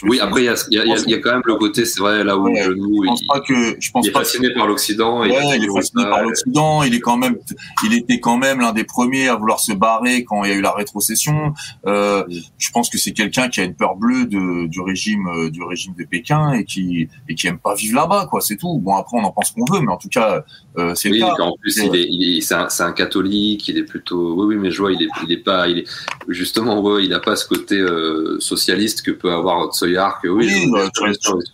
[0.04, 2.38] Oui, après, il y y y y a quand même le côté, c'est vrai, là
[2.38, 4.26] où Ouais, le genou, je pense il, pas que je pense il est pas que-
[4.26, 5.22] fasciné par l'Occident.
[5.22, 6.84] Ouais, il est fasciné par l'Occident.
[6.84, 7.38] Il est quand même,
[7.86, 10.56] il était quand même l'un des premiers à vouloir se barrer quand il y a
[10.58, 11.54] eu la rétrocession.
[11.88, 12.24] Euh,
[12.58, 15.64] je pense que c'est quelqu'un qui a une peur bleue de, du régime, euh, du
[15.64, 18.42] régime de Pékin et qui et qui aime pas vivre là-bas, quoi.
[18.42, 18.78] C'est tout.
[18.80, 20.44] Bon, après, on en pense qu'on veut, mais en tout cas,
[20.78, 21.42] euh, c'est Oui, le cas.
[21.44, 24.34] en plus, il est, il est, c'est un, c'est un catholique, il est plutôt.
[24.36, 25.86] Oui, oui, mais je vois, il est, il est pas, il est
[26.28, 30.20] justement, ouais, il a pas ce côté euh, socialiste que peut avoir Tsoyark.
[30.24, 31.04] Oui, Oui, bah, tout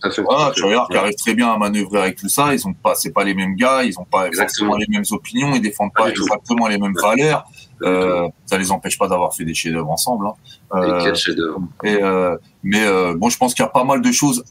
[0.02, 0.22] à fait.
[0.22, 0.96] Voilà, tout à fait.
[0.98, 2.54] arrive très bien à manœuvrer avec tout ça.
[2.54, 4.70] Ils ont pas, c'est pas les mêmes gars, ils ont pas Exactement.
[4.72, 7.44] forcément les mêmes opinions, ils défendent Pas exactement les mêmes valeurs.
[7.82, 10.26] Euh, ça les empêche pas d'avoir fait des chefs-d'œuvre ensemble.
[10.28, 10.34] Hein.
[10.74, 11.60] Et Euh, quel chef-d'œuvre.
[11.82, 14.44] Et, euh, mais euh, bon, je pense qu'il y a pas mal de choses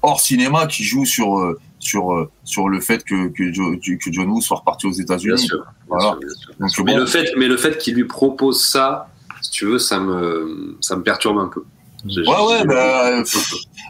[0.00, 4.12] hors cinéma qui jouent sur euh, sur euh, sur le fait que que, Jo- que
[4.12, 5.38] John Woo soit reparti aux Bien États-Unis.
[5.38, 5.58] sûr.
[5.58, 6.10] bien Voilà.
[6.10, 6.84] sûr, bien sûr, bien Donc, sûr.
[6.84, 6.92] bon.
[6.92, 9.08] Mais le fait, mais le fait qu'il lui propose ça,
[9.40, 11.64] si tu veux, ça me, ça me perturbe un peu.
[12.04, 13.24] Ouais, ouais, bah, euh,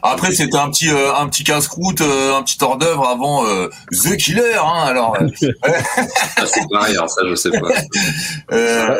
[0.03, 3.69] après c'était un petit euh, un petit casse-croûte, euh, un petit hors d'œuvre avant euh,
[3.91, 4.55] The Killer.
[4.63, 5.27] Hein, alors, euh,
[6.37, 7.67] Ah, c'est pareil, alors ça, je sais pas.
[8.51, 8.97] euh,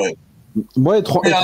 [0.75, 1.39] Moi, étran- Il y, a,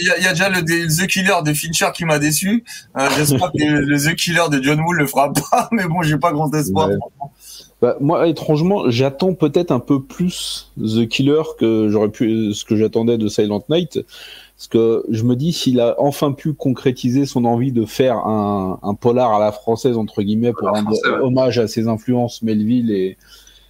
[0.00, 2.64] il y a- il y a déjà le, The Killer de Fincher qui m'a déçu.
[2.98, 6.18] Euh, J'espère que le The Killer de John Woo le fera pas, mais bon, j'ai
[6.18, 6.88] pas grand espoir.
[6.88, 6.96] Ouais.
[7.80, 12.76] bah, moi, étrangement, j'attends peut-être un peu plus The Killer que j'aurais pu, ce que
[12.76, 13.98] j'attendais de Silent Night.
[14.62, 18.78] Parce que je me dis, s'il a enfin pu concrétiser son envie de faire un,
[18.84, 21.18] un polar à la française, entre guillemets, pour rendre ouais.
[21.20, 23.18] hommage à ses influences Melville et,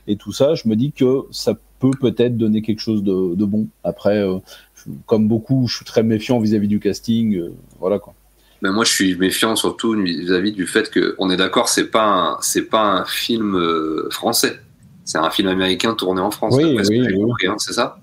[0.06, 3.44] et tout ça, je me dis que ça peut peut-être donner quelque chose de, de
[3.46, 3.68] bon.
[3.84, 4.36] Après, euh,
[4.74, 7.36] je- comme beaucoup, je suis très méfiant vis-à-vis du casting.
[7.38, 8.12] euh, voilà quoi.
[8.60, 12.04] Mais moi, je suis méfiant surtout vis-à-vis du fait que, on est d'accord, c'est pas
[12.04, 14.60] un, c'est pas un film euh, français.
[15.06, 16.54] C'est un film américain tourné en France.
[16.54, 17.46] Oui, oui, oui.
[17.48, 18.01] hein, c'est ça?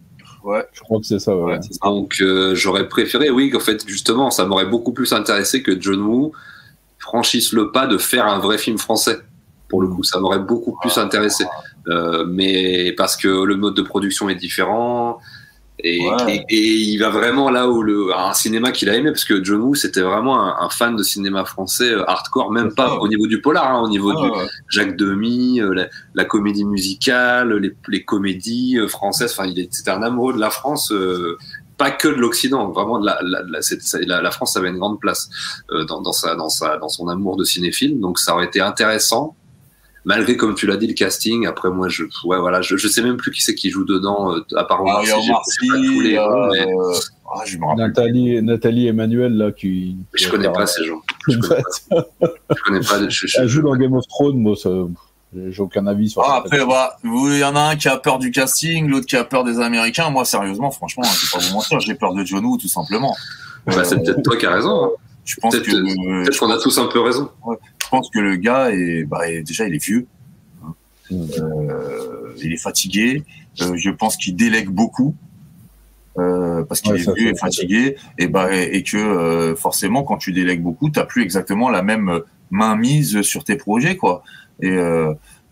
[0.74, 1.36] Je crois que c'est ça.
[1.36, 1.54] ouais.
[1.54, 1.60] Ouais.
[1.84, 6.02] Donc, euh, j'aurais préféré, oui, qu'en fait, justement, ça m'aurait beaucoup plus intéressé que John
[6.02, 6.32] Woo
[6.98, 9.20] franchisse le pas de faire un vrai film français.
[9.68, 11.46] Pour le coup, ça m'aurait beaucoup plus intéressé.
[11.88, 15.20] Euh, mais parce que le mode de production est différent.
[15.81, 16.43] Et, Ouais.
[16.49, 19.41] et, et il va vraiment là où le un cinéma qu'il a aimé parce que
[19.43, 23.07] John Woo c'était vraiment un, un fan de cinéma français euh, hardcore même pas au
[23.07, 24.47] niveau du polar hein, au niveau Ah, du ouais.
[24.68, 29.91] Jacques Demy euh, la, la comédie musicale les, les comédies euh, françaises enfin il c'était
[29.91, 31.38] un amoureux de la France euh,
[31.77, 35.30] pas que de l'Occident vraiment de la, la, la, la France avait une grande place
[35.72, 38.60] euh, dans, dans sa dans sa dans son amour de cinéphile donc ça aurait été
[38.60, 39.35] intéressant
[40.06, 43.02] malgré comme tu l'as dit le casting après moi je ouais voilà je, je sais
[43.02, 46.66] même plus qui c'est qui joue dedans euh, à part Omar Sy, euh, mais
[47.32, 47.88] ah, je me rappelle.
[47.88, 49.98] Nathalie, Nathalie Emmanuel là qui.
[50.14, 51.98] je connais pas ces gens je connais pas,
[52.56, 54.70] je connais pas je- je- Elle joue dans Game of Thrones, moi, ça,
[55.36, 56.36] j'ai aucun avis sur Ah, ça.
[56.38, 59.24] après, bah, il y en a un qui a peur du casting, l'autre qui a
[59.24, 60.10] peur des Américains.
[60.10, 63.16] Moi, sérieusement, franchement, je vais pas vous mentir, j'ai peur de John Woo, tout simplement.
[63.68, 64.90] bah, c'est Euh, peut-être toi qui as raison hein.
[65.26, 68.20] Je pense Peut-être que, euh, peut-être qu'on a tous un peu raison je pense que
[68.20, 70.07] le gars est, bah, déjà, il est vieux.
[71.11, 71.26] Mm.
[71.40, 73.24] Euh, il est fatigué.
[73.61, 75.16] Euh, je pense qu'il délègue beaucoup.
[76.18, 80.18] Euh, parce qu'il Ouais, est vieux et fatigué et bah et, et que forcément quand
[80.18, 84.24] tu délègues beaucoup t'as plus exactement la même main mise sur tes projets quoi
[84.60, 84.76] et,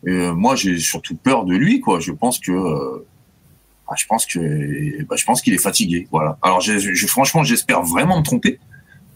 [0.06, 2.52] et, moi j'ai surtout peur de lui quoi je pense que
[3.88, 7.84] bah, je pense que bah, je pense qu'il est fatigué voilà alors je, franchement j'espère
[7.84, 8.60] vraiment me tromper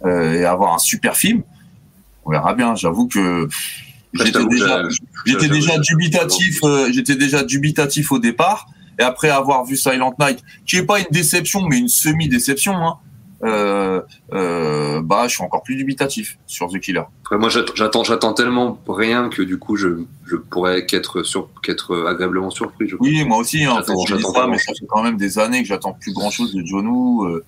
[0.06, 1.42] et avoir un super film
[2.26, 2.76] on verra bien.
[2.76, 3.48] J'avoue que
[4.14, 4.84] j'étais déjà
[5.26, 8.68] j'étais déjà dubitatif euh, j'étais déjà dubitatif au départ.
[9.00, 12.74] Et après avoir vu Silent Night qui est pas une déception mais une semi déception
[12.76, 12.98] hein,
[13.44, 14.02] euh,
[14.34, 17.02] euh, bah je suis encore plus dubitatif sur The Killer.
[17.32, 22.50] Moi, j'attends- j'attends, tellement rien que du coup, je, je pourrais qu'être sur, qu'être agréablement
[22.52, 22.88] surpris.
[22.90, 24.04] Je oui moi aussi hein, J'attends-
[24.34, 26.86] vraiment mais ça fait quand même des années que j'attends plus grand chose de John
[26.86, 27.44] Woo euh,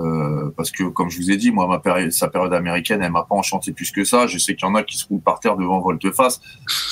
[0.00, 3.12] euh, parce que comme je vous ai dit moi ma période sa période américaine elle
[3.12, 4.26] m'a pas enchanté plus que ça.
[4.26, 6.40] Je sais qu'il y en a qui se roulent par terre devant Volteface.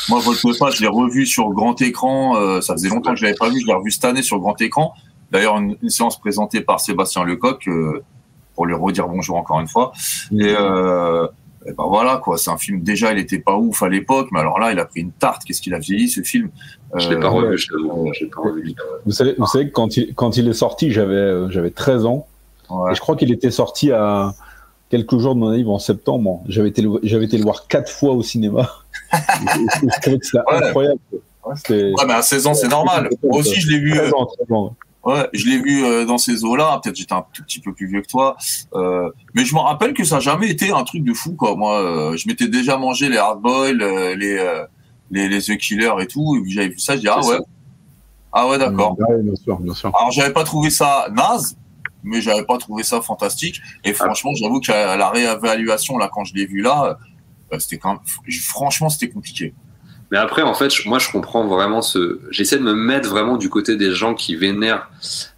[0.08, 3.36] Moi Volteface je l'ai revu sur grand écran euh, ça faisait longtemps que je l'avais
[3.36, 4.94] pas vu je l'ai revu cette année sur grand écran.
[5.30, 8.02] D'ailleurs une, une séance présentée par Sébastien Lecoq euh,
[8.54, 9.92] pour lui redire bonjour encore une fois.
[10.32, 11.26] Et, euh,
[11.66, 12.38] et ben voilà quoi.
[12.38, 14.84] C'est un film déjà il était pas ouf à l'époque mais alors là il a
[14.84, 15.44] pris une tarte.
[15.44, 16.50] Qu'est-ce qu'il a vieilli ce film?
[16.94, 17.68] Je l'ai pas revu, je
[18.24, 18.74] l'ai pas revu.
[19.04, 22.26] Vous savez, vous savez que quand il, quand il est sorti, j'avais, j'avais 13 ans.
[22.70, 22.92] Ouais.
[22.92, 24.34] Et je crois qu'il était sorti à
[24.90, 26.42] quelques jours de mon anniversaire en septembre.
[26.48, 28.70] J'avais été, le- j'avais été le voir quatre fois au cinéma.
[29.12, 30.66] je trouvais que c'était Ouais.
[30.66, 31.00] incroyable.
[31.70, 33.08] Ouais, mais à 16 ans, c'est normal.
[33.22, 33.92] Moi aussi, je l'ai vu.
[33.92, 34.76] 13 euh, ans, 13 ans.
[35.04, 36.78] Ouais, je l'ai vu euh, dans ces eaux-là.
[36.82, 38.36] Peut-être j'étais un tout petit peu plus vieux que toi,
[38.74, 41.56] euh, mais je me rappelle que ça n'a jamais été un truc de fou, quoi.
[41.56, 44.36] Moi, euh, je m'étais déjà mangé les hardboil, euh, les,
[45.10, 46.36] les les The Killer et tout.
[46.36, 47.38] Et puis j'avais vu ça, je dis ah ouais, ça.
[48.32, 48.96] ah ouais, d'accord.
[48.96, 49.90] Bien sûr, bien sûr.
[49.96, 51.56] Alors j'avais pas trouvé ça naze,
[52.02, 53.60] mais j'avais pas trouvé ça fantastique.
[53.84, 56.98] Et franchement, j'avoue que la, réévaluation là, quand je l'ai vu là,
[57.52, 57.80] euh, c'était
[58.40, 59.54] franchement, c'était compliqué.
[60.10, 62.20] Mais après, en fait, moi, je comprends vraiment ce.
[62.30, 64.90] J'essaie de me mettre vraiment du côté des gens qui vénèrent,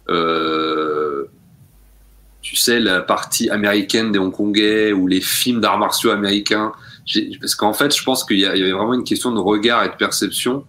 [0.09, 1.25] euh,
[2.41, 6.71] tu sais, la partie américaine des Hongkongais ou les films d'arts martiaux américains.
[7.41, 9.95] Parce qu'en fait, je pense qu'il y avait vraiment une question de regard et de
[9.95, 10.63] perception.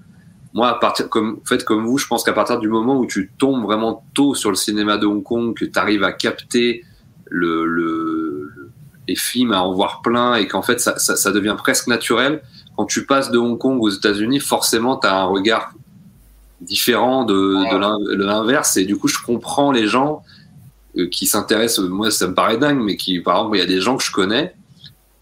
[0.55, 3.07] Moi, à partir, comme, en fait, comme vous, je pense qu'à partir du moment où
[3.07, 6.85] tu tombes vraiment tôt sur le cinéma de Hong Kong, que tu arrives à capter
[7.31, 8.70] le, le, le-
[9.09, 12.43] les films, à en voir plein, et qu'en fait, ça, ça, ça devient presque naturel
[12.77, 15.73] quand tu passes de Hong Kong aux États-Unis, forcément, tu as un regard
[16.61, 17.35] différent de,
[18.16, 18.77] de l'inverse.
[18.77, 20.23] Et du coup, je comprends les gens
[20.97, 21.85] euh, qui s'intéressent.
[21.89, 24.05] Moi, ça me paraît dingue, mais qui, par exemple, il y a des gens que
[24.05, 24.55] je connais,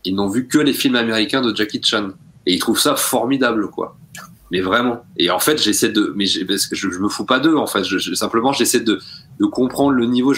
[0.05, 2.11] ils n'ont vu que les films américains de Jackie Chan.
[2.47, 3.97] Et ils trouvent ça formidable, quoi.
[4.51, 5.05] Mais vraiment.
[5.17, 6.13] Et en fait, j'essaie de.
[6.17, 7.85] Mais parce que je, je me fous pas d'eux, en fait.
[8.15, 9.01] Simplement, j'essaie de,
[9.53, 10.35] comprendre le niveau.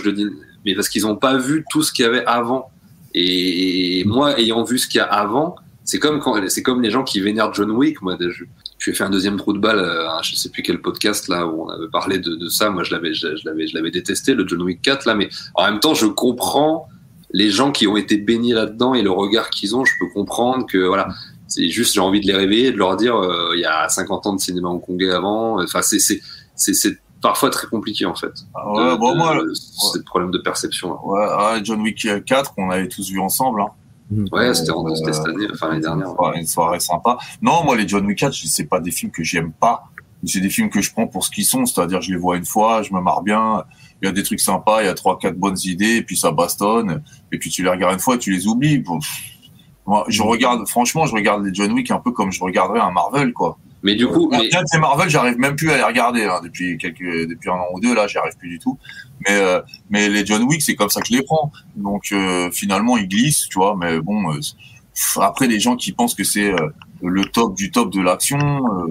[0.64, 2.70] Mais parce qu'ils n'ont pas vu tout ce qu'il y avait avant.
[3.14, 7.04] Et moi, ayant vu ce qu'il y a avant, c'est comme c'est comme les gens
[7.04, 8.00] qui vénèrent John Wick.
[8.02, 8.44] Moi, je,
[8.78, 9.80] je lui ai fait un deuxième trou de balle.
[9.80, 12.70] Un- je sais plus quel podcast là où on avait parlé de, ça.
[12.70, 15.14] Moi, je l'avais, je l'avais, je l'avais détesté le John Wick 4 là.
[15.14, 16.88] Mais en même temps, je comprends
[17.32, 19.84] les gens qui ont été baignés là-dedans et le regard qu'ils ont.
[19.84, 21.08] Je peux comprendre que voilà.
[21.54, 23.88] C'est juste, j'ai envie de les réveiller et de leur dire, euh, il y a
[23.88, 25.62] 50 ans de cinéma hongkongais avant.
[25.62, 26.20] Enfin, c'est, c'est,
[26.54, 28.32] c'est, c'est parfois très compliqué en fait.
[28.54, 29.36] Ah ouais, de, bon, de- moi,
[29.92, 30.94] C'est le problème de perception.
[30.94, 30.98] là.
[31.04, 33.62] ouais, ah, John Wick 4, qu'on avait tous vu ensemble.
[33.62, 33.68] Hein.
[34.32, 36.08] Ouais, c'était, Euh, c'était cette année, enfin l'année dernière.
[36.08, 37.18] Une soirée, une soirée sympa.
[37.40, 39.84] Non, moi, les John Wick 4, c'est pas des films que j'aime pas.
[40.24, 41.66] C'est des films que je prends pour ce qu'ils sont.
[41.66, 43.64] C'est-à-dire, je les vois une fois, je me marre bien.
[44.00, 46.16] Il y a des trucs sympas, il y a trois, quatre bonnes idées, et puis
[46.16, 47.02] ça bastonne.
[47.32, 48.78] Et puis tu les regardes une fois, et tu les oublies.
[48.78, 49.10] Bon, pff,
[49.86, 52.92] Moi, je regarde, franchement, je regarde les John Wick un peu comme je regarderais un
[52.92, 53.58] Marvel, quoi.
[53.82, 57.00] Mais du coup, mais, Bien Marvel, j'arrive même plus à les regarder hein, depuis quelques,
[57.28, 58.78] depuis un an ou deux là, j'y arrive plus du tout.
[59.26, 59.60] Mais euh,
[59.90, 61.50] mais les John Wick, c'est comme ça que je les prends.
[61.74, 63.76] Donc euh, finalement, ils glissent, tu vois.
[63.76, 64.38] Mais bon, euh,
[65.20, 66.68] après les gens qui pensent que c'est euh,
[67.02, 68.84] le top du top de l'action, euh,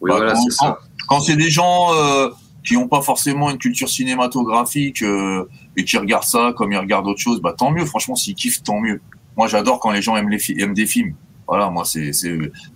[0.00, 0.78] oui, bah, voilà, quand- c'est ça.
[1.08, 2.30] quand c'est des gens euh,
[2.64, 7.08] qui n'ont pas forcément une culture cinématographique euh, et qui regardent ça comme ils regardent
[7.08, 7.84] autre chose, bah tant mieux.
[7.86, 9.00] Franchement, s'ils kiffent, tant mieux.
[9.42, 11.14] Moi, j'adore quand les gens aiment les aiment des films.
[11.48, 12.12] Voilà, moi, c'est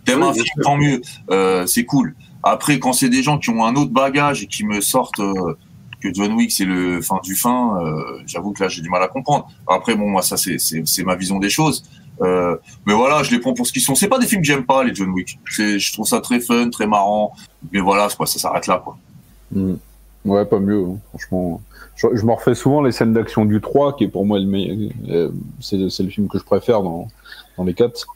[0.04, 1.00] t'aimes un film, tant mieux.
[1.30, 2.16] Euh, c'est cool.
[2.42, 5.56] Après, quand c'est des gens qui ont un autre bagage et qui me sortent euh,
[6.00, 9.00] que John Wick c'est le fin du fin, euh, j'avoue que là j'ai du mal
[9.00, 9.46] à comprendre.
[9.68, 11.84] Après, bon, moi ça c'est ma vision des choses.
[12.20, 13.94] Euh, mais voilà, je les prends pour ce qu'ils sont.
[13.94, 15.38] C'est pas des films que j'aime pas, les John Wick.
[15.44, 17.32] Je trouve ça très fun, très marrant.
[17.70, 18.98] Mais voilà, quoi, ça s'arrête là, quoi.
[19.52, 19.74] Mm.
[20.24, 21.60] Ouais, pas mieux, hein, franchement.
[21.96, 24.46] Je, je me refais souvent les scènes d'action du 3, qui est pour moi le
[24.46, 24.76] meilleur.
[25.08, 27.08] euh, c'est, le film que je préfère dans,
[27.56, 28.06] dans les 4.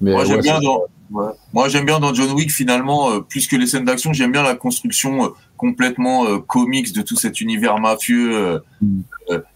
[0.00, 1.32] Mais Moi, ouais, j'aime bien dans, ouais.
[1.52, 4.42] moi, j'aime bien dans John Wick, finalement, euh, plus que les scènes d'action, j'aime bien
[4.44, 9.00] la construction euh, complètement euh, comics de tout cet univers mafieux, Mm.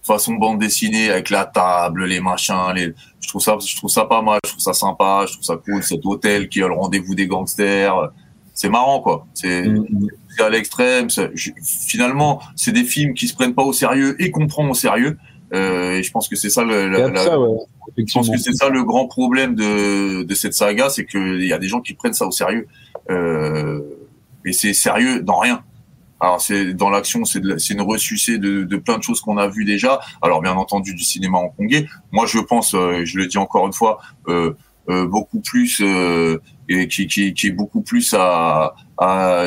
[0.02, 4.04] façon bande dessinée, avec la table, les machins, les, je trouve ça, je trouve ça
[4.04, 6.74] pas mal, je trouve ça sympa, je trouve ça cool, cet hôtel qui a le
[6.74, 8.10] rendez-vous des gangsters.
[8.54, 9.26] C'est marrant, quoi.
[9.34, 9.86] C'est, Mm,
[10.40, 11.08] à l'extrême.
[11.86, 15.18] Finalement, c'est des films qui se prennent pas au sérieux et qu'on prend au sérieux.
[15.54, 17.58] Euh, et je pense que c'est ça le, la, la- ça, ouais,
[17.98, 21.52] je pense que c'est ça le grand problème de, de cette saga, c'est qu'il y
[21.52, 22.66] a des gens qui prennent ça au sérieux.
[23.10, 23.80] Euh,
[24.46, 25.62] et c'est sérieux dans rien.
[26.20, 29.64] Alors c'est dans l'action, c'est une ressucée de, de plein de choses qu'on a vues
[29.64, 30.00] déjà.
[30.22, 31.86] Alors bien entendu du cinéma hongkongais.
[32.12, 33.98] Moi je pense, euh, je le dis encore une fois,
[34.28, 34.54] euh,
[34.88, 35.82] euh, beaucoup plus
[36.68, 38.74] et qui, qui, qui est beaucoup plus à,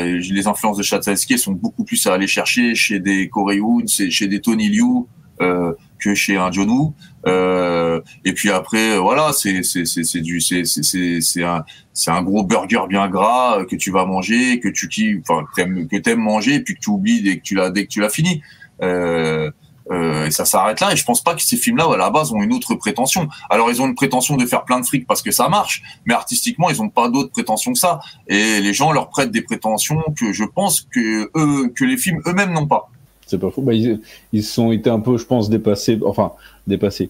[0.03, 4.27] les influences de Chatsansky sont beaucoup plus à aller chercher chez des Corey c'est chez
[4.27, 5.06] des Tony Liu
[5.41, 6.94] euh, que chez un John Woo.
[7.27, 11.64] Euh, et puis après, euh, voilà, c'est c'est c'est du c'est c'est c'est un
[11.94, 15.45] c'est un gros burger bien gras euh, que tu vas manger, que tu kiffes, enfin
[15.56, 18.10] que t'aimes manger, puis que tu oublies dès que tu l'as dès que tu l'as
[18.10, 18.41] fini.
[18.82, 19.52] Euh,
[19.91, 20.91] euh, et ça s'arrête là.
[20.94, 23.28] Et je pense pas que ces films-là, à la base, ont une autre prétention.
[23.49, 26.14] Alors, ils ont une prétention de faire plein de fric parce que ça marche, mais
[26.14, 27.99] artistiquement, ils ont pas d'autres prétentions que ça.
[28.28, 32.22] Et les gens leur prêtent des prétentions que je pense que eux, que les films
[32.28, 32.90] eux-mêmes n'ont pas.
[33.28, 33.62] C'est pas faux.
[33.62, 34.02] Bah, ils,
[34.34, 35.99] ils sont été un peu, je pense, dépassés.
[36.06, 36.34] Enfin,
[36.68, 37.10] dépassés.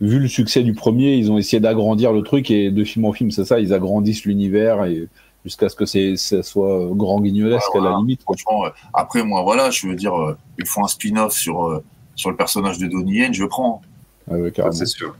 [0.00, 3.12] Vu le succès du premier, ils ont essayé d'agrandir le truc et de film en
[3.12, 3.58] film, c'est ça.
[3.60, 5.08] Ils agrandissent l'univers et
[5.44, 7.98] jusqu'à ce que c'est, ça soit grand guignolesque Ouais, à la voilà.
[8.00, 8.22] limite.
[8.24, 8.36] quoi.
[8.36, 11.82] Franchement, après, moi, voilà, je veux dire, euh, ils font un spin-off sur, euh,
[12.16, 13.82] sur le personnage de Donnie Yen, je prends.
[14.28, 15.14] Ah ouais, c'est sûr.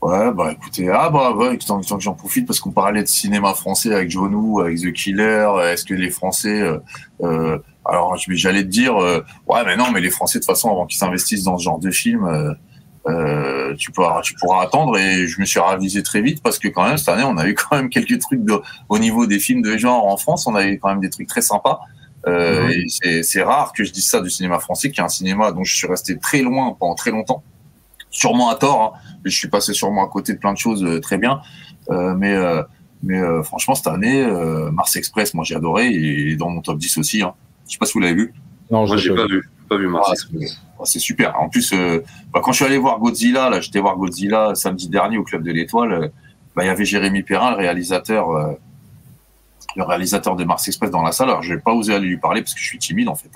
[0.00, 3.06] Ouais, bah écoutez, ah bah ouais, tant, tant que j'en profite parce qu'on parlait de
[3.08, 6.78] cinéma français avec Jonou, avec The Killer, est-ce que les Français, euh,
[7.22, 10.50] euh, alors je- j'allais te dire, euh, ouais mais non, mais les Français de toute
[10.54, 12.54] façon avant qu'ils s'investissent dans ce genre de film, euh,
[13.08, 16.68] euh, tu pourras, tu pourras attendre et je me suis ravisé très vite parce que
[16.68, 18.58] quand même cette année on a eu quand même quelques trucs de,
[18.88, 21.28] au niveau des films de genre en France, on a eu quand même des trucs
[21.28, 21.78] très sympas.
[22.26, 25.08] Euh, et c'est- c'est rare que je dise ça du cinéma français, qui est un
[25.08, 27.42] cinéma dont je suis resté très loin pendant très longtemps
[28.10, 28.94] sûrement à tort.
[28.96, 29.18] Hein.
[29.24, 31.40] Je suis passé sûrement à côté de plein de choses euh, très bien,
[31.90, 32.62] Euh, mais euh,
[33.02, 36.50] mais euh, franchement cette année, euh, Mars Express, moi j'ai adoré et il est dans
[36.50, 37.22] mon top 10 aussi.
[37.22, 37.32] Hein.
[37.66, 38.34] Je sais pas si vous l'avez vu.
[38.70, 40.50] Non, Moi, je j'ai l'ai pas vu, pas vu Mars Ah, Express.
[40.84, 41.40] c'est- c'est super.
[41.40, 42.00] En plus, euh,
[42.32, 45.42] bah, quand je suis allé voir Godzilla, là, j'étais voir Godzilla samedi dernier au Club
[45.42, 45.92] de l'Étoile.
[45.92, 46.08] euh,
[46.54, 48.52] bah, il y avait Jérémy Perrin, le réalisateur, euh,
[49.76, 51.28] le réalisateur de Mars Express dans la salle.
[51.30, 53.30] Alors, j'ai pas osé aller lui parler parce que je suis timide en fait.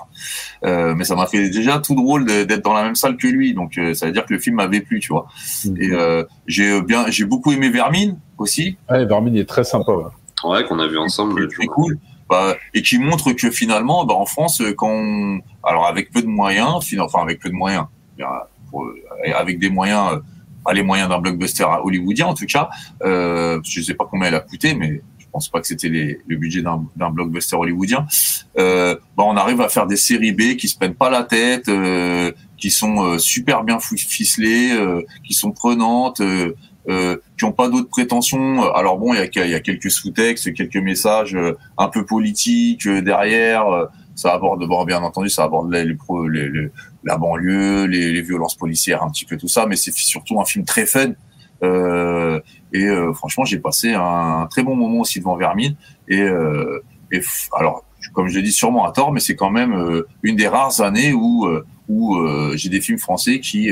[0.65, 3.53] Euh, mais ça m'a fait déjà tout drôle d'être dans la même salle que lui.
[3.53, 5.27] Donc, euh, ça veut dire que le film m'avait plu, tu vois.
[5.77, 8.77] Et euh, j'ai euh, bien, j'ai beaucoup aimé Vermine aussi.
[8.89, 9.91] Ouais, Vermine est très sympa.
[9.91, 10.03] ouais.
[10.43, 11.47] Ouais, qu'on a vu ensemble.
[11.49, 11.97] C'est très cool.
[12.29, 15.39] Bah, et qui montre que finalement, bah, en France, euh, quand on...
[15.63, 17.85] alors avec peu de moyens, fin- enfin avec peu de moyens,
[18.71, 20.21] pour- euh, avec des moyens,
[20.63, 22.69] pas les moyens d'un blockbuster hollywoodien en tout cas,
[23.03, 26.35] euh, je sais pas combien elle a coûté, mais je pense pas que c'était le
[26.37, 28.07] budget d'un blockbuster hollywoodien.
[28.57, 31.67] Euh, bah, on arrive à faire des séries B qui se prennent pas la tête,
[31.67, 36.21] euh, qui sont euh, super bien ficelées, euh, qui sont prenantes.
[36.21, 38.71] euh, qui ont pas d'autres prétentions.
[38.73, 41.35] Alors bon, il y a, quelques sous-textes, quelques messages
[41.79, 43.65] un peu politiques derrière.
[44.13, 49.35] Ça aborde, bon, bien entendu, ça aborde la banlieue, les violences policières, un petit peu
[49.35, 51.13] tout ça, mais c'est surtout un film très fun.
[51.63, 52.39] Euh,
[52.73, 55.75] et euh, franchement, j'ai passé un, très bon moment aussi devant Vermine.
[56.07, 57.21] Et, euh, et
[57.53, 61.13] alors, comme je dit sûrement à tort, mais c'est quand même une des rares années
[61.13, 61.47] où
[61.87, 62.17] où
[62.55, 63.71] j'ai des films français qui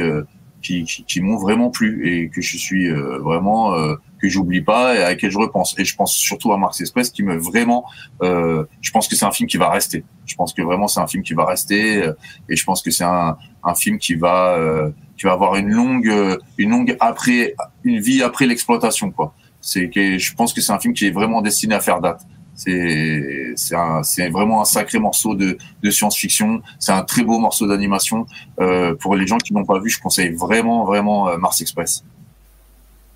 [0.62, 3.76] qui, qui, qui m'ont vraiment plu et que je suis vraiment
[4.24, 5.76] que j'oublie pas et à laquelle je repense.
[5.78, 7.86] Et je pense surtout à Marx Express qui me vraiment.
[8.22, 10.06] Euh, je pense que c'est un film qui va rester.
[10.26, 12.14] Je pense que vraiment c'est un film qui va rester euh,
[12.48, 15.70] et je pense que c'est un, un film qui va euh, qui va avoir une
[15.70, 19.36] longue euh, une longue après une vie après l'exploitation quoi.
[19.60, 22.22] C'est que je pense que c'est un film qui est vraiment destiné à faire date.
[22.56, 26.62] C'est c'est vraiment un sacré morceau de, de science-fiction.
[26.80, 28.26] C'est un très beau morceau d'animation.
[28.62, 32.04] Euh, pour les gens qui n'ont pas vu, je conseille vraiment vraiment euh, Mars Express.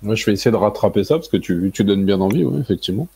[0.02, 2.60] Ouais, je vais essayer de rattraper ça parce que tu, tu donnes bien envie, ouais,
[2.60, 3.08] effectivement.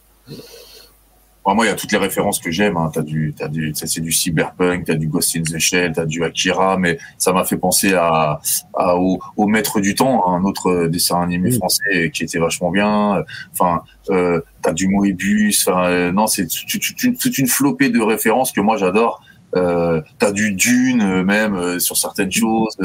[1.44, 2.76] Bon, moi, il y a toutes les références que j'aime.
[2.76, 2.90] Hein.
[2.94, 6.22] T'as du, t'as du, c'est du cyberpunk, t'as du Ghost in the Shell, t'as du
[6.22, 8.40] Akira, mais ça m'a fait penser à,
[8.74, 11.56] à au, au Maître du Temps, un autre dessin animé Oui.
[11.56, 13.24] français qui était vachement bien.
[13.52, 15.66] Enfin, euh, t'as du Moebius.
[15.66, 19.20] Enfin, euh, non, c'est toute, une, flopée de références que moi j'adore.
[19.54, 22.76] Euh, t'as du Dune euh, même euh, sur certaines choses.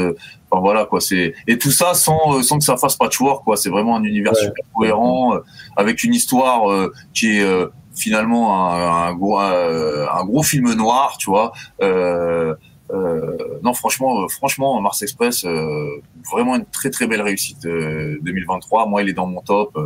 [0.49, 1.01] Enfin voilà quoi.
[1.01, 3.57] C'est et tout ça sans euh, sans que ça fasse patchwork quoi.
[3.57, 4.41] C'est vraiment un univers Ouais.
[4.43, 5.39] super cohérent euh,
[5.75, 11.17] avec une histoire euh, qui est euh, finalement un, un gros un gros film noir,
[11.17, 11.51] tu vois.
[11.81, 12.53] Euh,
[12.93, 15.89] euh, non, franchement, franchement, Mars Express, euh,
[16.31, 18.85] vraiment une très très belle réussite euh, 2023.
[18.85, 19.77] Moi, il est dans mon top,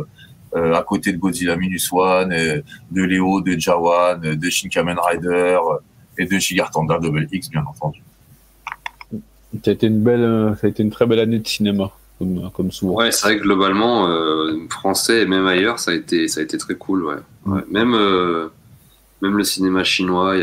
[0.54, 5.58] à côté de Godzilla Minus One, de Léo, de Jawan, de Shin Kamen Rider
[6.18, 8.02] et de Shigar Tanda Double X, bien entendu.
[9.64, 11.90] Ça a été une belle, euh, ça a été une très belle année de cinéma,
[12.18, 12.94] comme, comme souvent.
[12.94, 16.42] Ouais, c'est vrai que globalement, euh, français et même ailleurs, ça a été, ça a
[16.44, 17.04] été très cool.
[17.04, 17.14] Ouais.
[17.46, 17.60] Ouais.
[17.70, 18.48] Même, euh,
[19.20, 20.42] même le cinéma chinois, il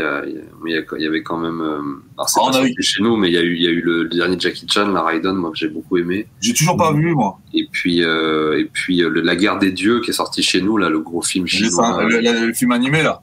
[1.00, 1.60] y, avait quand même.
[1.60, 1.80] euh,
[2.16, 3.62] alors, c'est Ah, pas on a sorti chez nous, mais il y a eu, il
[3.62, 6.26] y a eu le, le dernier Jackie Chan, la Raiden, moi que j'ai beaucoup aimé.
[6.40, 7.38] J'ai toujours pas vu, moi.
[7.52, 10.62] Et puis, euh, et puis euh, le- La guerre des dieux qui est sorti chez
[10.62, 11.70] nous, là, le gros film chinois.
[11.84, 13.20] ça, le, le- le film animé, là.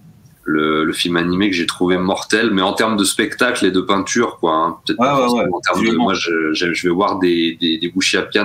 [0.49, 3.81] Le, le film animé que j'ai trouvé mortel, mais en termes de spectacle et de
[3.81, 4.53] peinture, quoi.
[4.55, 4.77] hein.
[4.85, 5.45] Peut-être Ouais, pas ouais, ouais.
[5.53, 5.91] en termes de.
[5.97, 7.91] Moi, je, je, je vais voir des, des, des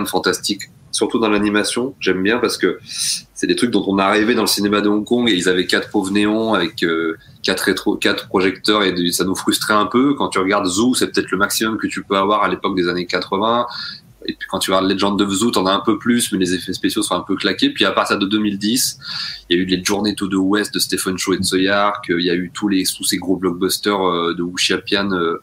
[0.07, 1.95] fantastiques, surtout dans l'animation.
[2.01, 2.79] J'aime bien parce que
[3.35, 5.49] c'est des trucs dont on a rêvé dans le cinéma de Hong Kong et ils
[5.49, 9.75] avaient quatre pauvres néons avec euh, quatre, rétro, quatre projecteurs et de- ça nous frustrait
[9.75, 10.15] un peu.
[10.15, 12.89] Quand tu regardes Zoo, c'est peut-être le maximum que tu peux avoir à l'époque des
[12.89, 13.67] années 80.
[14.27, 16.55] Et puis quand tu regardes Legend of Zoo, t'en as un peu plus, mais les
[16.55, 17.71] effets spéciaux sont un peu claqués.
[17.71, 18.99] Puis à partir de 2010,
[19.51, 22.07] il y a eu les Journées to the West de Stephen Chow et de Soyark.
[22.09, 25.37] Il y a eu tous les tous ces gros blockbusters euh, de Wuxiapian euh,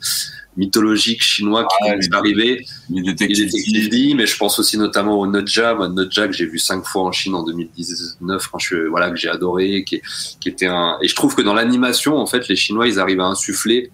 [0.57, 2.65] mythologiques chinois qui Ah, les- d'arriver.
[2.89, 3.49] Les Il détectives.
[3.75, 5.73] est dit, mais je pense aussi notamment au Notja.
[5.75, 9.15] Moi, Notja que j'ai vu cinq fois en Chine en 2019, quand je, voilà que
[9.17, 10.01] j'ai adoré, qui
[10.45, 10.97] était un.
[11.01, 13.91] Et je trouve que dans l'animation, en fait, les Chinois, ils arrivent à insuffler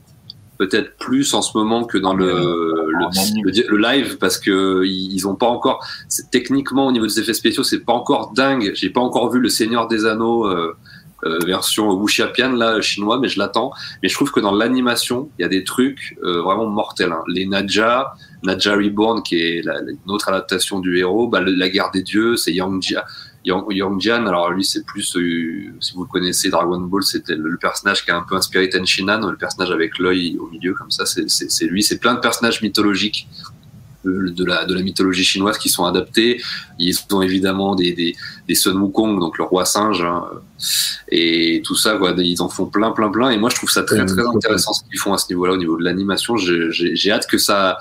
[0.57, 5.35] peut-être plus en ce moment que dans le, le, le live parce que ils ont
[5.35, 5.85] pas encore
[6.31, 9.49] techniquement au niveau des effets spéciaux c'est pas encore dingue j'ai pas encore vu le
[9.49, 10.75] Seigneur des Anneaux euh,
[11.25, 13.71] euh, version Wuxiapian là chinois, mais je l'attends.
[14.03, 17.11] Mais je trouve que dans l'animation, il y a des trucs euh, vraiment mortels.
[17.11, 17.23] Hein.
[17.27, 18.13] Les Nadja,
[18.43, 22.35] Nadja Reborn, qui est la, une autre adaptation du héros, bah, la guerre des dieux,
[22.35, 23.05] c'est Yang Jia.
[23.45, 27.35] Yang, Yang Jian, alors lui c'est plus, euh, si vous le connaissez, Dragon Ball, c'était
[27.35, 30.91] le, personnage qui a un peu inspiré Tenshinhan, le personnage avec l'œil au milieu comme
[30.91, 31.83] ça, c'est- lui.
[31.83, 33.27] C'est plein de personnages mythologiques
[34.05, 36.41] euh, de la, de la mythologie chinoise qui sont adaptés.
[36.79, 38.15] Ils ont évidemment des, des,
[38.47, 40.25] des Sun Wukong, donc le roi singe, hein,
[41.09, 41.97] et tout ça.
[42.17, 43.29] Ils en font plein, plein, plein.
[43.31, 45.53] Et moi, je trouve ça très, Euh, très intéressant ce qu'ils font à ce niveau-là,
[45.53, 46.37] au niveau de l'animation.
[46.37, 47.79] J'ai hâte que ça,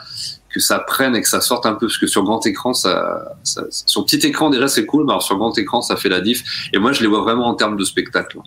[0.54, 3.36] que ça prenne et que ça sorte un peu, parce que sur grand écran, ça,
[3.42, 6.20] ça sur petit écran déjà c'est cool, mais alors sur grand écran, ça fait la
[6.20, 6.68] diff.
[6.72, 8.38] Et moi, je les vois vraiment en termes de spectacle.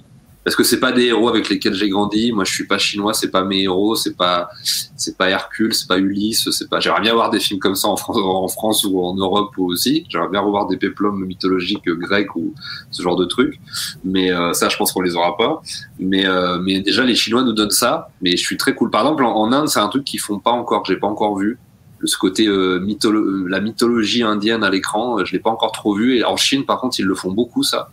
[0.47, 2.31] Parce que c'est pas des héros avec lesquels j'ai grandi.
[2.31, 4.47] Moi, je suis pas chinois, c'est pas mes héros, c'est pas,
[4.95, 6.79] c'est pas Hercule, c'est pas Ulysse, c'est pas.
[6.79, 10.05] J'aimerais bien voir des films comme ça en France, en France ou en Europe aussi.
[10.07, 12.53] J'aimerais bien revoir des péplums mythologiques grecs ou
[12.91, 13.59] ce genre de trucs.
[14.05, 15.61] Mais euh, ça, je pense qu'on les aura pas.
[15.99, 18.07] Mais euh, mais déjà, les Chinois nous donnent ça.
[18.21, 18.89] Mais je suis très cool.
[18.89, 21.07] Par exemple, en, en Inde, c'est un truc qu'ils font pas encore, que j'ai pas
[21.07, 21.59] encore vu.
[22.03, 25.71] Ce côté euh, mytholo- euh, la mythologie indienne à l'écran, euh, je l'ai pas encore
[25.71, 26.17] trop vu.
[26.17, 27.89] Et en Chine, par contre, ils le font beaucoup ça.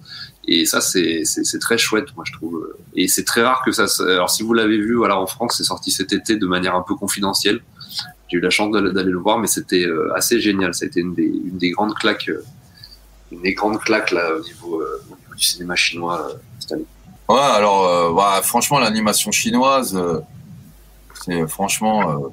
[0.46, 1.24] Et ça, c'est
[1.58, 2.68] très chouette, moi, je trouve.
[2.94, 3.86] Et c'est très rare que ça.
[4.04, 6.82] Alors, si vous l'avez vu, voilà, en France, c'est sorti cet été de manière un
[6.82, 7.62] peu confidentielle.
[8.28, 10.74] J'ai eu la chance d'aller le voir, mais c'était euh, assez génial.
[10.74, 12.30] Ça a été une des, une des grandes claques,
[13.32, 16.72] une des grandes claques là au niveau, euh, au niveau du cinéma chinois euh, cette
[16.72, 16.84] année.
[17.26, 19.98] Ouais, alors bah, franchement, l'animation chinoise,
[21.14, 22.30] c'est franchement,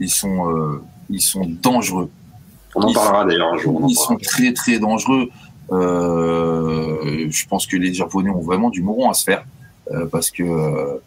[0.00, 2.10] ils sont, euh, ils sont dangereux.
[2.74, 3.80] On en Ils parlera d'ailleurs un jour.
[3.82, 5.28] on Ils sont très très dangereux.
[5.70, 9.44] Euh, je pense que les Japonais ont vraiment du moron à se faire
[9.90, 11.00] euh, parce que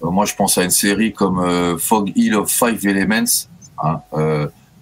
[0.00, 3.48] moi je pense à une série comme Fog Hill of Five Elements,
[3.82, 4.00] hein,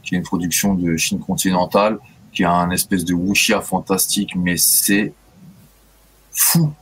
[0.02, 1.98] qui est une production de Chine continentale,
[2.32, 5.12] qui a un espèce de wuxia fantastique, mais c'est
[6.32, 6.72] fou,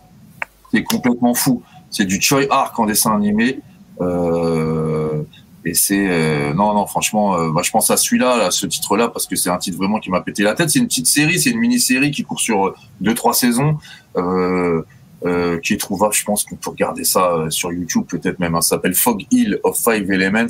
[0.73, 1.63] c'est complètement fou.
[1.91, 3.61] C'est du Choi Arc en dessin animé.
[4.01, 5.23] Euh,
[5.65, 9.09] et c'est euh, non non franchement euh, bah, je pense à celui-là là, ce titre-là
[9.09, 11.39] parce que c'est un titre vraiment qui m'a pété la tête c'est une petite série
[11.39, 13.79] c'est une mini-série qui court sur euh, deux trois saisons
[14.17, 14.83] euh,
[15.25, 18.57] euh, qui est trouvable je pense qu'on peut regarder ça euh, sur YouTube peut-être même
[18.57, 18.61] hein.
[18.61, 20.49] ça s'appelle Fog Hill of Five Elements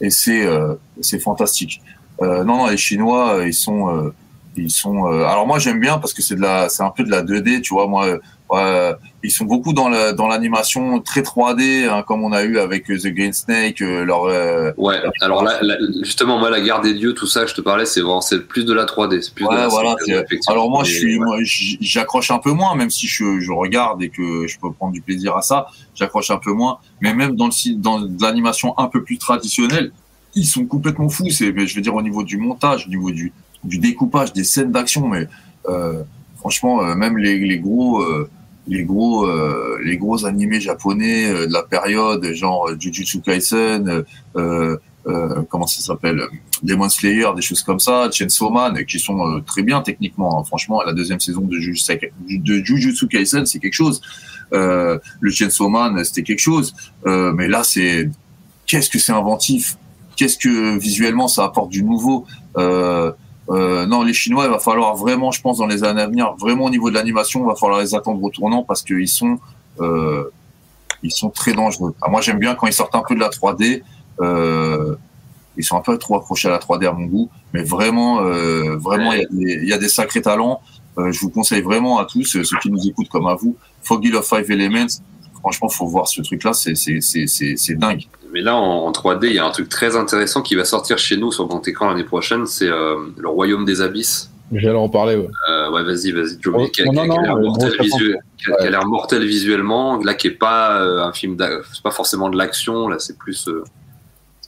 [0.00, 0.46] et c'est
[1.00, 1.80] c'est fantastique
[2.20, 4.12] non non les Chinois ils sont
[4.56, 7.02] ils sont euh, alors moi j'aime bien parce que c'est de la c'est un peu
[7.04, 8.06] de la 2D tu vois moi
[8.52, 8.94] euh,
[9.24, 12.88] ils sont beaucoup dans la dans l'animation très 3D hein, comme on a eu avec
[12.90, 14.22] euh, The Green Snake leur
[14.76, 17.86] Ouais, alors là, là, justement, moi, la guerre des dieux, tout ça, je te parlais,
[17.86, 19.22] c'est vraiment, c'est plus de la 3D.
[19.22, 19.90] C'est plus de Ouais, la voilà.
[19.94, 20.52] 3D, c'est- effectivement.
[20.52, 21.24] Alors moi, je Mais, suis, ouais.
[21.24, 24.70] moi, j- j'accroche un peu moins, même si je, je regarde et que je peux
[24.72, 25.66] prendre du plaisir à ça.
[25.94, 29.92] J'accroche un peu moins, mais même dans le dans l'animation un peu plus traditionnelle,
[30.34, 31.30] ils sont complètement fous.
[31.30, 33.32] C'est, je veux dire au niveau du montage, au niveau du
[33.64, 35.26] du découpage des scènes d'action, mais
[35.68, 36.02] euh,
[36.38, 38.28] franchement, euh, même les, les gros euh,
[38.66, 44.04] les gros euh, les gros animés japonais euh, de la période, genre Jujutsu Kaisen,
[45.50, 46.22] comment ça s'appelle,
[46.62, 50.40] Demon Slayer, des choses comme ça, Chainsaw Man, qui sont très bien techniquement.
[50.40, 50.44] hein.
[50.44, 54.00] Franchement, la deuxième saison de Jujutsu, Kaisen, c'est quelque chose.
[54.52, 56.74] Le Chainsaw Man, c'était quelque chose.
[57.04, 58.08] Mais là, c'est
[58.66, 59.76] qu'est-ce que c'est inventif?
[60.16, 62.24] Qu'est-ce que visuellement ça apporte du nouveau?
[62.56, 63.12] Euh,
[63.50, 66.34] euh, Non, les Chinois, il va falloir vraiment, je pense, dans les années à venir,
[66.38, 69.38] vraiment au niveau de l'animation, il va falloir les attendre au tournant parce qu'ils sont
[69.80, 70.24] euh,
[71.02, 71.94] ils sont très dangereux.
[72.00, 73.82] Ah, moi, j'aime bien quand ils sortent un peu de la 3D.
[74.20, 74.94] Euh,
[75.56, 78.76] ils sont un peu trop accrochés à la 3D à mon goût, mais vraiment, euh,
[78.76, 80.60] vraiment, il y a des- sacrés talents.
[80.98, 84.12] Euh, je vous conseille vraiment à tous, ceux qui nous écoutent comme à vous, Foggy
[84.14, 84.86] of Five Elements.
[85.40, 88.06] Franchement, faut voir ce truc-là, c'est dingue.
[88.34, 90.98] Mais là, en, en 3D, il y a un truc très intéressant qui va sortir
[90.98, 94.30] chez nous sur grand écran l'année prochaine, c'est euh, le Royaume des Abysses.
[94.52, 95.28] J'allais en parler, ouais.
[95.50, 96.92] Euh, ouais, vas-y, vas-y, Joe, Oh, qui a, l'air
[98.86, 99.26] mortel, Ouais.
[99.26, 99.98] visuellement.
[100.02, 101.36] Là, qui est pas euh, un film,
[101.72, 102.88] c'est pas forcément de l'action.
[102.88, 103.48] Là, c'est plus,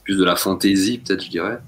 [0.03, 1.59] plus de la fantaisie, peut-être, je dirais.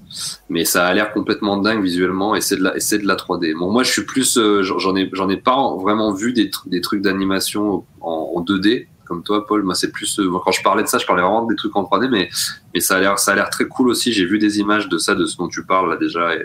[0.48, 3.54] Mais ça a l'air complètement dingue visuellement et c'est de la, et de la 3D.
[3.58, 6.80] Bon, moi, je suis plus, j'en ai, j'en ai pas vraiment vu des, tr- des
[6.82, 9.64] trucs d'animation en, en 2D comme toi, Paul.
[9.64, 11.82] Moi, c'est plus, euh, quand je parlais de ça, je parlais vraiment des trucs en
[11.82, 12.28] 3D, mais,
[12.72, 14.12] mais ça a l'air, ça a l'air très cool aussi.
[14.12, 16.34] J'ai vu des images de ça, de ce dont tu parles là déjà.
[16.36, 16.44] Et,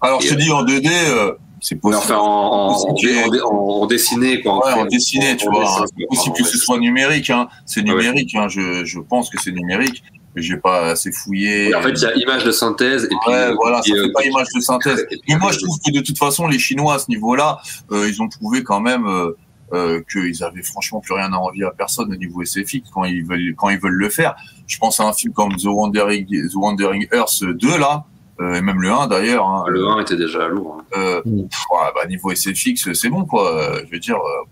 [0.00, 2.02] Alors, je te Et, dis en 2D, euh, c'est possible.
[2.04, 4.66] enfin, en, en, dessiné, quoi.
[4.66, 5.60] Ouais, en dessiné, tu vois.
[5.64, 5.86] dessin, hein.
[5.96, 7.48] C'est possible que ce soit numérique, hein.
[7.64, 7.90] C'est Ouais.
[7.94, 8.48] numérique, hein.
[8.48, 10.02] Je, je pense que c'est numérique.
[10.34, 11.70] Mais j'ai pas assez fouillé.
[11.70, 13.32] Et en fait, il y a image de synthèse et puis.
[13.32, 15.06] Ouais, euh, voilà, ça euh, fait pas image de synthèse.
[15.10, 17.58] et Mais moi, euh, je trouve que de toute façon, les Chinois à ce niveau-là,
[17.90, 19.30] euh, ils ont prouvé quand même euh,
[19.72, 23.24] euh, qu'ils avaient franchement plus rien à envier à personne au niveau SFX quand ils
[23.24, 24.34] veulent quand ils veulent le faire.
[24.66, 28.04] Je pense à un film comme The Wandering, The Wandering Earth 2 là,
[28.40, 29.46] euh, et même le 1 d'ailleurs.
[29.46, 30.78] Hein, Le 1 était déjà lourd.
[30.80, 30.84] hein.
[30.98, 31.48] euh, Mm.
[31.48, 33.54] pff, ouais, bah, niveau SFX, c'est bon quoi.
[33.56, 34.44] Euh, Je veux dire, euh,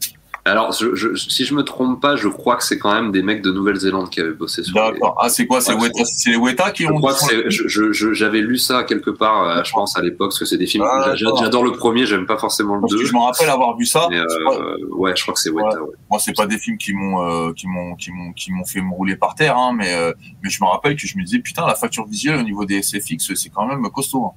[0.47, 3.23] Alors, je, je, si je me trompe pas, je crois que c'est quand même des
[3.23, 4.75] mecs de Nouvelle-Zélande qui avaient bossé sur.
[4.79, 5.17] les- D'accord.
[5.19, 5.63] Ah, c'est quoi?
[5.63, 5.89] C'est Ouais,
[6.27, 6.99] les Weta qui Je ont.
[6.99, 7.51] crois que c'est.
[7.51, 10.45] je- je- je- J'avais lu ça quelque part, euh, je pense à l'époque, parce que
[10.45, 10.85] c'est des films.
[10.87, 11.15] Ah.
[11.15, 13.05] J'adore le premier, j'aime pas forcément le Parce que 2.
[13.07, 14.07] je me rappelle avoir vu ça.
[14.11, 15.83] Mais euh, ouais, je crois que c'est Weta.
[15.83, 15.91] ouais.
[16.11, 18.83] Moi, c'est pas des films qui m'ont euh, qui m'ont qui m'ont qui m'ont fait
[18.83, 20.13] me rouler par terre, hein, mais euh,
[20.43, 22.83] mais je me rappelle que je me disais putain la facture visuelle au niveau des
[22.83, 24.27] SFX c'est quand même costaud.
[24.27, 24.33] hein.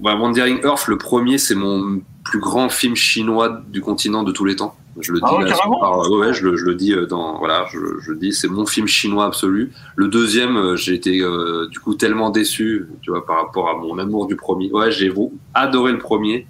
[0.00, 4.44] Ouais, Wandering Earth, le premier, c'est mon plus grand film chinois du continent de tous
[4.44, 4.76] les temps.
[5.00, 6.92] Je le dis, Ah ouais, là, carrément par- ouais, ouais, je, le, je le dis
[6.92, 9.72] euh, dans, voilà, je, je dis, c'est mon film chinois absolu.
[9.96, 13.76] Le deuxième, euh, j'ai été euh, du coup tellement déçu, tu vois, par rapport à
[13.76, 14.70] mon amour du premier.
[14.72, 15.12] Ouais, j'ai
[15.54, 16.46] adoré le premier.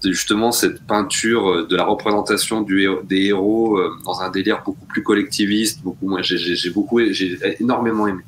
[0.00, 4.62] C'est justement cette peinture euh, de la représentation du, des héros euh, dans un délire
[4.64, 6.22] beaucoup plus collectiviste, beaucoup moins.
[6.22, 8.22] J'ai beaucoup, j'ai énormément aimé.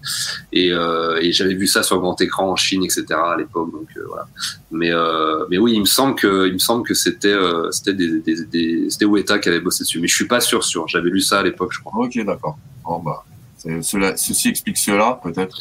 [0.52, 3.04] Et, euh, et j'avais vu ça sur grand écran en Chine, etc.
[3.12, 4.26] à l'époque, donc euh, voilà.
[4.70, 7.94] Mais euh, mais oui, il me semble que il me semble que c'était euh, c'était
[7.94, 9.06] des, des, des c'était
[9.40, 10.86] qui avait bossé dessus, mais je suis pas sûr sûr.
[10.88, 12.06] J'avais lu ça à l'époque, je crois.
[12.06, 12.56] Ok d'accord.
[12.84, 13.24] Bon bah
[13.82, 15.60] cela, ceci explique cela peut-être.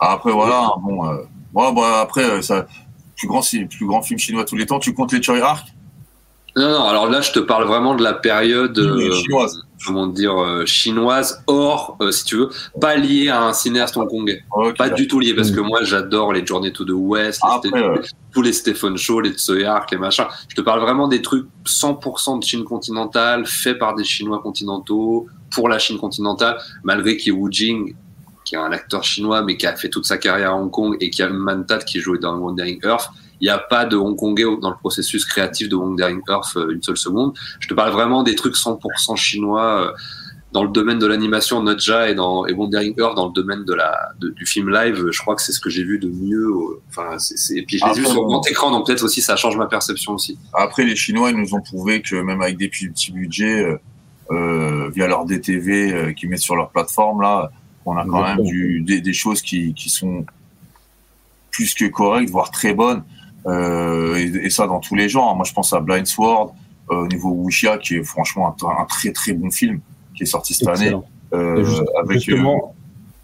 [0.00, 1.18] Après voilà bon euh,
[1.54, 2.66] ouais, bah après ça
[3.16, 4.80] plus grand si- plus grand film chinois de tous les temps.
[4.80, 5.68] Tu comptes les Choi Arc
[6.56, 9.62] Non non, alors là je te parle vraiment de la période euh, chinoise.
[9.84, 12.50] Comment dire euh, chinoise, or euh, si tu veux,
[12.80, 14.42] pas liée à un cinéaste hongkongais.
[14.78, 15.54] Pas du tout lié parce Mm.
[15.54, 18.00] que moi j'adore les Journées to the West, les Après,
[18.32, 20.26] tous les Stephen Shaw, les Tsui Hark, les machins.
[20.48, 25.26] Je te parle vraiment des trucs 100% de Chine continentale, faits par des Chinois continentaux,
[25.50, 27.94] pour la Chine continentale, malgré qu'il y ait Wu Jing,
[28.44, 30.96] qui est un acteur chinois, mais qui a fait toute sa carrière à Hong Kong,
[31.00, 33.10] et qui a Mantat qui jouait dans Wandering Earth.
[33.40, 36.82] Il n'y a pas de Hongkongais dans le processus créatif de Wandering Earth euh, une
[36.82, 37.34] seule seconde.
[37.60, 39.92] Je te parle vraiment des trucs 100% chinois euh,
[40.52, 43.74] dans le domaine de l'animation Nodja et dans et Wandering Earth dans le domaine de
[43.74, 45.10] la de- du film live.
[45.10, 46.50] Je crois que c'est ce que j'ai vu de mieux.
[46.88, 49.56] Enfin, c'est, et puis je l'ai vu sur grand écran, donc peut-être aussi ça change
[49.58, 50.38] ma perception aussi.
[50.54, 53.78] Après, les Chinois, ils nous ont prouvé que même avec des petits budgets,
[54.32, 57.50] euh, via leur DTV euh, qu'ils mettent sur leur plateforme, là,
[57.84, 60.24] on a quand même du, des, des choses qui, qui sont
[61.50, 63.02] plus que correctes, voire très bonnes.
[63.46, 65.34] Euh, et, et ça dans tous les genres.
[65.36, 66.54] Moi, je pense à Blind Sword,
[66.90, 69.80] euh, au niveau Wuxia, qui est franchement un, un très très bon film
[70.14, 70.86] qui est sorti cette année.
[70.86, 71.04] Excellent.
[71.34, 72.56] Euh, juste- avec euh,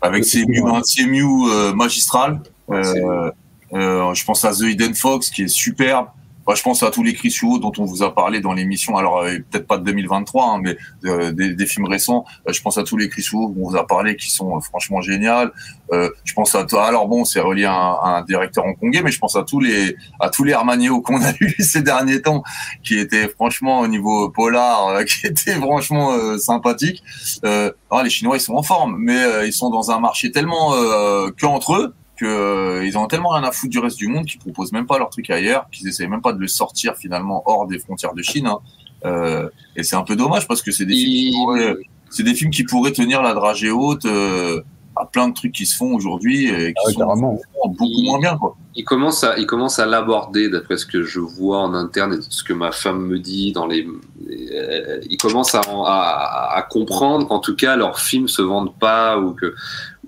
[0.01, 0.71] avec Excuse-moi.
[0.71, 2.41] CMU, un CMU euh, magistral.
[2.69, 3.31] Ouais, Euh,
[3.75, 6.07] euh, je pense à The Hidden Fox qui est superbe.
[6.45, 8.97] Enfin, je pense à tous les Hugo dont on vous a parlé dans l'émission.
[8.97, 12.25] Alors euh, peut-être pas de 2023, hein, mais euh, des, des films récents.
[12.49, 15.01] Euh, je pense à tous les Hugo dont on vous a parlé qui sont franchement
[15.01, 15.51] géniaux.
[15.93, 19.19] Je pense à alors bon, c'est relié à un, à un directeur hongkongais, mais je
[19.19, 22.43] pense à tous les à tous les Armagnéo qu'on a eu ces derniers temps,
[22.83, 27.03] qui étaient franchement au niveau polar, qui étaient franchement sympathiques.
[27.45, 30.73] Euh, ah, les Chinois ils sont en forme, mais ils sont dans un marché tellement
[30.73, 34.25] que entre eux que euh, ils ont tellement rien à foutre du reste du monde
[34.27, 37.43] qu'ils proposent même pas leur truc ailleurs, qu'ils essayent même pas de le sortir finalement
[37.47, 38.47] hors des frontières de Chine.
[38.47, 38.59] hein.
[39.05, 41.77] Euh, et c'est un peu dommage parce que c'est des, films qui Il-
[42.11, 44.61] c'est des films qui pourraient tenir la dragée haute euh,
[44.95, 48.21] à plein de trucs qui se font aujourd'hui et qui Ah sont beaucoup Il- moins
[48.21, 48.55] bien quoi.
[48.77, 52.19] il commence à il commence à l'aborder d'après ce que je vois en interne et
[52.29, 53.89] ce que ma femme me dit dans les,
[54.29, 58.77] les- euh, il commence à, à, à comprendre qu'en tout cas leurs films se vendent
[58.79, 59.55] pas ou que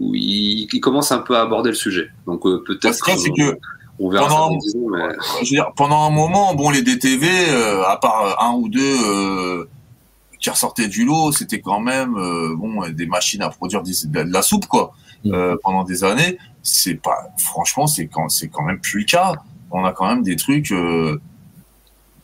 [0.00, 3.30] ou il, il commence un peu à aborder le sujet donc euh, peut-être que c'est
[3.30, 3.56] que
[4.00, 5.02] on verra pendant- dans 10 ans mais
[5.34, 8.80] je veux dire, pendant un moment, bon, les DTV, euh, à part un ou deux
[9.06, 9.68] euh,
[10.40, 14.20] qui ressortaient du lot, c'était quand même euh, bon des machines à produire des- de,
[14.20, 14.94] la, soupe quoi.
[15.24, 15.32] Mm.
[15.32, 19.34] Euh, pendant des années, c'est pas, franchement, c'est quand c'est quand même plus le cas.
[19.70, 21.20] On a quand même des trucs, euh,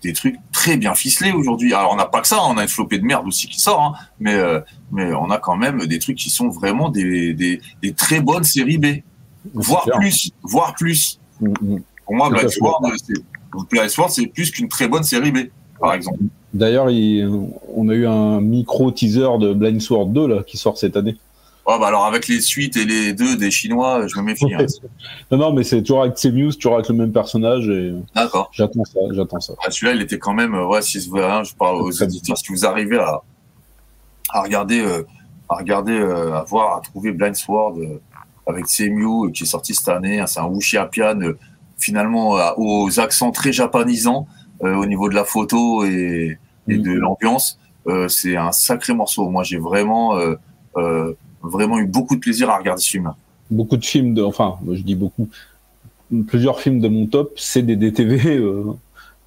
[0.02, 1.74] des trucs très bien ficelés aujourd'hui.
[1.74, 3.81] Alors on n'a pas que ça, on a une flopée de merde aussi qui sort,
[3.81, 4.60] hein, mais euh,
[4.93, 8.44] mais on a quand même des trucs qui sont vraiment des des, des très bonnes
[8.44, 8.86] séries B,
[9.55, 9.98] voire clair.
[9.98, 11.20] plus, voire plus.
[11.40, 11.82] Mm, mm.
[12.06, 12.82] Pour moi, fait Sword,
[13.89, 15.39] Sword, c'est plus qu'une très bonne série B,
[15.78, 16.18] par exemple.
[16.52, 17.28] D'ailleurs, il-
[17.74, 21.16] on a eu un micro teaser de Blind Sword 2 là, qui sort cette année.
[21.72, 24.52] Oh, bah alors avec les suites et les deux des Chinois, je me méfie.
[24.55, 24.66] hein.
[25.30, 28.51] non, non, mais c'est toujours avec Semius, toujours avec le même personnage et D'accord.
[28.52, 29.52] j'attends ça, j'attends ça.
[29.64, 32.36] Ah, Celui-là, il était quand même, euh, ouais, si hein, je parle aux Très éditeurs,
[32.38, 33.20] si vous arrivez à,
[34.30, 35.05] à regarder, euh,
[35.48, 38.01] à regarder, euh, à voir, à trouver Blind Sword euh,
[38.48, 41.38] avec Semiu euh, qui est sorti cette année, hein, c'est un wuxia pian euh,
[41.78, 44.26] finalement euh, aux accents très japonisants
[44.64, 46.36] euh, au niveau de la photo et,
[46.68, 47.59] et de l'ambiance.
[47.86, 49.28] Euh, c'est un sacré morceau.
[49.30, 50.34] Moi, j'ai vraiment, euh,
[50.76, 53.17] euh, vraiment eu beaucoup de plaisir à regarder ce film-là.
[53.51, 55.29] Beaucoup de films, de, enfin, je dis beaucoup,
[56.27, 58.37] plusieurs films de mon top, c'est des DTV.
[58.37, 58.65] Euh,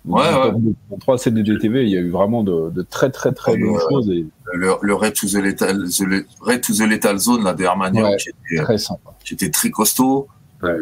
[0.05, 0.51] Ouais, ouais.
[0.91, 1.83] mon 3, c'est des DTV.
[1.85, 3.79] Il y a eu vraiment de, de très, très, très bonnes ouais.
[3.89, 7.55] choses et Le, le Red to the Lethal, the- Red to the Lethal Zone, là,
[7.57, 8.17] Hermanian, Ouais.
[8.17, 9.13] qui, était, très sympa.
[9.23, 10.27] qui était très costaud.
[10.61, 10.75] Ouais.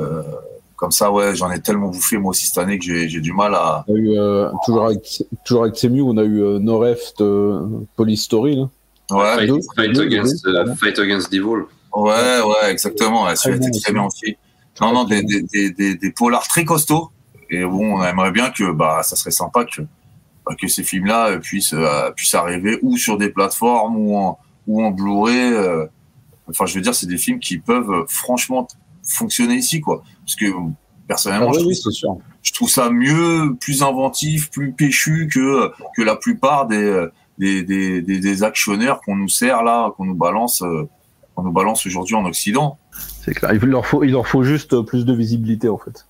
[0.00, 0.20] Euh,
[0.74, 3.54] comme ça, ouais, j'en ai tellement bouffé moi aussi cette année que j'ai du mal
[3.54, 3.84] à.
[3.86, 7.60] Eu, euh, toujours avec toujours avec Semu, on a eu euh, Noreft euh,
[7.94, 8.56] Police Story.
[8.56, 8.68] Là.
[9.10, 10.74] Ouais, Fight, deux, Fight deux, against, deux, euh.
[10.74, 11.64] Fight against Devil.
[11.94, 13.24] ouais, ouais, exactement.
[13.24, 14.36] Ouais, celui-là était très bien aussi.
[14.80, 17.10] Non, non, des, des, des, des, des polars très costauds.
[17.48, 19.82] Et bon, on aimerait bien que, bah, ça serait sympa que,
[20.44, 24.38] bah, que ces films-là euh, puissent, euh, puissent arriver ou sur des plateformes ou en,
[24.66, 25.52] ou en Blu-ray.
[25.52, 25.86] euh.
[26.50, 28.66] Enfin, je veux dire, c'est des films qui peuvent euh, franchement
[29.04, 30.02] fonctionner ici, quoi.
[30.24, 30.46] Parce que
[31.06, 32.16] personnellement, Ah je, oui, trouve, sûr.
[32.42, 37.06] je trouve ça mieux, plus inventif, plus péchu que que la plupart des
[37.38, 40.88] des, des, des, des actionnaires qu'on nous sert là, qu'on nous balance, euh,
[41.34, 42.78] qu'on nous balance aujourd'hui en Occident.
[43.22, 43.52] C'est clair.
[43.54, 46.06] Il leur faut il leur faut juste plus de visibilité en fait.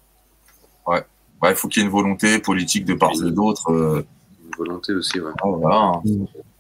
[0.87, 3.71] Ouais, il faut qu'il y ait une volonté politique de part et d'autre.
[3.71, 4.07] euh,
[4.45, 5.31] Une volonté aussi, ouais.
[5.43, 5.77] voilà.
[5.77, 6.03] hein.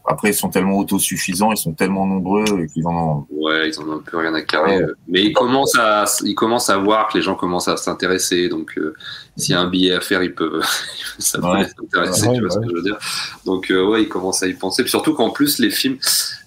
[0.09, 3.27] Après, ils sont tellement autosuffisants, ils sont tellement nombreux qu'ils en ont.
[3.31, 4.78] Ouais, ils en ont plus rien à carrer.
[4.78, 4.91] Ouais.
[5.09, 8.49] Mais ils commencent à, ils commencent à voir que les gens commencent à s'intéresser.
[8.49, 8.95] Donc, euh,
[9.37, 10.62] s'il y a un billet à faire, ils peuvent,
[11.19, 11.65] ça peut Ouais.
[11.65, 12.28] les intéresser.
[12.28, 12.99] Ouais, tu vois ce que je veux dire.
[13.45, 14.83] Donc, euh, ouais, ils commencent à y penser.
[14.83, 15.99] Puis surtout qu'en plus, les films,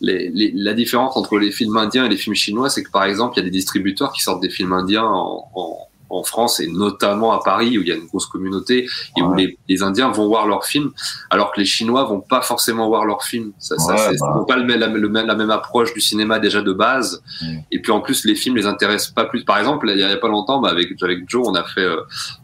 [0.02, 3.04] les, les- la différence entre les films indiens et les films chinois, c'est que par
[3.04, 5.78] exemple, il y a des distributeurs qui sortent des films indiens en, en,
[6.10, 8.88] en France et notamment à Paris où il y a une grosse communauté
[9.18, 9.38] et où Ouais.
[9.38, 10.92] les, les Indiens vont voir leurs films
[11.30, 13.52] alors que les Chinois vont pas forcément voir leurs films.
[13.60, 14.44] Ça, ça, Ouais, c'est- bah.
[14.48, 17.22] pas le, la, le même- la même approche du cinéma déjà de base.
[17.42, 17.58] Mm.
[17.72, 19.44] Et puis en plus, les films les intéressent pas plus.
[19.46, 22.02] Par exemple, il y a pas longtemps, bah, avec avec Joe, on a fait euh,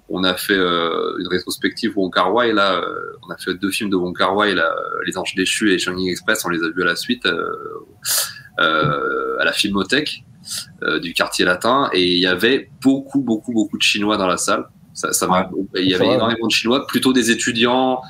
[0.09, 2.75] on a fait euh, une rétrospective Wong Kar Wai là.
[2.75, 2.85] euh,
[3.27, 5.79] on a fait deux films de Wong Kar Wai là, euh, Les Anges déchus et
[5.79, 6.45] Shining Express.
[6.45, 7.49] On les a vus à la suite euh,
[8.59, 10.23] euh, à la Filmothèque
[11.01, 11.89] du quartier latin.
[11.93, 14.65] Et il y avait beaucoup beaucoup beaucoup de Chinois dans la salle.
[14.95, 15.09] Ça,
[15.75, 18.01] il y avait énormément de Chinois, plutôt des étudiants.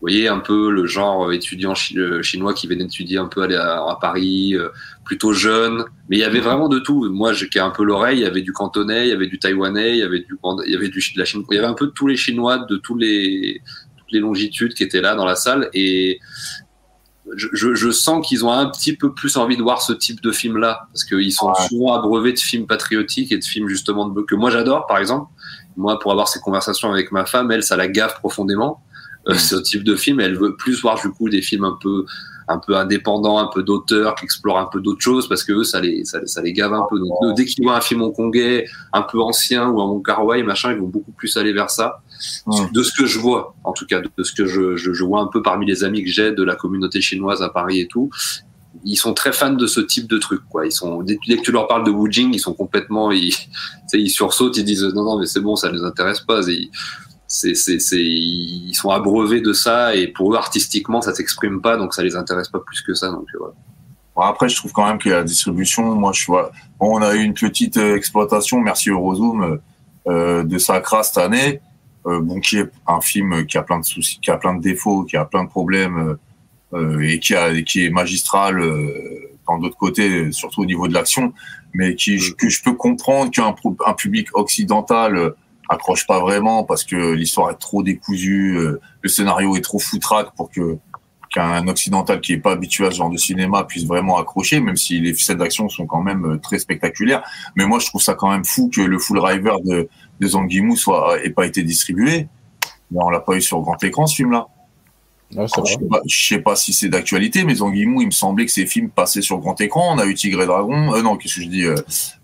[0.00, 3.42] Vous voyez un peu le genre euh, étudiant euh, chinois qui venait d'étudier un peu
[3.42, 4.68] à, à Paris, euh,
[5.04, 5.84] plutôt jeune.
[6.08, 7.08] Mais il y avait vraiment de tout.
[7.10, 8.18] Moi, j'ai un peu l'oreille.
[8.18, 10.72] Il y avait du cantonais, il y avait du taïwanais, il y avait du, il
[10.72, 11.42] y avait du de la Chine.
[11.50, 13.60] Il y avait un peu de tous les chinois de tous les
[13.96, 16.20] toutes les longitudes qui étaient là dans la salle et
[17.34, 20.56] je, sens qu'ils ont un petit peu plus envie de voir ce type de film
[20.58, 21.68] là parce qu'ils sont Ouais.
[21.68, 25.30] souvent abreuvés de films patriotiques et de films justement de, que moi j'adore par exemple.
[25.76, 28.82] Moi pour avoir ces conversations avec ma femme elle ça la gaffe profondément
[29.28, 29.38] euh, Mm.
[29.38, 30.20] ce type de film.
[30.20, 32.04] Elle veut plus voir du coup des films un peu
[32.50, 35.64] un peu indépendants un peu d'auteurs qui explorent un peu d'autres choses parce que eux
[35.64, 36.98] ça les ça, ça les gave un peu.
[36.98, 40.78] Donc dès qu'ils voient un film hongkongais un peu ancien ou un Wai machin ils
[40.78, 42.00] vont beaucoup plus aller vers ça
[42.72, 45.20] De ce que je vois, en tout cas, de ce que je, je, je vois
[45.20, 48.10] un peu parmi les amis que j'ai de la communauté chinoise à Paris et tout,
[48.84, 50.42] ils sont très fans de ce type de truc.
[50.48, 50.66] Quoi.
[50.66, 53.32] Ils sont, dès, que tu leur parles de Wu Jing, ils sont complètement, ils,
[54.10, 56.42] sursautent, ils disent non, non, mais c'est bon, ça ne les intéresse pas.
[56.42, 56.68] C'est-
[57.30, 61.76] C'est, c'est, c'est, ils sont abreuvés de ça et pour eux, artistiquement, ça s'exprime pas,
[61.76, 63.08] donc ça les intéresse pas plus que ça.
[63.10, 63.52] Donc voilà.
[64.16, 66.50] Bon, après, je trouve quand même que la distribution, moi, je vois.
[66.80, 69.58] Bon, on a eu une petite euh, exploitation, merci Eurozoom,
[70.06, 71.60] euh, de Sacra cette année.
[72.06, 74.62] Euh, bon, qui est un film qui a plein de soucis, qui a plein de
[74.62, 76.14] défauts, qui a plein de problèmes euh,
[76.74, 80.94] euh, et qui a, qui est magistral euh, dans d'autres côtés, surtout au niveau de
[80.94, 81.32] l'action,
[81.74, 83.54] mais qui que je peux comprendre qu'un
[83.86, 85.30] un public occidental euh,
[85.68, 90.34] accroche pas vraiment parce que l'histoire est trop décousue, euh, le scénario est trop foutraque
[90.36, 90.78] pour que
[91.30, 94.76] qu'un occidental qui est pas habitué à ce genre de cinéma puisse vraiment accrocher, même
[94.76, 97.22] si les scènes d'action sont quand même euh, très spectaculaires.
[97.54, 99.88] Mais moi, je trouve ça quand même fou que le Full River de,
[100.20, 102.28] de Zhang Yimou soit ait pas été distribué.
[102.90, 104.46] Mais on l'a pas eu sur grand écran ce film-là.
[105.30, 108.46] Je sais pas, je sais pas si c'est d'actualité, mais Zhang Yimou, il me semblait
[108.46, 109.94] que ces films passaient sur grand écran.
[109.94, 110.94] On a eu Tigre et Dragon.
[110.94, 111.74] Euh, non, qu'est-ce que je dis euh,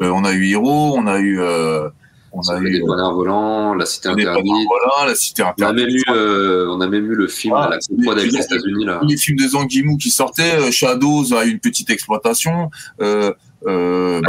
[0.01, 1.91] euh, On a eu Hero, on a eu, euh,
[2.33, 4.53] on a eu les bonheurs volants, la cité les interdite.
[4.67, 5.99] voilà, la Cité On a même interdite.
[6.09, 8.85] eu, euh, on a même eu le film Ah, à la Coupe mais- des États-Unis
[8.87, 8.99] là.
[9.03, 12.71] tous les films de Zhang Yimou qui sortaient, euh, Shadows a eu une petite exploitation.
[13.03, 13.35] Euh,
[13.67, 14.21] euh,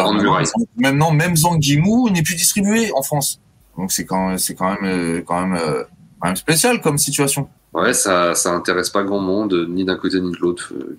[0.75, 3.39] maintenant, même Zhang Yimou n'est plus distribué en France.
[3.77, 5.84] Donc c'est quand même, c'est quand même, euh, quand même, euh,
[6.19, 7.47] quand même spécial comme situation.
[7.73, 10.95] Ouais, ça, ça intéresse pas grand monde, ni d'un côté ni de l'autre, euh,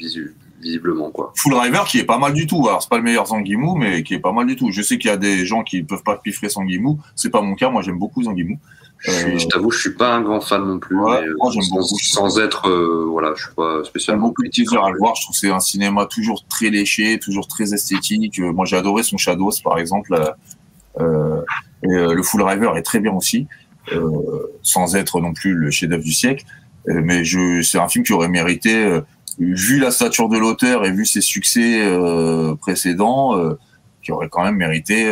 [0.61, 1.32] visiblement quoi.
[1.36, 2.66] Full River qui est pas mal du tout.
[2.69, 4.70] Alors c'est pas le meilleur Zhang Yimou, mais qui est pas mal du tout.
[4.73, 6.98] Je sais qu'il y a des gens qui peuvent pas piffrer Zhang Yimou.
[7.15, 7.70] C'est pas mon cas.
[7.70, 8.59] Moi j'aime beaucoup Zhang Yimou.
[8.98, 10.98] Je, suis- Euh, je t'avoue, je suis pas un grand fan non plus.
[10.98, 11.98] Ouais, mais, euh, moi, sans, beaucoup.
[12.01, 14.28] sans être, euh, voilà, je suis pas spécialement.
[14.28, 15.15] beaucoup de à le voir.
[15.15, 18.39] Je trouve que c'est un cinéma toujours très léché, toujours très esthétique.
[18.40, 20.15] Euh, Moi, j'ai adoré son Shadows, par exemple.
[20.15, 20.31] Euh,
[21.01, 21.43] euh,
[21.82, 23.47] et euh, le Full River est très bien aussi,
[23.93, 24.11] euh,
[24.62, 26.44] sans être non plus le chef-d'œuvre du siècle.
[26.89, 29.01] Euh, mais je, c'est un film qui aurait mérité,
[29.39, 31.82] vu la stature de l'auteur et vu ses succès
[32.61, 33.35] précédents,
[34.03, 35.11] qui aurait quand même mérité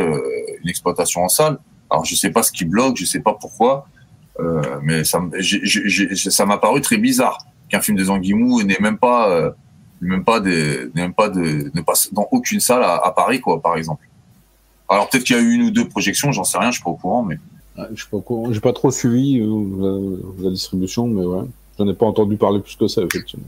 [0.62, 1.58] une exploitation en salle.
[1.90, 3.86] Alors, je sais pas ce qui bloque, je sais pas pourquoi,
[4.40, 5.20] euh, mais ça,
[6.14, 7.38] ça m'a paru très bizarre
[7.68, 9.50] qu'un film de Zanguimou n'ait même pas, euh,
[10.00, 13.60] même pas des, même pas de, ne passe dans aucune salle à, à Paris, quoi,
[13.60, 14.02] par exemple.
[14.88, 16.84] Alors peut-être qu'il y a eu une ou deux projections, j'en sais rien, je suis
[16.84, 17.38] pas au courant, mais
[17.94, 21.44] Je sais pas, quoi- j'ai pas trop suivi euh, la, la distribution, mais ouais.
[21.78, 23.44] J'en ai pas entendu parler plus que ça, effectivement.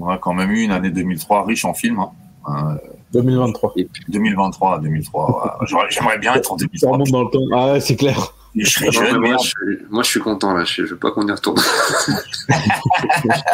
[0.00, 2.00] On a quand même eu une année 2003 riche en films.
[2.00, 2.10] hein.
[2.48, 2.76] Euh,
[3.12, 3.74] 2023.
[4.08, 5.44] 2023, 2003.
[5.60, 5.66] ouais.
[5.66, 6.92] J'aurais- J'aimerais bien être en Ça 2003.
[6.92, 7.44] remonte dans le temps.
[7.54, 8.32] Ah ouais, c'est clair.
[8.58, 10.64] Je Non, moi, je suis, moi, je suis content là.
[10.64, 11.60] Je, je veux pas qu'on y retourne.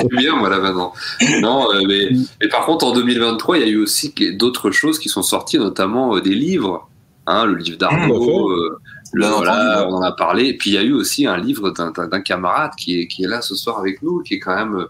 [0.00, 0.92] C'est bien, moi, là, maintenant.
[1.40, 2.10] Non, euh, mais,
[2.40, 5.58] mais par contre, en 2023, il y a eu aussi d'autres choses qui sont sorties,
[5.58, 6.88] notamment euh, des livres.
[7.26, 8.78] Hein, le livre d'Arnaud, euh,
[9.14, 9.92] le- voilà, entendu.
[9.94, 10.46] on en a parlé.
[10.48, 13.28] Et puis, il y a eu aussi un livre d'un- camarade qui est, qui est
[13.28, 14.84] là ce soir avec nous, qui est quand même euh,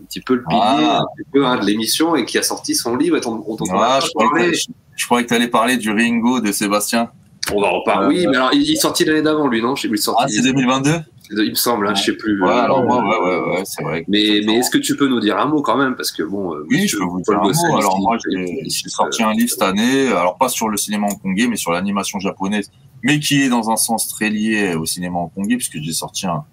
[0.00, 1.00] un petit peu le pilier Ah.
[1.00, 3.16] un petit peu, hein, de l'émission et qui a sorti son livre.
[3.16, 4.50] Et on a Ah, pas je croyais parlé.
[4.50, 4.66] que- je-
[4.96, 7.08] je croyais que tu allais parler du Ringo de Sébastien.
[7.54, 8.06] On va en reparler.
[8.06, 9.74] Euh, Oui, mais alors, il est sorti l'année d'avant, lui, non?
[9.74, 10.22] Je sais sorti.
[10.24, 10.90] Ah, c'est 2022
[11.30, 12.42] il me semble, hein, je sais plus.
[12.42, 14.02] Ouais, Euh, alors moi, ouais, ouais, ouais, c'est vrai.
[14.08, 15.94] Mais, mais est-ce que tu peux nous dire un mot quand même?
[15.94, 16.54] Parce que bon.
[16.54, 17.76] euh, Oui, je peux vous dire un mot.
[17.76, 21.46] Alors moi, il- j'ai sorti un livre cette année, alors pas sur le cinéma hongkongais,
[21.46, 22.70] mais sur l'animation japonaise,
[23.02, 26.44] mais qui est dans un sens très lié au cinéma hongkongais, puisque j'ai sorti un,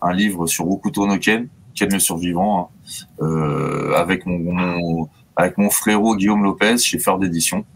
[0.00, 5.58] un livre sur Hokuto no Ken, Ken le survivant, hein, euh, avec mon, mon- avec
[5.58, 7.66] mon frérot Guillaume Lopez chez Faire d'édition.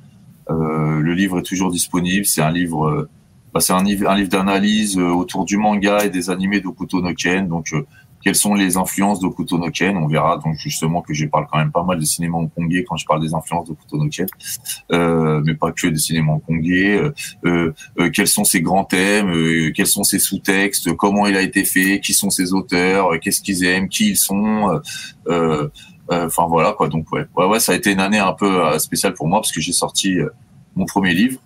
[0.50, 2.24] Euh, le livre est toujours disponible.
[2.24, 3.08] C'est un livre, euh,
[3.52, 7.00] bah, c'est un, livre- un livre d'analyse euh, autour du manga et des animés d'Hokuto
[7.00, 7.48] no Ken.
[7.48, 7.74] Donc,
[8.22, 9.96] quelles sont les influences d'Hokuto no Ken?
[9.96, 10.38] On verra.
[10.38, 13.22] Donc justement que je parle quand même pas mal de cinéma hongkongais quand je parle
[13.22, 14.26] des influences d'Hokuto no Ken,
[14.92, 17.00] euh, mais pas que des cinéma hongkongais.
[17.44, 19.30] Euh, euh, quels sont ses grands thèmes?
[19.74, 20.92] Quels sont ses sous-textes?
[20.94, 22.00] Comment il a été fait?
[22.00, 23.10] Qui sont ses auteurs?
[23.20, 23.88] Qu'est-ce qu'ils aiment?
[23.88, 24.80] Qui ils sont?
[26.10, 26.88] Enfin voilà quoi.
[26.88, 29.40] Donc ouais, ouais, ouais, ça a été une année un peu euh, spéciale pour moi
[29.40, 30.28] parce que j'ai sorti euh,
[30.74, 31.40] mon premier livre.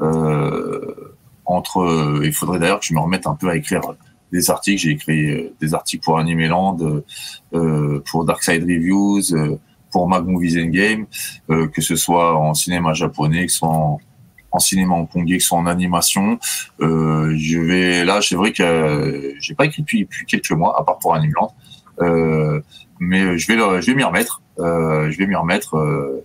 [0.00, 1.14] Euh,
[1.44, 3.80] entre, euh, il faudrait d'ailleurs que je me remette un peu à écrire
[4.32, 4.80] des articles.
[4.82, 7.04] J'ai écrit euh, des articles pour Animeland, euh,
[7.54, 9.58] euh, pour Darkside Reviews, euh,
[9.90, 11.06] pour Mag Movies and Game,
[11.50, 14.00] euh, que ce soit en cinéma japonais, que ce soit en,
[14.52, 16.38] en cinéma hongkongais, que ce soit en animation.
[16.80, 20.78] Euh, je vais là, c'est vrai que euh, j'ai pas écrit depuis, depuis quelques mois,
[20.78, 21.52] à part pour Animeland,
[22.00, 22.60] euh,
[23.02, 24.42] mais je vais je vais m'y remettre.
[24.58, 25.76] Euh, je vais m'y remettre.
[25.76, 26.24] euh,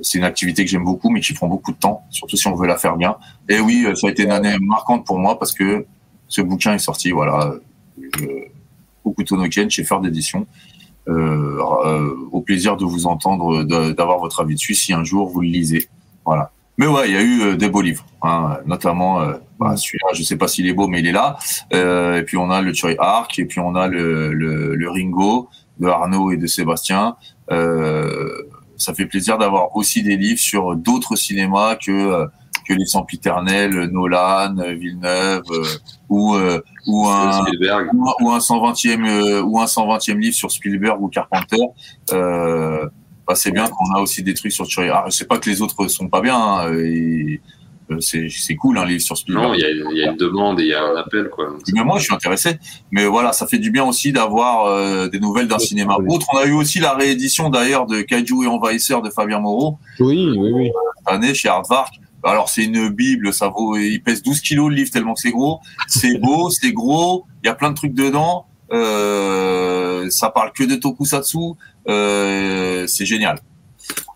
[0.00, 2.54] c'est une activité que j'aime beaucoup, mais qui prend beaucoup de temps, surtout si on
[2.54, 3.16] veut la faire bien.
[3.48, 5.86] Et oui, euh, ça a été une année marquante pour moi parce que
[6.28, 7.54] ce bouquin est sorti, voilà,
[8.20, 8.44] euh,
[9.04, 10.46] Hokuto no chez Faire d'édition.
[11.08, 15.40] Euh, euh, au plaisir de vous entendre, d'avoir votre avis dessus si un jour vous
[15.40, 15.88] le lisez.
[16.24, 16.50] Voilà.
[16.78, 20.08] Mais ouais, il y a eu euh, des beaux livres, hein, notamment euh, bah, celui-là,
[20.14, 21.38] je sais pas s'il est beau, mais il est là.
[21.72, 25.48] Euh, et puis on a le Choi Arc, et puis on a le, le Ringo
[25.78, 27.16] de Arnaud et de Sébastien.
[27.50, 28.42] Euh,
[28.76, 32.26] ça fait plaisir d'avoir aussi des livres sur d'autres cinémas que euh,
[32.68, 35.64] que les Sempiternels, Nolan, Villeneuve euh,
[36.08, 37.90] ou euh, ou un Spielberg.
[37.94, 41.62] ou un- ou un 120e euh, ou un 120e livre sur Spielberg ou Carpenter.
[42.12, 42.88] Euh,
[43.26, 44.88] bah, c'est bien qu'on a aussi des trucs sur Thierry.
[44.90, 46.36] Ah, je sais pas que les autres sont pas bien.
[46.36, 47.40] hein, et,
[48.00, 49.46] c'est c'est cool un livre sur Spielberg.
[49.48, 51.28] Non, il y, a, il y a une demande et il y a un appel,
[51.28, 51.56] quoi.
[51.74, 52.58] Mais moi, je suis intéressé.
[52.90, 56.26] Mais voilà, ça fait du bien aussi d'avoir euh, des nouvelles d'un cinéma autre.
[56.32, 60.34] On a eu aussi la réédition d'ailleurs de Kaiju et Envahisseur de Fabien Moreau Oui,
[60.36, 60.70] oui, oui.
[60.98, 61.94] cette année chez Hardvark.
[62.24, 65.30] Alors c'est une bible, ça vaut, il pèse 12 kilos le livre tellement que c'est
[65.30, 65.60] gros.
[65.86, 68.46] C'est beau, c'est gros, il y a plein de trucs dedans.
[68.72, 71.38] Euh, ça parle que de tokusatsu.
[71.88, 73.38] Euh, c'est génial.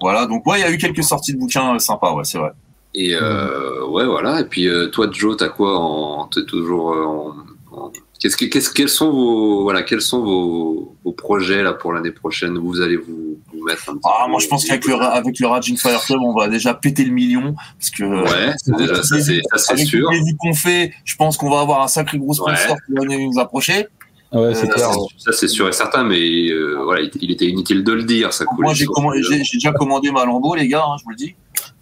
[0.00, 2.50] Voilà, donc ouais, il y a eu quelques sorties de bouquins sympas, ouais, c'est vrai.
[2.94, 4.40] Et euh, ouais, voilà.
[4.40, 7.34] Et puis euh, toi, Joe, t'as quoi en, t'es toujours euh, en,
[7.76, 11.94] en- Qu'est-ce que, qu'est-ce, quels sont vos, voilà, quels sont vos, vos projets là pour
[11.94, 12.58] l'année prochaine?
[12.58, 14.94] Où Vous allez vous, vous mettre un petit Ah, peu- moi je pense qu'avec le,
[14.96, 17.54] avec le Raging Fire Club, on va déjà péter le million.
[17.78, 20.10] Parce que Ouais, c'est déjà, ça c'est, ça c'est avec sûr.
[20.10, 22.76] les vues qu'on fait, je pense qu'on va avoir un sacré gros sponsor Ouais.
[22.86, 23.86] qui va nous approcher.
[24.32, 24.86] Ah ouais, c'est Euh, clair.
[24.86, 27.92] Ça, c'est- ça, c'est sûr et certain, mais euh, voilà, il, il était inutile de
[27.92, 28.34] le dire.
[28.34, 31.04] Ça coulait Moi j'ai commandé- j'ai j'ai déjà commandé ma Lambo, les gars, hein, je
[31.04, 31.34] vous le dis.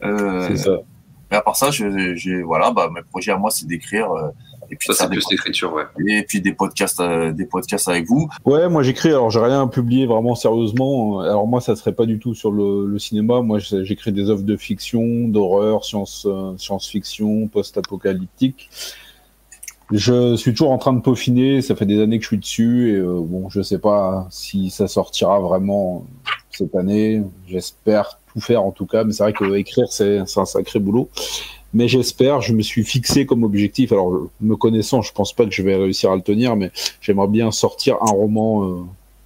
[0.04, 0.70] Euh, C'est ça.
[1.30, 4.28] Mais à part ça, je- j'ai voilà, bah mes projets à moi, c'est d'écrire euh,
[4.70, 5.84] et puis Ça, c'est plus l'écriture, ouais.
[6.06, 8.28] et puis des podcasts, euh, des podcasts avec vous.
[8.44, 11.20] Ouais, moi j'écris, alors j'ai rien publié vraiment sérieusement.
[11.20, 13.40] Alors moi ça serait pas du tout sur le, le cinéma.
[13.40, 18.68] Moi j'écris des œuvres de fiction, d'horreur, science, euh, science-fiction, post-apocalyptique.
[19.90, 22.90] Je suis toujours en train de peaufiner, ça fait des années que je suis dessus
[22.90, 26.04] et euh, bon, je sais pas si ça sortira vraiment
[26.50, 27.22] cette année.
[27.46, 31.08] J'espère tout faire en tout cas, mais c'est vrai que écrire c'est un sacré boulot.
[31.74, 33.92] Mais j'espère, je me suis fixé comme objectif.
[33.92, 37.28] Alors me connaissant, je pense pas que je vais réussir à le tenir, mais j'aimerais
[37.28, 38.76] bien sortir un roman, euh,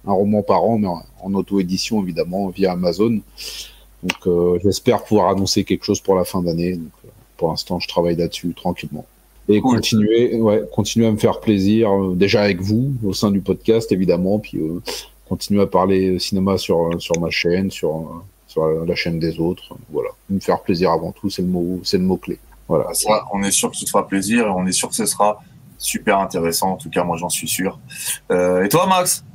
[0.05, 3.19] un roman par an, mais en, auto-édition évidemment via Amazon.
[4.03, 6.75] Donc euh, j'espère pouvoir annoncer quelque chose pour la fin d'année.
[6.75, 9.05] Donc euh, pour l'instant, je travaille là-dessus tranquillement.
[9.49, 9.75] Et Cool.
[9.75, 13.91] continuer, ouais, continuer à me faire plaisir, euh, déjà avec vous, au sein du podcast
[13.91, 14.81] évidemment, puis euh,
[15.27, 18.23] continuer à parler cinéma sur sur ma chaîne, sur
[18.53, 19.75] sur la chaîne des autres.
[19.91, 22.39] Voilà, me faire plaisir avant tout, c'est le mot, c'est le mot clé.
[22.67, 22.87] Voilà.
[23.33, 25.39] On est sûr que ce sera plaisir et on est sûr que ce sera
[25.77, 26.71] super intéressant.
[26.71, 27.79] En tout cas, moi, j'en suis sûr.
[28.31, 29.25] Euh, et toi, Max?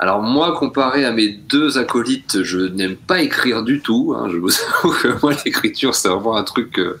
[0.00, 4.14] Alors moi, comparé à mes deux acolytes, je n'aime pas écrire du tout.
[4.16, 4.28] Hein.
[4.30, 4.48] Je vous
[4.84, 6.70] avoue que moi, l'écriture, c'est vraiment un truc.
[6.72, 6.98] que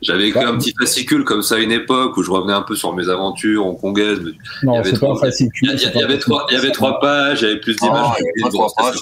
[0.00, 2.76] J'avais écrit un petit fascicule comme ça à une époque où je revenais un peu
[2.76, 4.20] sur mes aventures hongkongaises.
[4.62, 5.70] Non, c'est pas un fascicule.
[5.72, 7.74] Il y, il y avait trois, il y avait trois pages, il y avait plus
[7.74, 8.06] d'images.
[8.10, 8.94] Oh, il y avait trois pages,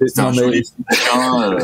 [0.00, 1.52] c'était un, joli bouquin.
[1.52, 1.58] euh,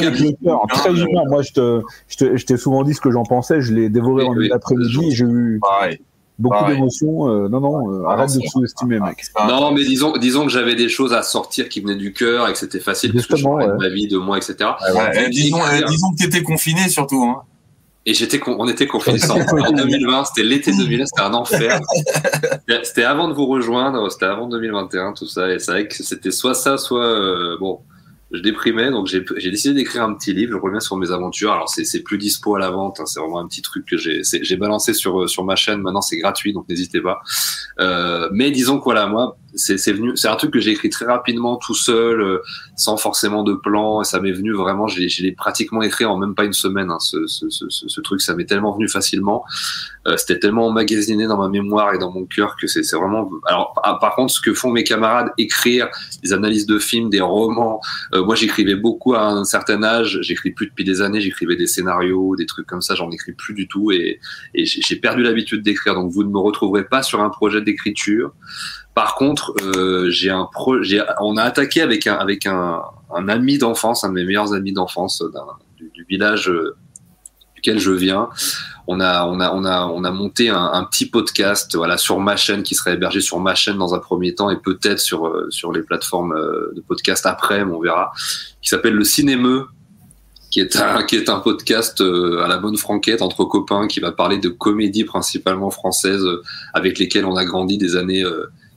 [0.00, 1.22] le cœur, très humain.
[1.28, 3.60] Moi, je te, je te- je t'ai souvent dit ce que j'en pensais.
[3.60, 5.12] Je l'ai dévoré en une après-midi.
[5.12, 5.60] J'ai eu
[6.38, 7.28] beaucoup d'émotions.
[7.28, 9.24] Euh, non, non, euh, arrête de sous-estimer, mec.
[9.48, 12.52] Non, mais disons, disons que j'avais des choses à sortir qui venaient du cœur et
[12.52, 13.78] que c'était facile parce que je parlais de ouais.
[13.78, 14.56] ma vie, de moi, etc.
[14.94, 17.22] Ouais, eh, disons, eh, disons que tu étais confiné surtout.
[17.24, 17.42] Hein.
[18.06, 21.80] Et j'étais, con- on était confinés en 2020, c'était l'été 2020, c'était un enfer.
[22.82, 25.50] C'était avant de vous rejoindre, c'était avant 2021, tout ça.
[25.50, 27.80] Et c'est vrai que c'était soit ça, soit euh, bon.
[28.34, 30.52] Je déprimais, donc j'ai décidé d'écrire un petit livre.
[30.52, 31.52] Je reviens sur mes aventures.
[31.52, 32.98] Alors c'est plus dispo à la vente.
[32.98, 35.80] hein, c'est vraiment un petit truc que j'ai balancé sur sur ma chaîne.
[35.80, 37.20] Maintenant c'est gratuit, donc n'hésitez pas.
[37.78, 40.12] Euh, mais disons que voilà, moi c'est venu.
[40.16, 42.38] C'est un truc que j'ai écrit très rapidement, tout seul, euh,
[42.76, 44.02] sans forcément de plan.
[44.02, 44.86] Et ça m'est venu vraiment.
[44.88, 46.90] Je l'ai pratiquement écrit en même pas une semaine.
[46.90, 49.44] hein, ce, ce, ce, ce- truc, ça m'est tellement venu facilement.
[50.06, 53.30] Euh, C'était tellement emmagasiné dans ma mémoire et dans mon cœur que c'est vraiment.
[53.46, 55.88] Alors par par contre, ce que font mes camarades, écrire
[56.22, 57.80] des analyses de films, des romans.
[58.12, 60.18] Euh, moi, j'écrivais beaucoup à un certain âge.
[60.22, 61.20] J'écris plus depuis des années.
[61.20, 62.94] J'écrivais des scénarios, des trucs comme ça.
[62.94, 64.20] J'en écris plus du tout et,
[64.54, 65.94] et j'ai perdu l'habitude d'écrire.
[65.94, 68.32] Donc, vous ne me retrouverez pas sur un projet d'écriture.
[68.94, 70.76] Par contre, euh, j'ai un pro,
[71.20, 72.80] on a attaqué avec un avec un,
[73.12, 75.30] un ami d'enfance, un de mes meilleurs amis d'enfance euh,
[75.76, 76.76] du, du village euh,
[77.56, 78.28] duquel je viens.
[78.86, 82.36] On a on a on a on a monté un, petit podcast voilà sur ma
[82.36, 85.46] chaîne qui serait hébergé sur ma chaîne dans un premier temps et peut-être sur euh,
[85.50, 86.34] sur les plateformes
[86.76, 88.12] de podcast après, mais on verra.
[88.60, 89.66] Qui s'appelle le Cinémeux
[90.50, 94.12] qui est un qui est un podcast à la bonne franquette entre copains qui va
[94.12, 96.24] parler de comédies principalement françaises
[96.74, 98.22] avec lesquelles on a grandi des années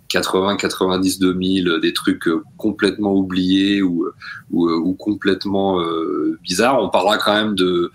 [0.10, 4.14] 80, 90, 2000, euh, des trucs euh, complètement oubliés ou euh,
[4.52, 6.82] ou, euh, ou complètement euh, bizarres.
[6.82, 7.92] On parlera quand même de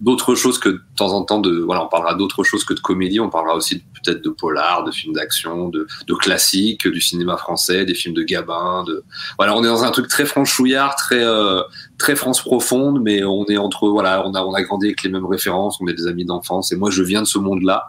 [0.00, 2.80] d'autres choses que de temps en temps de voilà on parlera d'autres choses que de
[2.80, 3.18] comédie.
[3.18, 7.84] On parlera aussi peut-être de polar de films d'action de, de classiques du cinéma français
[7.84, 9.02] des films de Gabin de
[9.38, 11.62] voilà on est dans un truc très franchouillard très euh,
[11.98, 15.10] très France profonde mais on est entre voilà on a on a grandi avec les
[15.10, 16.70] mêmes références on est des amis d'enfance.
[16.70, 17.88] Et moi je viens de ce monde là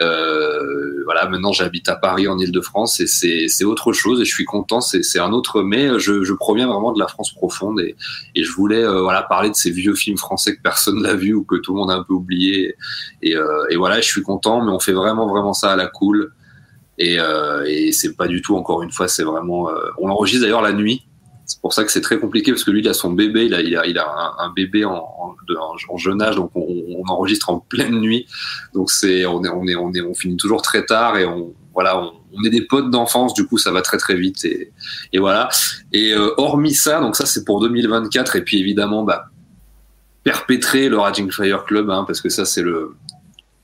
[0.00, 4.44] euh, voilà, maintenant j'habite à Paris en Ile-de-France et c'est autre chose et je suis
[4.44, 7.94] content, c'est un autre mais je, proviens vraiment de la France profonde et,
[8.34, 11.44] je voulais euh, voilà parler de ces vieux films français que personne n'a vu ou
[11.44, 12.74] que tout le monde a un peu oublié
[13.20, 15.86] et, euh, et voilà, je suis content mais on fait vraiment vraiment ça à la
[15.86, 16.32] cool
[16.98, 17.18] et,
[17.92, 21.04] c'est pas du tout encore une fois, c'est vraiment on l'enregistre d'ailleurs la nuit.
[21.44, 23.54] C'est pour ça que c'est très compliqué parce que lui, il a son bébé, il
[23.54, 25.36] a, il a, un, bébé en,
[25.96, 28.26] jeune âge, donc on, enregistre en pleine nuit.
[28.74, 31.52] Donc c'est, on est, on est, on est, on finit toujours très tard et on,
[31.74, 34.72] voilà, on, est des potes d'enfance, du coup ça va très très vite et,
[35.12, 35.48] et voilà.
[35.92, 39.26] Et euh, hormis ça, donc ça c'est pour 2024 et puis évidemment bah
[40.22, 42.94] perpétrer le Raging Fire Club, hein, parce que ça c'est le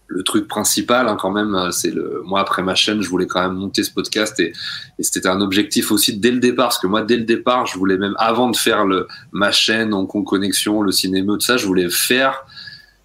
[0.08, 1.56] le truc principal hein, quand même.
[1.70, 4.52] C'est le moi après ma chaîne, je voulais quand même monter ce podcast et,
[4.98, 7.78] et c'était un objectif aussi dès le départ, parce que moi dès le départ, je
[7.78, 11.66] voulais même avant de faire le ma chaîne Kong Connexion, le cinéma, tout ça, je
[11.66, 12.44] voulais faire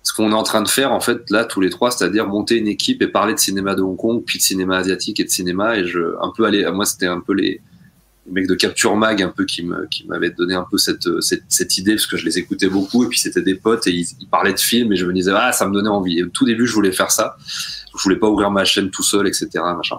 [0.01, 2.57] ce qu'on est en train de faire en fait là tous les trois, c'est-à-dire monter
[2.57, 5.30] une équipe et parler de cinéma de Hong Kong, puis de cinéma asiatique et de
[5.30, 7.61] cinéma et je un peu aller moi c'était un peu les
[8.26, 11.22] les mecs de Capture Mag un peu qui me qui m'avaient donné un peu cette,
[11.22, 13.91] cette cette idée parce que je les écoutais beaucoup et puis c'était des potes et
[13.91, 16.30] ils, parlaient de films et je me disais ah ça me donnait envie et au
[16.30, 17.36] tout début je voulais faire ça
[17.95, 19.98] je voulais pas ouvrir ma chaîne tout seul etc machin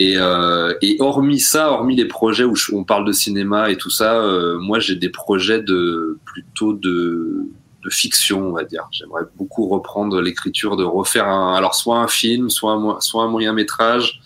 [0.00, 3.90] et, euh, et hormis ça, hormis les projets où on parle de cinéma et tout
[3.90, 7.50] ça, euh, moi j'ai des projets de plutôt de,
[7.84, 8.88] de fiction, on va dire.
[8.92, 14.22] J'aimerais beaucoup reprendre l'écriture, de refaire un, alors soit un film, soit un moyen métrage.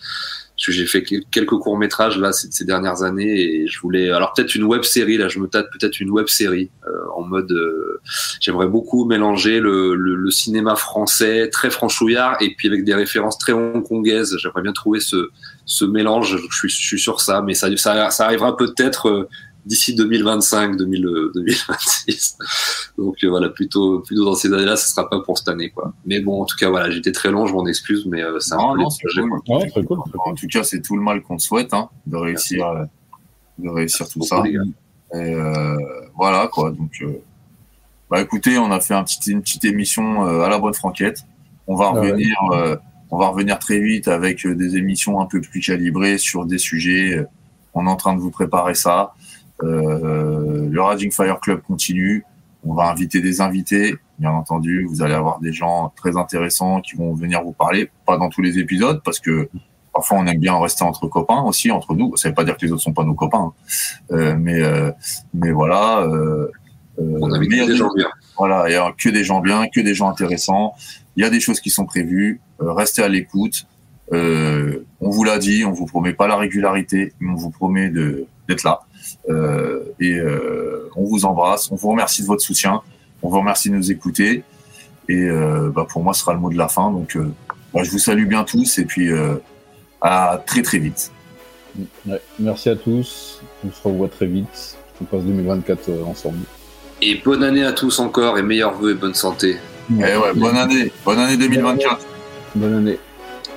[0.71, 4.33] J'ai fait quel- quelques courts métrages là ces, ces dernières années et je voulais, alors
[4.33, 7.51] peut-être une web série là, je me tâte peut-être une web série euh, en mode.
[7.51, 7.99] euh,
[8.39, 13.37] J'aimerais beaucoup mélanger le, le, le cinéma français très franchouillard et puis avec des références
[13.37, 14.35] très hongkongaises.
[14.37, 15.29] J'aimerais bien trouver ce
[15.67, 19.27] ce mélange, je suis, je suis sur ça, mais ça, ça, ça arrivera peut-être euh,
[19.65, 22.37] d'ici 2025, 2000, euh, 2026.
[22.97, 25.93] Donc euh, voilà, plutôt, plutôt dans ces années-là, ce sera pas pour cette année, quoi.
[26.05, 28.53] Mais bon, en tout cas, voilà, j'étais très long, je m'en excuse, mais euh, c'est
[28.53, 29.41] un Non, peu non, les c'est projets, cool.
[29.45, 29.57] quoi.
[29.57, 29.97] Ouais, très cool.
[30.07, 32.85] très En tout cas, c'est tout le mal qu'on te souhaite, hein, de réussir, euh,
[33.59, 34.43] de réussir tout ça.
[34.47, 34.55] Et
[35.15, 35.77] euh,
[36.15, 36.71] voilà quoi.
[36.71, 37.21] Donc, euh,
[38.09, 41.23] bah écoutez, on a fait un petit, une petite émission euh, à la bonne franquette.
[41.67, 42.11] On va Ah ouais.
[42.11, 42.75] revenir, euh,
[43.11, 47.25] on va revenir très vite avec des émissions un peu plus calibrées sur des sujets.
[47.73, 49.13] On est en train de vous préparer ça.
[49.63, 52.25] Euh, le Raging Fire Club continue.
[52.65, 53.95] On va inviter des invités.
[54.19, 54.85] bien entendu.
[54.89, 58.41] Vous allez avoir des gens très intéressants qui vont venir vous parler, pas dans tous
[58.41, 59.49] les épisodes, parce que
[59.93, 62.15] parfois on aime bien rester entre copains aussi, entre nous.
[62.17, 63.53] Ça veut pas dire que les autres sont pas nos copains, hein.
[64.11, 64.91] euh, mais euh,
[65.33, 66.01] mais voilà.
[66.01, 66.51] Euh,
[66.97, 68.09] On il y a des gens bien.
[68.37, 70.73] Voilà, il y a que des gens bien, que des gens intéressants.
[71.15, 72.41] Il y a des choses qui sont prévues.
[72.61, 73.67] Euh, restez à l'écoute.
[74.11, 77.89] Euh, on vous l'a dit, on vous promet pas la régularité, mais on vous promet
[77.89, 78.81] de d'être là.
[79.29, 81.71] Euh, et euh, on vous embrasse.
[81.71, 82.81] On vous remercie de votre soutien.
[83.21, 84.43] On vous remercie de nous écouter.
[85.07, 86.91] Et euh, bah, pour moi, ce sera le mot de la fin.
[86.91, 87.31] Donc, euh,
[87.73, 89.35] bah, je vous salue bien tous et puis euh,
[90.01, 91.11] à très très vite.
[92.05, 93.41] Ouais, merci à tous.
[93.65, 94.77] On se revoit très vite.
[95.01, 96.39] On passe 2024 euh, ensemble.
[97.01, 99.57] Et bonne année à tous encore et meilleurs vœux et bonne santé.
[99.91, 101.99] Et ouais, bonne année, bonne année 2024.
[102.55, 102.99] Bonne année.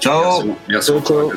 [0.01, 0.45] Ciao.
[0.45, 1.33] Merci, merci ciao.